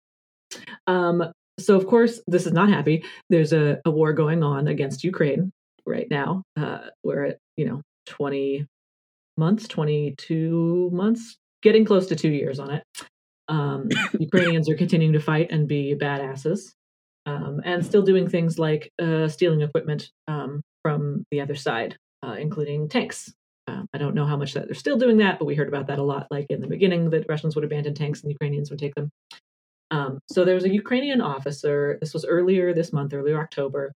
Um, 0.87 1.25
so 1.59 1.77
of 1.77 1.87
course, 1.87 2.21
this 2.29 2.47
is 2.47 2.53
not 2.53 2.69
happy. 2.69 3.05
There's 3.29 3.53
a, 3.53 3.81
a 3.85 3.91
war 3.91 4.13
going 4.13 4.43
on 4.43 4.69
against 4.69 5.03
Ukraine 5.05 5.51
right 5.85 6.07
now. 6.11 6.43
Uh, 6.57 6.79
we're 7.05 7.25
at 7.25 7.39
you 7.57 7.67
know 7.67 7.83
20 8.07 8.65
months, 9.37 9.67
22 9.69 10.91
months, 10.93 11.37
getting 11.63 11.85
close 11.85 12.07
to 12.07 12.17
two 12.17 12.31
years 12.31 12.59
on 12.59 12.71
it. 12.71 12.83
Um, 13.49 13.89
Ukrainians 14.19 14.69
are 14.69 14.77
continuing 14.77 15.15
to 15.15 15.21
fight 15.21 15.51
and 15.51 15.67
be 15.67 15.95
badasses, 15.95 16.75
um, 17.27 17.61
and 17.65 17.85
still 17.85 18.03
doing 18.03 18.29
things 18.29 18.59
like 18.59 18.93
uh, 19.01 19.29
stealing 19.29 19.63
equipment 19.63 20.11
um, 20.27 20.63
from 20.83 21.25
the 21.31 21.41
other 21.41 21.57
side, 21.57 21.97
uh, 22.25 22.37
including 22.39 22.89
tanks. 22.89 23.33
Um, 23.67 23.87
I 23.93 23.99
don't 23.99 24.15
know 24.15 24.27
how 24.27 24.37
much 24.37 24.55
that 24.55 24.67
they're 24.67 24.75
still 24.75 24.97
doing 24.97 25.19
that, 25.19 25.39
but 25.39 25.45
we 25.45 25.55
heard 25.55 25.69
about 25.69 25.89
that 25.89 25.99
a 25.99 26.03
lot. 26.03 26.27
Like 26.31 26.47
in 26.49 26.61
the 26.61 26.67
beginning, 26.67 27.11
that 27.11 27.27
Russians 27.29 27.55
would 27.55 27.65
abandon 27.65 27.95
tanks 27.95 28.23
and 28.23 28.33
Ukrainians 28.33 28.71
would 28.71 28.79
take 28.79 28.95
them. 28.95 29.11
Um, 29.91 30.21
so 30.31 30.45
there 30.45 30.55
was 30.55 30.65
a 30.65 30.73
Ukrainian 30.73 31.21
officer. 31.21 31.99
This 32.01 32.15
was 32.15 32.25
earlier 32.25 32.75
this 32.75 32.93
month, 32.93 33.13
earlier 33.13 33.41
October, 33.41 33.93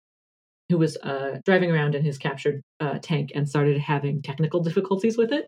who 0.70 0.78
was 0.78 0.98
uh, 0.98 1.40
driving 1.46 1.72
around 1.72 1.96
in 1.96 2.04
his 2.04 2.18
captured 2.18 2.62
uh, 2.80 3.00
tank 3.02 3.32
and 3.36 3.50
started 3.50 3.80
having 3.80 4.22
technical 4.22 4.62
difficulties 4.62 5.18
with 5.18 5.32
it. 5.32 5.48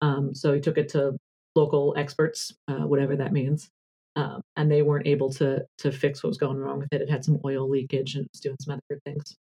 Um, 0.00 0.34
so 0.34 0.52
he 0.52 0.60
took 0.60 0.76
it 0.76 0.88
to 0.90 1.16
local 1.54 1.94
experts, 1.96 2.54
uh, 2.68 2.86
whatever 2.86 3.16
that 3.16 3.32
means, 3.32 3.68
um, 4.16 4.42
and 4.56 4.70
they 4.70 4.82
weren't 4.82 5.06
able 5.06 5.30
to 5.34 5.64
to 5.78 5.92
fix 5.92 6.22
what 6.22 6.28
was 6.28 6.38
going 6.38 6.58
wrong 6.58 6.78
with 6.78 6.92
it. 6.92 7.02
It 7.02 7.10
had 7.10 7.24
some 7.24 7.40
oil 7.44 7.68
leakage 7.68 8.14
and 8.14 8.24
it 8.24 8.30
was 8.32 8.40
doing 8.40 8.56
some 8.60 8.74
other 8.90 9.00
things. 9.04 9.36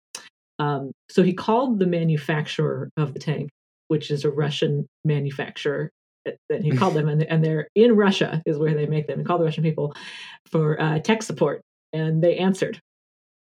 Um, 0.58 0.92
so 1.08 1.22
he 1.22 1.32
called 1.32 1.78
the 1.78 1.86
manufacturer 1.86 2.90
of 2.96 3.14
the 3.14 3.20
tank, 3.20 3.50
which 3.88 4.10
is 4.10 4.24
a 4.24 4.30
Russian 4.30 4.86
manufacturer. 5.04 5.90
And 6.50 6.62
he 6.62 6.72
called 6.72 6.92
them, 6.92 7.08
and, 7.08 7.22
and 7.22 7.42
they're 7.42 7.68
in 7.74 7.96
Russia, 7.96 8.42
is 8.44 8.58
where 8.58 8.74
they 8.74 8.86
make 8.86 9.06
them. 9.06 9.18
He 9.18 9.24
called 9.24 9.40
the 9.40 9.46
Russian 9.46 9.62
people 9.62 9.94
for 10.50 10.78
uh, 10.78 10.98
tech 10.98 11.22
support, 11.22 11.62
and 11.94 12.22
they 12.22 12.36
answered. 12.36 12.80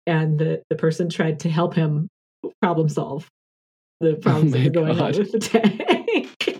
And 0.06 0.40
the, 0.40 0.62
the 0.70 0.78
person 0.78 1.10
tried 1.10 1.42
to 1.42 1.50
help 1.50 1.74
him 1.74 2.08
problem 2.62 2.88
solve 2.88 3.28
the 4.00 4.16
problems 4.16 4.54
that 4.54 4.64
were 4.64 4.70
going 4.70 5.00
on 5.02 5.18
with 5.18 5.32
the 5.32 5.40
tank. 6.46 6.57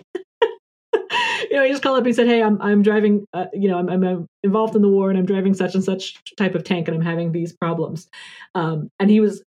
you 1.50 1.56
know, 1.56 1.64
he 1.64 1.70
just 1.70 1.82
called 1.82 1.96
up 1.96 2.00
and 2.00 2.06
he 2.08 2.12
said, 2.12 2.26
"Hey, 2.26 2.42
I'm 2.42 2.60
I'm 2.60 2.82
driving. 2.82 3.26
Uh, 3.32 3.46
you 3.52 3.68
know, 3.68 3.78
I'm, 3.78 3.88
I'm 3.88 4.04
uh, 4.04 4.24
involved 4.42 4.76
in 4.76 4.82
the 4.82 4.88
war, 4.88 5.10
and 5.10 5.18
I'm 5.18 5.26
driving 5.26 5.54
such 5.54 5.74
and 5.74 5.84
such 5.84 6.20
type 6.36 6.54
of 6.54 6.64
tank, 6.64 6.88
and 6.88 6.96
I'm 6.96 7.02
having 7.02 7.32
these 7.32 7.52
problems." 7.52 8.08
Um, 8.54 8.90
and 8.98 9.10
he 9.10 9.20
was 9.20 9.42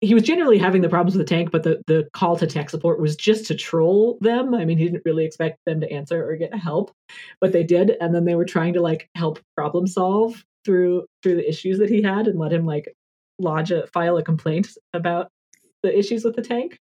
he 0.00 0.14
was 0.14 0.22
generally 0.22 0.58
having 0.58 0.82
the 0.82 0.88
problems 0.88 1.16
with 1.16 1.26
the 1.26 1.34
tank, 1.34 1.50
but 1.50 1.62
the 1.62 1.82
the 1.86 2.08
call 2.12 2.36
to 2.36 2.46
tech 2.46 2.70
support 2.70 3.00
was 3.00 3.16
just 3.16 3.46
to 3.46 3.54
troll 3.54 4.18
them. 4.20 4.54
I 4.54 4.64
mean, 4.64 4.78
he 4.78 4.84
didn't 4.84 5.02
really 5.04 5.24
expect 5.24 5.58
them 5.66 5.80
to 5.80 5.92
answer 5.92 6.28
or 6.28 6.36
get 6.36 6.54
help, 6.54 6.92
but 7.40 7.52
they 7.52 7.64
did, 7.64 7.96
and 8.00 8.14
then 8.14 8.24
they 8.24 8.34
were 8.34 8.44
trying 8.44 8.74
to 8.74 8.82
like 8.82 9.08
help 9.14 9.38
problem 9.56 9.86
solve 9.86 10.44
through 10.64 11.06
through 11.22 11.36
the 11.36 11.48
issues 11.48 11.78
that 11.78 11.90
he 11.90 12.02
had, 12.02 12.26
and 12.26 12.38
let 12.38 12.52
him 12.52 12.66
like 12.66 12.92
lodge 13.38 13.70
a 13.70 13.86
file 13.88 14.16
a 14.16 14.22
complaint 14.22 14.68
about 14.94 15.28
the 15.82 15.96
issues 15.96 16.24
with 16.24 16.34
the 16.36 16.42
tank 16.42 16.78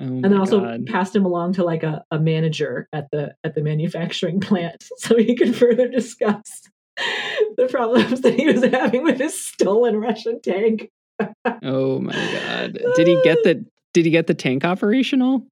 oh 0.00 0.04
and 0.04 0.34
also 0.38 0.60
God. 0.60 0.86
passed 0.86 1.14
him 1.14 1.24
along 1.24 1.52
to 1.54 1.64
like 1.64 1.82
a, 1.82 2.04
a 2.10 2.18
manager 2.18 2.88
at 2.92 3.08
the 3.12 3.34
at 3.44 3.54
the 3.54 3.62
manufacturing 3.62 4.40
plant 4.48 4.82
so 4.98 5.16
he 5.16 5.34
could 5.34 5.54
further 5.54 5.88
discuss 5.88 6.62
the 7.56 7.68
problems 7.70 8.22
that 8.22 8.34
he 8.34 8.46
was 8.46 8.64
having 8.64 9.02
with 9.04 9.18
his 9.18 9.40
stolen 9.40 9.96
russian 10.00 10.40
tank 10.42 10.88
oh 11.62 12.00
my 12.00 12.12
god 12.12 12.72
did 12.96 13.06
he 13.06 13.20
get 13.22 13.38
the 13.44 13.64
did 13.94 14.04
he 14.04 14.10
get 14.10 14.26
the 14.26 14.34
tank 14.34 14.64
operational 14.64 15.46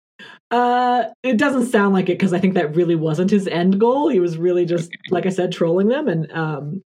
uh 0.53 1.05
it 1.25 1.37
doesn't 1.37 1.67
sound 1.67 1.95
like 1.95 2.09
it 2.09 2.19
because 2.19 2.33
i 2.33 2.39
think 2.39 2.55
that 2.55 2.77
really 2.77 2.95
wasn't 2.95 3.31
his 3.31 3.49
end 3.49 3.81
goal 3.81 4.09
he 4.09 4.21
was 4.21 4.37
really 4.39 4.65
just 4.65 4.87
Okay. 4.91 4.97
like 5.11 5.27
i 5.27 5.31
said 5.31 5.51
trolling 5.53 5.89
them 5.89 6.07
and 6.07 6.31
um 6.33 6.83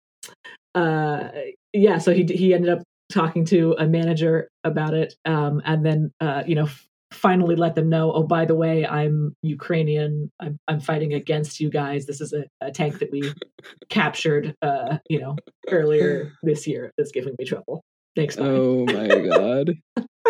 uh 0.77 1.29
yeah 1.73 1.99
so 1.99 2.13
he 2.13 2.25
he 2.25 2.55
ended 2.55 2.71
up 2.71 2.83
talking 3.13 3.45
to 3.45 3.75
a 3.79 3.87
manager 3.87 4.49
about 4.65 4.95
it 4.95 5.15
um 5.25 5.61
and 5.65 5.85
then 5.85 6.13
uh 6.21 6.43
you 6.47 6.55
know 6.55 6.65
f- 6.65 6.87
finally 7.15 7.57
let 7.57 7.75
them 7.75 7.89
know 7.89 8.13
oh 8.13 8.23
by 8.23 8.45
the 8.45 8.55
way 8.55 8.87
i'm 8.87 9.35
ukrainian 9.43 10.31
i'm, 10.41 10.59
I'm 10.69 10.81
fighting 10.81 11.15
against 11.15 11.61
you 11.61 11.71
guys 11.71 12.07
this 12.07 12.21
is 12.21 12.33
a, 12.33 12.45
a 12.61 12.71
tank 12.71 12.99
that 12.99 13.11
we 13.11 13.33
captured 13.89 14.55
uh 14.63 14.99
you 15.09 15.21
know 15.21 15.37
earlier 15.69 16.33
this 16.43 16.67
year 16.67 16.93
that's 16.99 17.13
giving 17.13 17.35
me 17.39 17.45
trouble 17.45 17.85
thanks 18.17 18.37
bye. 18.37 18.45
oh 18.45 18.85
my 18.87 19.09
god 19.09 19.75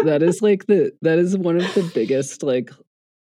that 0.05 0.23
is 0.23 0.43
like 0.43 0.67
the 0.67 0.93
that 1.03 1.19
is 1.19 1.37
one 1.37 1.57
of 1.57 1.75
the 1.75 1.91
biggest 1.95 2.43
like 2.43 2.71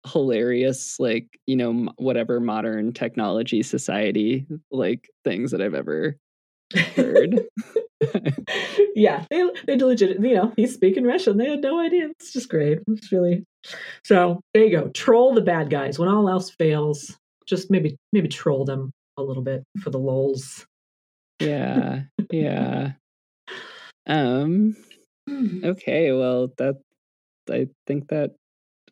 hilarious 0.05 0.99
like 0.99 1.27
you 1.45 1.55
know 1.55 1.89
whatever 1.97 2.39
modern 2.39 2.93
technology 2.93 3.61
society 3.61 4.45
like 4.71 5.09
things 5.23 5.51
that 5.51 5.61
I've 5.61 5.73
ever 5.73 6.17
heard. 6.95 7.41
yeah, 8.95 9.25
they 9.29 9.43
they 9.65 9.75
legit. 9.77 10.21
You 10.21 10.35
know, 10.35 10.53
he's 10.55 10.73
speaking 10.73 11.03
Russian. 11.03 11.37
They 11.37 11.49
had 11.49 11.61
no 11.61 11.79
idea. 11.79 12.09
It's 12.19 12.31
just 12.33 12.49
great. 12.49 12.79
It's 12.87 13.11
really 13.11 13.43
so. 14.03 14.41
There 14.53 14.63
you 14.63 14.71
go. 14.71 14.89
Troll 14.89 15.33
the 15.33 15.41
bad 15.41 15.69
guys 15.69 15.97
when 15.97 16.09
all 16.09 16.29
else 16.29 16.49
fails. 16.51 17.17
Just 17.47 17.71
maybe 17.71 17.95
maybe 18.13 18.27
troll 18.27 18.65
them 18.65 18.91
a 19.17 19.23
little 19.23 19.43
bit 19.43 19.63
for 19.81 19.89
the 19.89 19.99
lols. 19.99 20.65
yeah, 21.39 22.03
yeah. 22.31 22.91
Um. 24.09 24.77
Okay. 25.29 26.13
Well, 26.13 26.53
that 26.57 26.77
I 27.51 27.67
think 27.85 28.07
that 28.07 28.35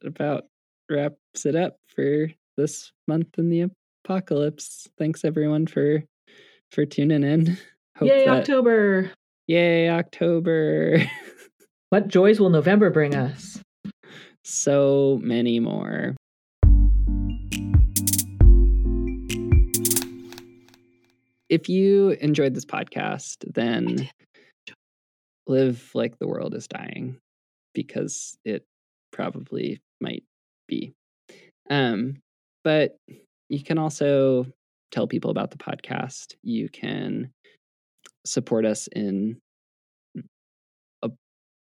about 0.03 0.43
wraps 0.89 1.45
it 1.45 1.55
up 1.55 1.77
for 1.95 2.27
this 2.57 2.91
month 3.07 3.27
in 3.37 3.49
the 3.49 3.69
apocalypse. 4.03 4.89
Thanks 4.97 5.23
everyone 5.23 5.67
for 5.67 6.03
for 6.71 6.85
tuning 6.85 7.23
in. 7.23 7.57
Hope 7.97 8.09
Yay, 8.09 8.25
that- 8.25 8.39
October! 8.39 9.11
Yay, 9.47 9.89
October. 9.89 10.97
What 11.89 12.07
joys 12.09 12.39
will 12.41 12.49
November 12.49 12.89
bring 12.89 13.15
us? 13.15 13.61
so 14.43 15.17
many 15.23 15.59
more. 15.61 16.15
If 21.47 21.69
you 21.69 22.09
enjoyed 22.09 22.53
this 22.53 22.65
podcast, 22.65 23.45
then 23.53 24.09
live 25.47 25.89
like 25.93 26.17
the 26.17 26.27
world 26.27 26.53
is 26.55 26.67
dying 26.67 27.17
because 27.73 28.35
it 28.43 28.65
probably 29.11 29.79
might 30.01 30.23
be. 30.67 30.93
Um, 31.69 32.15
but 32.63 32.97
you 33.47 33.63
can 33.63 33.77
also 33.77 34.47
tell 34.91 35.07
people 35.07 35.29
about 35.31 35.51
the 35.51 35.57
podcast. 35.57 36.33
You 36.41 36.67
can 36.67 37.31
support 38.25 38.65
us 38.65 38.87
in 38.87 39.37
a 41.03 41.09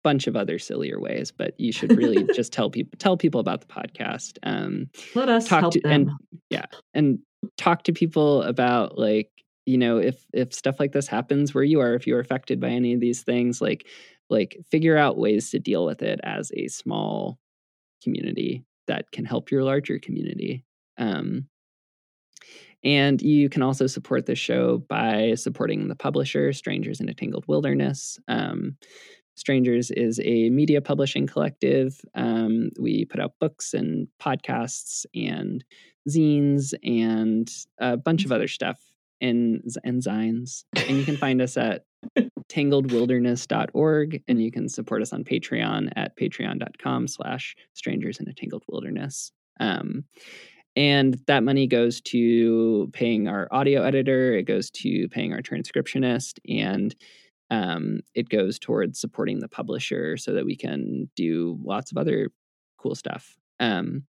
bunch 0.04 0.28
of 0.28 0.36
other 0.36 0.60
sillier 0.60 1.00
ways, 1.00 1.32
but 1.32 1.60
you 1.60 1.72
should 1.72 1.96
really 1.96 2.24
just 2.36 2.54
tell 2.54 2.70
people 2.70 2.98
tell 3.00 3.18
people 3.18 3.40
about 3.40 3.62
the 3.62 3.68
podcast. 3.68 4.38
Um, 4.44 4.90
Let 5.16 5.30
us 5.30 5.48
talk 5.48 5.62
help 5.62 5.74
to 5.74 5.82
them. 5.82 5.92
and 5.92 6.12
yeah, 6.50 6.66
and 6.94 7.20
talk 7.58 7.84
to 7.84 7.94
people 7.94 8.44
about 8.44 8.98
like 8.98 9.30
you 9.66 9.78
know 9.78 9.98
if 9.98 10.26
if 10.34 10.54
stuff 10.54 10.80
like 10.80 10.92
this 10.92 11.08
happens 11.08 11.54
where 11.54 11.64
you 11.64 11.80
are, 11.80 11.94
if 11.94 12.08
you 12.08 12.16
are 12.16 12.20
affected 12.22 12.60
by 12.60 12.70
any 12.70 12.94
of 12.94 13.00
these 13.00 13.24
things, 13.24 13.62
like 13.62 13.88
like 14.30 14.58
figure 14.72 14.98
out 14.98 15.18
ways 15.18 15.52
to 15.52 15.60
deal 15.60 15.86
with 15.86 16.02
it 16.02 16.20
as 16.24 16.52
a 16.56 16.68
small 16.68 17.38
community 18.04 18.64
that 18.88 19.12
can 19.12 19.26
help 19.26 19.52
your 19.52 19.64
larger 19.64 20.00
community. 20.00 20.66
Um, 20.98 21.48
and 22.84 23.22
you 23.22 23.50
can 23.50 23.62
also 23.62 23.88
support 23.88 24.26
the 24.26 24.36
show 24.36 24.80
by 24.90 25.36
supporting 25.36 25.88
the 25.88 25.96
publisher, 25.96 26.52
Strangers 26.54 27.00
in 27.00 27.10
a 27.10 27.14
Tangled 27.14 27.46
Wilderness. 27.48 28.20
Um, 28.28 28.78
Strangers 29.36 29.90
is 29.90 30.20
a 30.24 30.50
media 30.50 30.82
publishing 30.82 31.26
collective. 31.26 32.00
Um, 32.14 32.70
we 32.80 33.06
put 33.06 33.20
out 33.20 33.34
books 33.40 33.74
and 33.74 34.08
podcasts 34.22 35.06
and 35.16 35.64
zines 36.08 36.74
and 36.84 37.50
a 37.80 37.98
bunch 37.98 38.26
of 38.26 38.32
other 38.32 38.48
stuff 38.48 38.80
and, 39.22 39.64
zines. 39.86 40.66
And 40.76 40.98
you 40.98 41.06
can 41.06 41.18
find 41.18 41.42
us 41.42 41.58
at 41.58 41.86
tangledwilderness.org 42.50 44.24
and 44.28 44.42
you 44.42 44.52
can 44.52 44.70
support 44.70 45.02
us 45.02 45.14
on 45.14 45.24
Patreon 45.24 45.92
at 45.96 46.18
patreon.com 46.18 47.08
slash 47.08 47.56
strangers 47.74 48.20
in 48.20 48.28
a 48.28 48.34
tangled 48.34 48.64
wilderness. 48.68 49.32
Um, 49.60 50.04
and 50.76 51.20
that 51.28 51.44
money 51.44 51.68
goes 51.68 52.02
to 52.02 52.90
paying 52.94 53.28
our 53.28 53.48
audio 53.52 53.84
editor, 53.84 54.34
it 54.34 54.44
goes 54.44 54.70
to 54.72 55.08
paying 55.10 55.34
our 55.34 55.42
transcriptionist, 55.42 56.40
and 56.50 56.96
um, 57.50 58.00
it 58.16 58.30
goes 58.30 58.58
towards 58.58 59.00
supporting 59.00 59.40
the 59.40 59.48
publisher 59.48 60.18
so 60.18 60.34
that 60.34 60.46
we 60.46 60.56
can 60.56 61.10
do 61.16 61.60
lots 61.64 61.92
of 61.92 61.98
other 61.98 62.32
cool 62.80 62.96
stuff. 62.96 63.36
Um, 63.60 64.04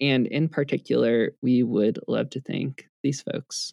and 0.00 0.26
in 0.28 0.48
particular, 0.48 1.32
we 1.42 1.62
would 1.64 1.98
love 2.06 2.30
to 2.30 2.40
thank 2.40 2.88
these 3.02 3.20
folks. 3.20 3.72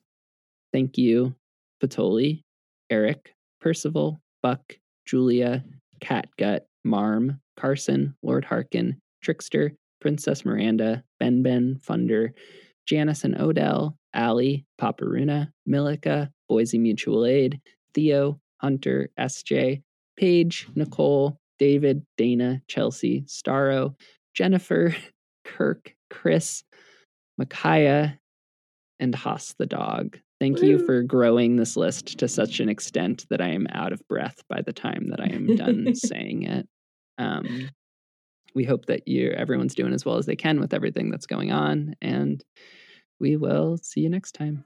Thank 0.73 0.97
you, 0.97 1.35
Patoli, 1.81 2.43
Eric, 2.89 3.33
Percival, 3.61 4.19
Buck, 4.41 4.77
Julia, 5.05 5.63
Catgut, 6.01 6.61
Marm, 6.83 7.39
Carson, 7.57 8.15
Lord 8.23 8.43
Harkin, 8.43 8.99
Trickster, 9.21 9.73
Princess 10.01 10.45
Miranda, 10.45 11.03
Ben 11.19 11.43
Ben, 11.43 11.79
Funder, 11.85 12.31
Janice 12.85 13.23
and 13.23 13.39
Odell, 13.39 13.97
Allie, 14.13 14.65
Paparuna, 14.79 15.51
Milica, 15.67 16.29
Boise 16.47 16.77
Mutual 16.77 17.25
Aid, 17.25 17.59
Theo, 17.93 18.39
Hunter, 18.57 19.09
SJ, 19.19 19.81
Paige, 20.17 20.67
Nicole, 20.75 21.39
David, 21.59 22.05
Dana, 22.17 22.61
Chelsea, 22.67 23.23
Starro, 23.23 23.95
Jennifer, 24.33 24.95
Kirk, 25.45 25.95
Chris, 26.09 26.63
Micaiah, 27.37 28.19
and 28.99 29.13
Haas 29.13 29.55
the 29.57 29.65
dog. 29.65 30.17
Thank 30.39 30.61
you 30.61 30.85
for 30.85 31.01
growing 31.01 31.55
this 31.55 31.77
list 31.77 32.19
to 32.19 32.27
such 32.27 32.59
an 32.59 32.67
extent 32.67 33.25
that 33.29 33.41
I 33.41 33.49
am 33.49 33.67
out 33.71 33.93
of 33.93 34.05
breath 34.07 34.43
by 34.49 34.61
the 34.61 34.73
time 34.73 35.09
that 35.09 35.21
I 35.21 35.27
am 35.27 35.55
done 35.55 35.95
saying 35.95 36.43
it. 36.43 36.67
Um, 37.17 37.69
we 38.55 38.63
hope 38.63 38.85
that 38.87 39.07
you 39.07 39.31
everyone's 39.31 39.75
doing 39.75 39.93
as 39.93 40.05
well 40.05 40.17
as 40.17 40.25
they 40.25 40.35
can 40.35 40.59
with 40.59 40.73
everything 40.73 41.11
that's 41.11 41.27
going 41.27 41.51
on, 41.51 41.95
and 42.01 42.43
we 43.19 43.37
will 43.37 43.77
see 43.77 44.01
you 44.01 44.09
next 44.09 44.33
time. 44.33 44.65